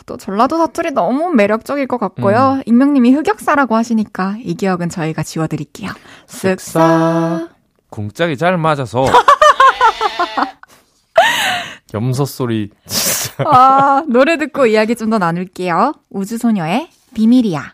또 0.06 0.16
전라도 0.18 0.58
사투리 0.58 0.92
너무 0.92 1.32
매력적일 1.32 1.88
것 1.88 1.98
같고요. 1.98 2.62
익명님이 2.68 3.14
흑역사라고 3.14 3.76
하시니까 3.76 4.36
이 4.44 4.54
기억은 4.54 4.90
저희가 4.90 5.24
지워드릴게요. 5.24 5.90
쓱싹. 6.28 7.50
궁짝이 7.90 8.38
잘 8.38 8.58
맞아서. 8.60 9.06
염소 11.94 12.26
소리 12.26 12.70
진짜. 12.88 13.44
아, 13.48 14.04
노래 14.08 14.38
듣고 14.38 14.66
이야기 14.68 14.96
좀 14.96 15.10
더 15.10 15.18
나눌게요. 15.18 15.94
우주소녀의 16.10 16.90
비밀이야. 17.14 17.74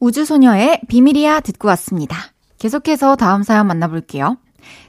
우주소녀의 0.00 0.82
비밀이야 0.88 1.40
듣고 1.40 1.68
왔습니다. 1.68 2.16
계속해서 2.58 3.16
다음 3.16 3.42
사연 3.42 3.66
만나볼게요. 3.66 4.36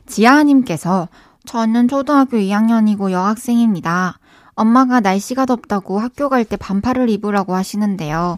지아님께서 0.07 1.07
저는 1.45 1.87
초등학교 1.87 2.37
2학년이고 2.37 3.11
여학생입니다. 3.11 4.19
엄마가 4.55 4.99
날씨가 5.01 5.45
덥다고 5.45 5.99
학교 5.99 6.29
갈 6.29 6.43
때 6.45 6.55
반팔을 6.57 7.09
입으라고 7.09 7.55
하시는데요. 7.55 8.37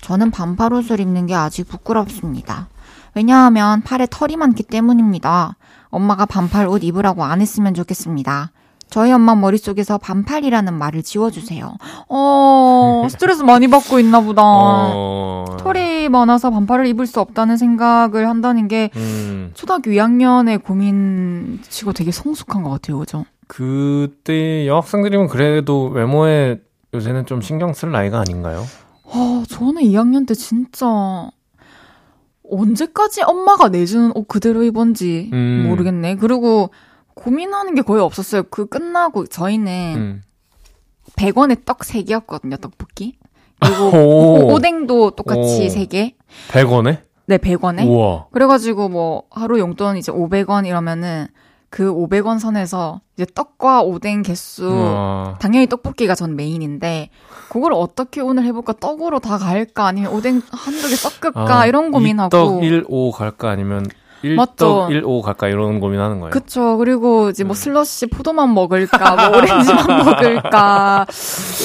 저는 0.00 0.30
반팔 0.30 0.72
옷을 0.72 1.00
입는 1.00 1.26
게 1.26 1.34
아직 1.34 1.64
부끄럽습니다. 1.68 2.68
왜냐하면 3.14 3.82
팔에 3.82 4.06
털이 4.08 4.36
많기 4.36 4.62
때문입니다. 4.62 5.56
엄마가 5.90 6.24
반팔 6.26 6.68
옷 6.68 6.84
입으라고 6.84 7.24
안 7.24 7.40
했으면 7.40 7.74
좋겠습니다. 7.74 8.52
저희 8.90 9.12
엄마 9.12 9.34
머릿속에서 9.34 9.98
반팔이라는 9.98 10.72
말을 10.72 11.02
지워주세요. 11.02 11.74
어, 12.08 13.06
스트레스 13.10 13.42
많이 13.42 13.68
받고 13.68 13.98
있나 13.98 14.20
보다. 14.20 14.42
어. 14.44 15.44
털이 15.58 16.08
많아서 16.08 16.50
반팔을 16.50 16.86
입을 16.86 17.06
수 17.06 17.20
없다는 17.20 17.56
생각을 17.56 18.28
한다는 18.28 18.68
게 18.68 18.90
음. 18.96 19.50
초등학교 19.54 19.90
2학년의 19.90 20.62
고민치고 20.62 21.92
되게 21.92 22.10
성숙한 22.10 22.62
것 22.62 22.70
같아요, 22.70 22.98
그죠? 22.98 23.24
그때 23.46 24.66
여학생들이면 24.66 25.28
그래도 25.28 25.88
외모에 25.88 26.60
요새는 26.94 27.26
좀 27.26 27.40
신경 27.40 27.72
쓸 27.74 27.90
나이가 27.92 28.20
아닌가요? 28.20 28.64
아, 29.10 29.44
저는 29.48 29.82
2학년 29.82 30.26
때 30.26 30.34
진짜 30.34 31.30
언제까지 32.50 33.22
엄마가 33.22 33.68
내주는 33.68 34.12
옷 34.14 34.26
그대로 34.26 34.62
입은지 34.62 35.30
음. 35.32 35.66
모르겠네. 35.68 36.16
그리고 36.16 36.70
고민하는 37.14 37.74
게 37.74 37.82
거의 37.82 38.02
없었어요. 38.02 38.44
그 38.44 38.66
끝나고 38.66 39.26
저희는 39.26 39.94
음. 39.96 40.22
100원에 41.16 41.64
떡 41.64 41.78
3개였거든요, 41.80 42.60
떡볶이. 42.60 43.18
그리고 43.60 43.84
오. 43.86 44.46
오, 44.50 44.52
오뎅도 44.54 45.12
똑같이 45.12 45.40
오. 45.40 45.68
3개. 45.68 46.14
100원에? 46.50 47.02
네, 47.26 47.38
100원에. 47.38 47.86
우와. 47.86 48.26
그래가지고 48.32 48.88
뭐 48.88 49.22
하루 49.30 49.58
용돈 49.58 49.96
이제 49.96 50.10
500원 50.12 50.66
이러면은 50.66 51.26
그 51.70 51.92
500원 51.92 52.38
선에서 52.38 53.02
이제 53.16 53.26
떡과 53.34 53.82
오뎅 53.82 54.22
개수 54.22 54.66
우와. 54.66 55.36
당연히 55.38 55.66
떡볶이가 55.66 56.14
전 56.14 56.34
메인인데 56.36 57.10
그걸 57.50 57.72
어떻게 57.74 58.22
오늘 58.22 58.44
해볼까 58.44 58.72
떡으로 58.80 59.18
다 59.18 59.36
갈까 59.36 59.86
아니면 59.86 60.12
오뎅 60.14 60.40
한두 60.50 60.88
개 60.88 60.94
섞을까 60.96 61.60
아, 61.60 61.66
이런 61.66 61.90
고민하고 61.90 62.30
2떡 62.30 62.62
1, 62.62 62.84
5 62.88 63.10
갈까 63.12 63.50
아니면 63.50 63.84
1떡 63.84 63.92
맞죠. 64.36 64.88
1, 64.90 65.02
5 65.04 65.22
갈까 65.22 65.48
이런 65.48 65.80
고민하는 65.80 66.20
거예요. 66.20 66.30
그쵸 66.30 66.76
그리고 66.78 67.30
이제 67.30 67.44
뭐 67.44 67.54
네. 67.54 67.60
슬러시 67.60 68.06
포도만 68.06 68.52
먹을까 68.54 69.28
뭐 69.28 69.38
오렌지만 69.38 69.86
먹을까 70.04 71.06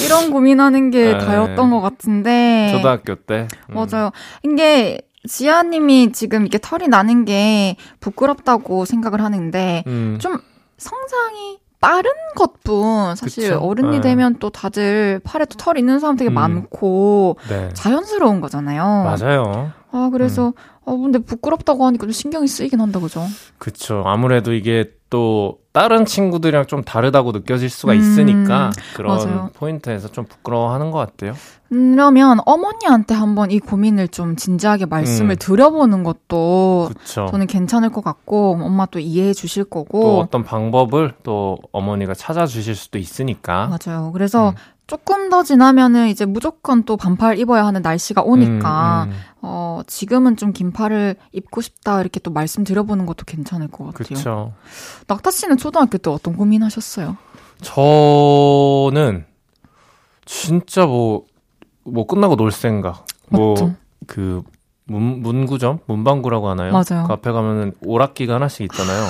이런 0.05 0.31
고민하는 0.31 0.89
게 0.91 1.13
네. 1.13 1.17
다였던 1.17 1.69
것 1.71 1.81
같은데 1.81 2.71
초등학교 2.75 3.15
때. 3.15 3.47
음. 3.69 3.75
맞아요 3.75 4.11
이게 4.43 5.01
지아님이 5.27 6.11
지금 6.11 6.41
이렇게 6.41 6.59
털이 6.61 6.87
나는 6.89 7.25
게 7.25 7.75
부끄럽다고 7.99 8.85
생각을 8.85 9.21
하는데 9.21 9.83
음. 9.87 10.17
좀 10.21 10.37
성장이 10.77 11.59
빠른 11.79 12.11
것뿐 12.35 13.15
사실 13.15 13.49
그쵸. 13.49 13.59
어른이 13.59 13.97
네. 13.97 14.01
되면 14.01 14.37
또 14.39 14.49
다들 14.49 15.19
팔에 15.23 15.45
또 15.45 15.55
털 15.57 15.77
있는 15.77 15.99
사람 15.99 16.15
되게 16.15 16.29
음. 16.29 16.33
많고 16.33 17.37
네. 17.49 17.69
자연스러운 17.73 18.39
거잖아요. 18.41 18.83
맞아요. 19.19 19.71
아 19.93 20.09
그래서 20.11 20.53
어 20.85 20.97
근데 20.97 21.19
부끄럽다고 21.19 21.85
하니까 21.85 22.05
좀 22.07 22.11
신경이 22.11 22.47
쓰이긴 22.47 22.81
한다 22.81 22.99
그죠? 22.99 23.21
그쵸. 23.59 24.03
아무래도 24.05 24.51
이게 24.53 24.91
또 25.11 25.59
다른 25.71 26.05
친구들이랑 26.05 26.65
좀 26.65 26.83
다르다고 26.83 27.31
느껴질 27.31 27.69
수가 27.69 27.93
음, 27.93 27.99
있으니까 27.99 28.71
그런 28.95 29.15
맞아요. 29.15 29.49
포인트에서 29.53 30.07
좀 30.07 30.25
부끄러워하는 30.25 30.89
것 30.89 30.97
같아요. 30.97 31.33
그러면 31.69 32.39
어머니한테 32.45 33.13
한번 33.13 33.51
이 33.51 33.59
고민을 33.59 34.07
좀 34.07 34.35
진지하게 34.35 34.87
말씀을 34.87 35.31
음. 35.31 35.35
드려보는 35.39 36.03
것도 36.03 36.89
그쵸. 36.89 37.27
저는 37.29 37.45
괜찮을 37.47 37.89
것 37.91 38.03
같고 38.03 38.57
엄마 38.59 38.87
또 38.87 38.97
이해해 38.99 39.33
주실 39.33 39.63
또 39.65 39.69
거고 39.69 40.19
어떤 40.19 40.43
방법을 40.43 41.13
또 41.23 41.57
어머니가 41.71 42.15
찾아주실 42.15 42.75
수도 42.75 42.97
있으니까. 42.97 43.69
맞아요. 43.85 44.11
그래서 44.13 44.49
음. 44.49 44.55
조금 44.85 45.29
더 45.29 45.43
지나면은 45.43 46.09
이제 46.09 46.25
무조건 46.25 46.83
또 46.83 46.97
반팔 46.97 47.39
입어야 47.39 47.65
하는 47.65 47.81
날씨가 47.81 48.21
오니까 48.21 49.05
음, 49.05 49.11
음. 49.11 49.17
어, 49.41 49.81
지금은 49.87 50.35
좀 50.35 50.51
긴팔을 50.51 51.15
입고 51.31 51.61
싶다 51.61 52.01
이렇게 52.01 52.19
또 52.19 52.31
말씀드려보는 52.31 53.05
것도 53.05 53.23
괜찮을 53.25 53.69
것 53.69 53.85
같아요. 53.85 54.17
그쵸. 54.17 54.53
낙타 55.07 55.31
씨는 55.31 55.57
초등학교 55.57 55.97
때 55.97 56.09
어떤 56.09 56.35
고민하셨어요? 56.35 57.17
저는 57.61 59.25
진짜 60.25 60.85
뭐, 60.85 61.25
뭐 61.83 62.05
끝나고 62.05 62.35
놀 62.35 62.51
생각. 62.51 63.05
뭐? 63.29 63.55
그, 64.05 64.43
문, 64.85 65.21
문구점? 65.21 65.79
문방구라고 65.85 66.49
하나요? 66.49 66.73
맞아요. 66.73 67.07
그 67.07 67.13
앞에 67.13 67.31
가면은 67.31 67.73
오락기가 67.85 68.35
하나씩 68.35 68.61
있잖아요. 68.61 69.05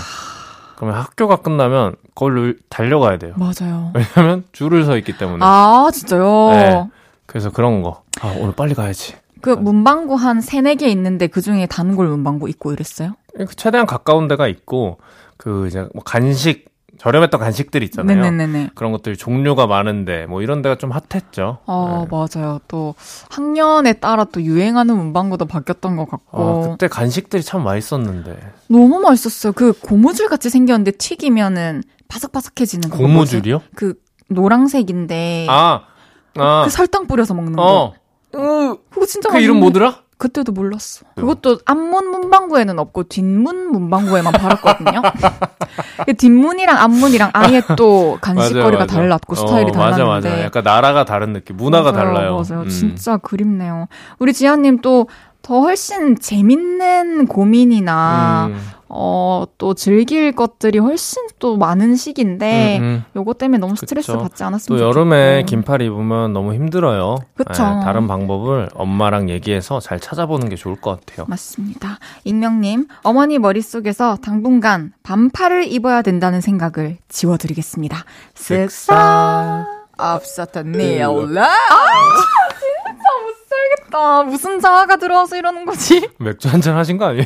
그러면 0.76 1.00
학교가 1.00 1.38
끝나면 1.38 1.96
그걸로 2.16 2.54
달려가야 2.70 3.18
돼요. 3.18 3.34
맞아요. 3.38 3.94
왜냐면 3.94 4.44
줄을 4.52 4.86
서 4.86 4.98
있기 4.98 5.18
때문에. 5.18 5.40
아, 5.42 5.90
진짜요? 5.92 6.50
네. 6.52 6.90
그래서 7.26 7.52
그런 7.52 7.82
거. 7.82 8.04
아, 8.22 8.36
오늘 8.40 8.54
빨리 8.54 8.74
가야지. 8.74 9.16
그 9.42 9.50
문방구 9.50 10.16
한 10.16 10.42
세네 10.42 10.76
개 10.76 10.88
있는데 10.88 11.28
그 11.28 11.42
중에 11.42 11.66
단골 11.66 12.08
문방구 12.08 12.50
있고 12.50 12.72
이랬어요? 12.72 13.16
최대한 13.56 13.86
가까운 13.86 14.28
데가 14.28 14.48
있고, 14.48 15.00
그 15.38 15.68
이제 15.68 15.88
뭐 15.94 16.04
간식, 16.04 16.66
저렴했던 17.04 17.38
간식들 17.40 17.84
있잖아요. 17.84 18.22
네네네네. 18.22 18.70
그런 18.76 18.94
것들이 18.94 19.18
종류가 19.18 19.68
많은데, 19.68 20.26
뭐 20.26 20.42
이런 20.42 20.62
데가 20.62 20.76
좀 20.78 20.92
핫했죠. 20.92 21.58
어, 21.66 22.08
네. 22.10 22.18
맞아요. 22.40 22.60
또 22.70 22.96
학년에 23.30 23.94
따라 23.94 24.24
또 24.24 24.42
유행하는 24.42 24.96
문방구도 24.96 25.46
바뀌었던 25.46 25.98
것 25.98 26.04
아, 26.04 26.12
같고. 26.12 26.72
그때 26.72 26.88
간식들이 26.88 27.44
참 27.44 27.64
맛있었는데. 27.66 28.40
너무 28.70 29.00
맛있었어요. 29.00 29.52
그 29.52 29.74
고무줄 29.74 30.30
같이 30.30 30.50
생겼는데 30.50 30.92
튀기면은 30.92 31.84
바삭바삭해지는 32.08 32.90
그거 32.90 33.04
뭐지? 33.04 33.36
고무줄이요? 33.36 33.62
그 33.76 33.96
노랑색인데 34.30 35.48
아, 35.50 35.82
아, 36.38 36.62
그 36.64 36.70
설탕 36.70 37.08
뿌려서 37.08 37.34
먹는 37.34 37.58
거. 37.58 37.62
어. 37.64 37.94
으, 38.36 38.78
그거 38.90 39.06
진짜 39.06 39.28
그 39.30 39.40
이름 39.40 39.60
맛있는데. 39.60 39.80
뭐더라? 39.80 40.03
그때도 40.24 40.54
몰랐어. 40.54 41.04
그것도 41.16 41.60
앞문 41.66 42.10
문방구에는 42.10 42.80
없고 42.80 43.04
뒷문 43.10 43.74
문방구에만 43.74 44.32
팔았거든요. 44.32 45.02
뒷문이랑 46.18 46.78
앞문이랑 46.78 47.32
아예 47.34 47.62
또 47.76 48.18
간식거리가. 48.22 48.86
달랐고 48.86 49.36
스타일이 49.36 49.72
어, 49.72 49.78
맞아, 49.78 49.98
달랐는데. 49.98 50.30
맞아. 50.30 50.44
약간 50.46 50.64
나라가 50.64 51.04
다른 51.04 51.34
느낌, 51.34 51.58
문화가 51.58 51.92
맞아요, 51.92 52.14
달라요. 52.14 52.42
맞아요. 52.48 52.64
음. 52.64 52.70
진짜 52.70 53.18
그립네요. 53.18 53.88
우리 54.18 54.32
지연님 54.32 54.80
또 54.80 55.10
더 55.44 55.60
훨씬 55.60 56.18
재밌는 56.18 57.28
고민이나 57.28 58.48
음, 58.50 58.58
어, 58.88 59.44
또 59.58 59.74
즐길 59.74 60.32
것들이 60.32 60.80
훨씬 60.80 61.22
또 61.38 61.58
많은 61.58 61.98
시기인데 61.98 62.78
음, 62.80 62.84
음. 62.84 63.04
요거 63.18 63.34
때문에 63.34 63.58
너무 63.58 63.76
스트레스 63.76 64.14
그쵸. 64.14 64.24
받지 64.24 64.42
않았으면 64.46 64.80
또 64.80 64.82
좋겠고. 64.82 65.00
여름에 65.00 65.44
긴팔 65.44 65.82
입으면 65.82 66.32
너무 66.32 66.54
힘들어요. 66.54 67.18
그쵸. 67.36 67.52
예, 67.62 67.84
다른 67.84 68.08
방법을 68.08 68.70
엄마랑 68.74 69.30
얘기해서 69.30 69.82
잘 69.82 70.00
찾아보는 70.00 70.48
게 70.48 70.56
좋을 70.56 70.80
것 70.80 71.06
같아요. 71.06 71.26
맞습니다. 71.28 72.00
익명님, 72.24 72.88
어머니 73.04 73.38
머릿속에서 73.38 74.16
당분간 74.24 74.94
반팔을 75.04 75.68
입어야 75.70 76.02
된다는 76.04 76.40
생각을 76.40 77.00
지워드리겠습니다. 77.10 78.06
쓱싹 78.36 79.66
없었던 79.98 80.72
내 80.72 81.04
올라. 81.04 81.50
살겠다. 83.54 84.24
무슨 84.24 84.60
자아가 84.60 84.96
들어와서 84.98 85.36
이러는 85.38 85.66
거지? 85.66 86.10
맥주 86.20 86.48
한 86.50 86.62
잔 86.62 86.76
하신 86.78 86.98
거 86.98 87.06
아니에요? 87.06 87.26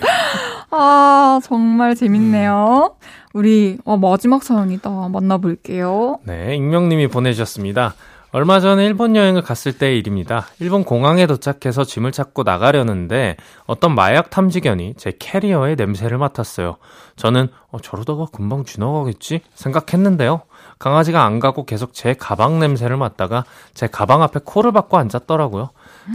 아, 0.72 1.40
정말 1.44 1.96
재밌네요. 1.96 2.96
우리 3.34 3.78
어, 3.86 3.98
마지막 3.98 4.44
사연이다. 4.44 4.90
만나볼게요. 5.10 6.20
네, 6.24 6.56
익명님이 6.56 7.08
보내주셨습니다. 7.08 7.94
얼마 8.34 8.60
전에 8.60 8.86
일본 8.86 9.16
여행을 9.16 9.42
갔을 9.42 9.78
때의 9.78 9.98
일입니다. 10.00 10.48
일본 10.60 10.84
공항에 10.84 11.28
도착해서 11.28 11.86
짐을 11.86 12.12
찾고 12.12 12.44
나가려는데 12.44 13.38
어떤 13.66 13.96
마약 13.96 14.30
탐지견이 14.30 14.96
제 14.98 15.14
캐리어의 15.18 15.76
냄새를 15.78 16.18
맡았어요. 16.18 16.76
저는 17.16 17.48
어, 17.72 17.80
저러다가 17.80 18.26
금방 18.32 18.66
지나가겠지 18.66 19.42
생각했는데요. 19.56 20.42
강아지가 20.78 21.24
안 21.24 21.40
가고 21.40 21.66
계속 21.66 21.94
제 21.94 22.14
가방 22.14 22.60
냄새를 22.60 22.98
맡다가 22.98 23.46
제 23.74 23.88
가방 23.88 24.22
앞에 24.22 24.42
코를 24.44 24.72
박고 24.74 24.98
앉았더라고요. 24.98 25.70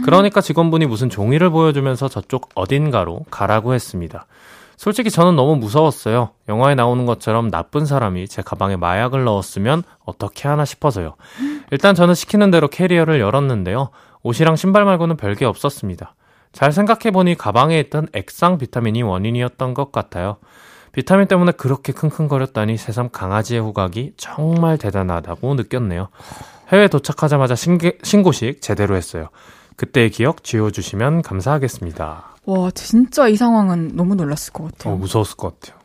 그러니까 0.05 0.41
직원분이 0.41 0.85
무슨 0.85 1.09
종이를 1.09 1.49
보여주면서 1.49 2.07
저쪽 2.07 2.49
어딘가로 2.55 3.25
가라고 3.29 3.73
했습니다. 3.73 4.25
솔직히 4.75 5.11
저는 5.11 5.35
너무 5.35 5.55
무서웠어요. 5.55 6.31
영화에 6.49 6.75
나오는 6.75 7.05
것처럼 7.05 7.49
나쁜 7.51 7.85
사람이 7.85 8.27
제 8.27 8.41
가방에 8.41 8.75
마약을 8.75 9.23
넣었으면 9.23 9.83
어떻게 10.03 10.47
하나 10.47 10.65
싶어서요. 10.65 11.15
일단 11.71 11.95
저는 11.95 12.15
시키는 12.15 12.51
대로 12.51 12.67
캐리어를 12.67 13.19
열었는데요. 13.19 13.89
옷이랑 14.23 14.55
신발 14.55 14.83
말고는 14.85 15.17
별게 15.17 15.45
없었습니다. 15.45 16.15
잘 16.51 16.71
생각해보니 16.71 17.35
가방에 17.35 17.79
있던 17.79 18.07
액상 18.13 18.57
비타민이 18.57 19.03
원인이었던 19.03 19.73
것 19.73 19.91
같아요. 19.91 20.37
비타민 20.91 21.27
때문에 21.27 21.53
그렇게 21.53 21.91
킁킁거렸다니 21.91 22.77
새삼 22.77 23.09
강아지의 23.11 23.61
후각이 23.61 24.13
정말 24.15 24.77
대단하다고 24.77 25.55
느꼈네요. 25.55 26.09
해외 26.69 26.87
도착하자마자 26.87 27.55
신게, 27.55 27.97
신고식 28.03 28.61
제대로 28.61 28.95
했어요. 28.95 29.29
그때의 29.77 30.09
기억 30.11 30.43
지워주시면 30.43 31.21
감사하겠습니다. 31.21 32.35
와, 32.45 32.71
진짜 32.71 33.27
이 33.27 33.35
상황은 33.35 33.91
너무 33.95 34.15
놀랐을 34.15 34.53
것 34.53 34.63
어, 34.63 34.67
같아요. 34.67 34.95
무서웠을 34.97 35.37
것 35.37 35.59
같아요. 35.59 35.79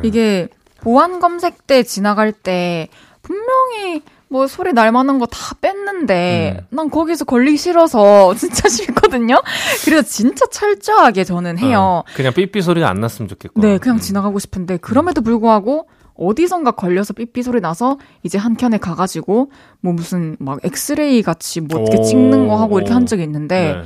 네. 0.00 0.08
이게 0.08 0.48
보안 0.80 1.18
검색 1.20 1.66
때 1.66 1.82
지나갈 1.82 2.32
때 2.32 2.88
분명히 3.22 4.02
뭐 4.28 4.46
소리 4.46 4.72
날 4.72 4.90
만한 4.92 5.18
거 5.18 5.26
다 5.26 5.54
뺐는데 5.60 6.56
음. 6.60 6.66
난 6.76 6.90
거기서 6.90 7.24
걸리기 7.24 7.56
싫어서 7.56 8.34
진짜 8.36 8.68
싫거든요. 8.68 9.40
그래서 9.84 10.02
진짜 10.02 10.44
철저하게 10.46 11.24
저는 11.24 11.58
해요. 11.58 11.80
어, 11.80 12.04
그냥 12.14 12.32
삐삐 12.34 12.60
소리가 12.60 12.88
안 12.88 13.00
났으면 13.00 13.28
좋겠고. 13.28 13.60
네, 13.60 13.78
그냥 13.78 13.98
지나가고 13.98 14.38
싶은데 14.38 14.76
그럼에도 14.78 15.22
불구하고 15.22 15.88
어디선가 16.16 16.72
걸려서 16.72 17.12
삐삐 17.12 17.42
소리 17.42 17.60
나서 17.60 17.98
이제 18.22 18.38
한 18.38 18.56
켠에 18.56 18.78
가가지고 18.78 19.50
뭐 19.80 19.92
무슨 19.92 20.36
막 20.38 20.58
엑스레이 20.62 21.22
같이 21.22 21.60
뭐 21.60 21.80
어떻게 21.82 21.98
오. 21.98 22.02
찍는 22.02 22.48
거 22.48 22.56
하고 22.56 22.78
이렇게 22.78 22.92
한 22.92 23.06
적이 23.06 23.24
있는데 23.24 23.74
네. 23.74 23.82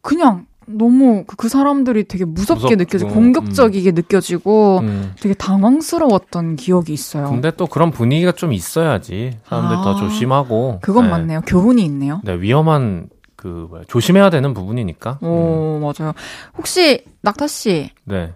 그냥 0.00 0.46
너무 0.66 1.24
그- 1.26 1.36
그 1.36 1.48
사람들이 1.50 2.04
되게 2.04 2.24
무섭게 2.24 2.54
무섭고, 2.62 2.76
느껴지고 2.76 3.10
공격적이게 3.12 3.92
느껴지고 3.92 4.78
음. 4.78 5.12
되게 5.20 5.34
당황스러웠던 5.34 6.56
기억이 6.56 6.92
있어요. 6.92 7.28
근데 7.28 7.50
또 7.50 7.66
그런 7.66 7.90
분위기가 7.90 8.32
좀 8.32 8.52
있어야지 8.52 9.38
사람들 9.46 9.76
아, 9.76 9.82
더 9.82 9.96
조심하고. 9.96 10.78
그건 10.82 11.04
네. 11.04 11.10
맞네요. 11.10 11.40
교훈이 11.42 11.84
있네요. 11.84 12.20
네, 12.24 12.34
위험한 12.40 13.10
그 13.36 13.66
뭐야, 13.68 13.82
조심해야 13.88 14.30
되는 14.30 14.54
부분이니까. 14.54 15.18
음. 15.22 15.28
오, 15.28 15.80
맞아요. 15.80 16.14
혹시 16.56 17.04
낙타 17.20 17.46
씨 17.46 17.90
네. 18.04 18.32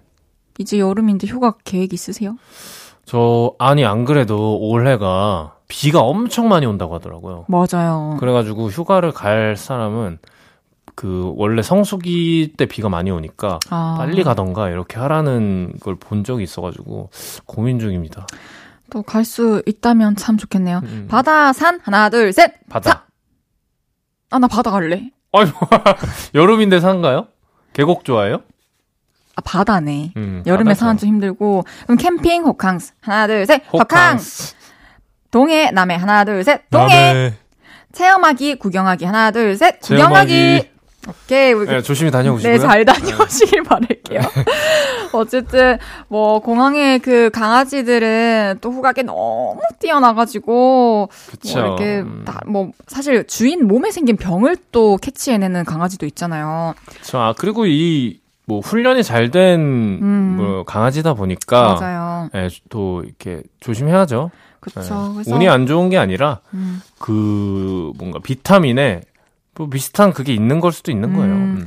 이제 0.58 0.78
여름인데 0.78 1.26
휴가 1.28 1.54
계획 1.64 1.94
있으세요? 1.94 2.36
저 3.08 3.54
아니 3.58 3.84
안 3.86 4.04
그래도 4.04 4.58
올해가 4.60 5.54
비가 5.66 6.00
엄청 6.00 6.48
많이 6.48 6.66
온다고 6.66 6.94
하더라고요. 6.94 7.46
맞아요. 7.48 8.16
그래가지고 8.20 8.68
휴가를 8.68 9.12
갈 9.12 9.56
사람은 9.56 10.18
그 10.94 11.32
원래 11.36 11.62
성수기 11.62 12.54
때 12.56 12.66
비가 12.66 12.88
많이 12.88 13.10
오니까 13.10 13.60
아, 13.70 13.94
빨리 13.98 14.22
가던가 14.24 14.68
이렇게 14.68 14.98
하라는 14.98 15.74
걸 15.80 15.96
본 15.96 16.24
적이 16.24 16.42
있어가지고 16.44 17.10
고민 17.46 17.78
중입니다. 17.78 18.26
또 18.90 19.02
갈 19.02 19.24
수 19.24 19.62
있다면 19.66 20.16
참 20.16 20.36
좋겠네요. 20.36 20.80
음. 20.84 21.06
바다, 21.10 21.52
산, 21.52 21.78
하나, 21.84 22.08
둘, 22.10 22.32
셋. 22.32 22.54
바다. 22.68 23.06
아, 24.30 24.38
나 24.38 24.48
바다 24.48 24.70
갈래. 24.70 25.10
아이고 25.32 25.52
여름인데 26.34 26.80
산가요? 26.80 27.26
계곡 27.74 28.04
좋아해요? 28.04 28.40
아, 29.38 29.40
바다네. 29.44 30.14
음, 30.16 30.42
여름에 30.46 30.70
바다 30.72 30.80
산은 30.80 30.94
좋아. 30.94 30.98
좀 31.00 31.08
힘들고. 31.10 31.64
그럼 31.84 31.96
캠핑, 31.96 32.42
호캉스. 32.44 32.94
하나, 33.00 33.28
둘, 33.28 33.46
셋. 33.46 33.62
호캉스. 33.72 33.82
호캉스. 33.94 34.54
동해, 35.30 35.70
남해. 35.70 35.94
하나, 35.94 36.24
둘, 36.24 36.42
셋. 36.42 36.62
동해. 36.70 37.12
남해. 37.12 37.34
체험하기, 37.92 38.56
구경하기. 38.56 39.04
하나, 39.04 39.30
둘, 39.30 39.56
셋. 39.56 39.80
체험하기. 39.80 40.32
구경하기. 40.32 40.78
오케이. 41.08 41.52
우리 41.52 41.68
네, 41.68 41.80
조심히 41.80 42.10
다녀오시고요. 42.10 42.52
네, 42.52 42.58
잘 42.58 42.84
다녀오시길 42.84 43.62
바랄게요. 43.62 44.20
어쨌든, 45.14 45.78
뭐, 46.08 46.40
공항에 46.40 46.98
그 46.98 47.30
강아지들은 47.30 48.58
또 48.60 48.72
후각이 48.72 49.04
너무 49.04 49.60
뛰어나가지고, 49.78 51.08
그쵸. 51.30 51.58
뭐 51.60 51.66
이렇게, 51.68 52.00
음, 52.00 52.24
다, 52.26 52.40
뭐, 52.46 52.72
사실 52.88 53.24
주인 53.28 53.68
몸에 53.68 53.92
생긴 53.92 54.16
병을 54.16 54.56
또 54.72 54.96
캐치해내는 54.96 55.64
강아지도 55.64 56.04
있잖아요. 56.06 56.74
그쵸. 56.84 57.18
아, 57.20 57.34
그리고 57.38 57.66
이, 57.66 58.18
뭐, 58.48 58.60
훈련이 58.60 59.04
잘 59.04 59.30
된, 59.30 59.60
음. 59.60 60.36
뭐, 60.38 60.64
강아지다 60.64 61.12
보니까. 61.12 61.74
맞아요. 61.78 62.30
예, 62.34 62.48
또, 62.70 63.02
이렇게, 63.04 63.42
조심해야죠. 63.60 64.30
그쵸. 64.58 65.14
예. 65.26 65.30
운이 65.30 65.46
안 65.50 65.66
좋은 65.66 65.90
게 65.90 65.98
아니라, 65.98 66.40
음, 66.54 66.80
그, 66.98 67.92
뭔가, 67.98 68.20
비타민에, 68.20 69.02
뭐, 69.54 69.68
비슷한 69.68 70.14
그게 70.14 70.32
있는 70.32 70.60
걸 70.60 70.72
수도 70.72 70.90
있는 70.90 71.12
거예요. 71.12 71.34
음. 71.34 71.56
음. 71.58 71.66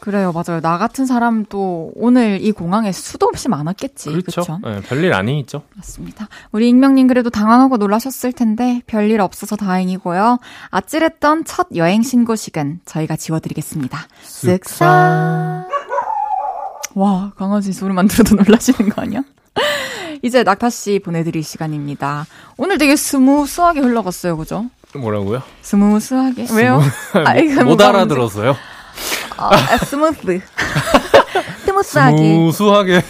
그래요, 0.00 0.32
맞아요. 0.32 0.60
나 0.60 0.78
같은 0.78 1.06
사람도 1.06 1.92
오늘 1.94 2.40
이 2.40 2.50
공항에 2.50 2.90
수도 2.90 3.26
없이 3.26 3.48
많았겠지. 3.48 4.10
그렇죠. 4.10 4.58
예, 4.66 4.80
별일 4.80 5.12
아니죠. 5.12 5.62
맞습니다. 5.76 6.26
우리 6.50 6.68
익명님 6.70 7.06
그래도 7.06 7.30
당황하고 7.30 7.76
놀라셨을 7.76 8.32
텐데 8.32 8.80
별일 8.88 9.20
없어서 9.20 9.54
다행이고요. 9.54 10.38
아찔했던 10.70 11.44
첫 11.44 11.68
여행 11.76 12.02
신고식은 12.02 12.80
저희가 12.84 13.14
지워드리겠습니다. 13.14 13.96
쓱싹. 14.24 15.71
와, 16.94 17.32
강아지 17.36 17.72
소리만 17.72 18.08
들어도 18.08 18.36
놀라시는 18.36 18.90
거 18.90 19.02
아니야? 19.02 19.22
이제 20.22 20.42
낙타 20.42 20.70
씨 20.70 21.00
보내드릴 21.00 21.42
시간입니다. 21.42 22.26
오늘 22.56 22.78
되게 22.78 22.96
smooth하게 22.96 23.80
흘러갔어요, 23.80 24.36
그죠? 24.36 24.66
뭐라고요? 24.94 25.42
smooth하게. 25.62 26.48
왜요? 26.54 26.80
아, 27.24 27.36
이거 27.36 27.64
못 27.64 27.80
알아들었어요. 27.80 28.54
아, 29.36 29.50
아, 29.54 29.76
smooth. 29.78 30.20
smooth하게. 31.64 32.16
smooth하게. 32.18 33.02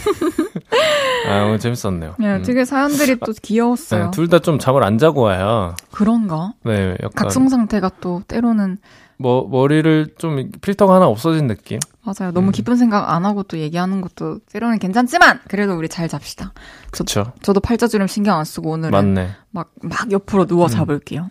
아, 1.27 1.43
오늘 1.43 1.59
재밌었네요. 1.59 2.15
네, 2.17 2.35
음. 2.37 2.43
되게 2.43 2.65
사연들이 2.65 3.17
또 3.25 3.33
귀여웠어요. 3.41 4.05
네, 4.05 4.11
둘다 4.11 4.39
좀 4.39 4.59
잠을 4.59 4.83
안 4.83 4.97
자고 4.97 5.21
와야, 5.21 5.75
그런가? 5.91 6.53
네, 6.63 6.91
약간, 7.03 7.11
각성 7.15 7.49
상태가 7.49 7.91
또 8.01 8.21
때로는 8.27 8.77
뭐, 9.17 9.47
머리를 9.49 10.15
좀, 10.17 10.49
필터가 10.61 10.95
하나 10.95 11.07
없어진 11.07 11.47
느낌? 11.47 11.79
맞아요. 12.03 12.31
너무 12.33 12.47
음. 12.47 12.51
기쁜 12.51 12.75
생각 12.75 13.09
안 13.13 13.25
하고 13.25 13.43
또 13.43 13.57
얘기하는 13.57 14.01
것도 14.01 14.39
때로는 14.51 14.79
괜찮지만 14.79 15.39
그래도 15.47 15.77
우리 15.77 15.87
잘 15.87 16.09
잡시다. 16.09 16.53
그쵸. 16.91 17.33
저도 17.41 17.59
팔자주름 17.59 18.07
신경 18.07 18.37
안 18.37 18.45
쓰고 18.45 18.71
오늘은 18.71 18.91
맞네. 18.91 19.31
막, 19.51 19.71
막 19.81 20.11
옆으로 20.11 20.45
누워 20.45 20.65
음. 20.65 20.69
잡을게요. 20.69 21.29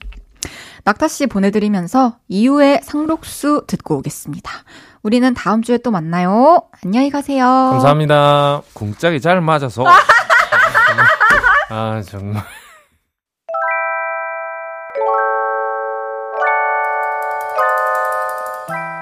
낙타 0.84 1.08
씨 1.08 1.26
보내드리면서 1.26 2.16
이후에 2.28 2.80
상록수 2.82 3.64
듣고 3.68 3.98
오겠습니다. 3.98 4.50
우리는 5.02 5.34
다음 5.34 5.62
주에 5.62 5.78
또 5.78 5.90
만나요. 5.90 6.62
안녕히 6.84 7.10
가세요. 7.10 7.44
감사합니다. 7.44 8.62
공짝이 8.72 9.20
잘 9.20 9.40
맞아서. 9.40 9.84
아, 11.70 12.02
정말. 12.02 12.42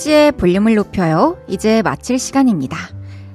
헤이지의 0.00 0.32
볼륨을 0.32 0.74
높여요. 0.74 1.36
이제 1.46 1.82
마칠 1.82 2.18
시간입니다. 2.18 2.76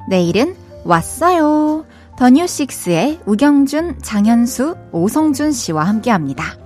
내일은 0.10 0.56
왔어요. 0.84 1.86
더뉴식스의 2.18 3.20
우경준, 3.26 4.02
장현수, 4.02 4.76
오성준 4.92 5.52
씨와 5.52 5.84
함께 5.84 6.12
합니다. 6.12 6.58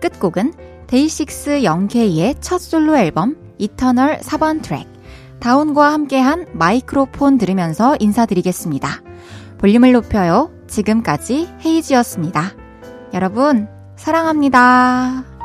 끝곡은 0.00 0.52
데이식스 0.88 1.64
영케이의 1.64 2.36
첫 2.40 2.58
솔로 2.60 2.96
앨범 2.96 3.36
Eternal 3.58 4.18
4번 4.18 4.62
트랙 4.62 4.86
다운과 5.40 5.92
함께한 5.92 6.46
마이크로폰 6.52 7.38
들으면서 7.38 7.96
인사드리겠습니다. 8.00 9.02
볼륨을 9.58 9.92
높여요. 9.92 10.50
지금까지 10.66 11.48
헤이지였습니다. 11.64 12.52
여러분, 13.14 13.68
사랑합니다. 13.96 15.35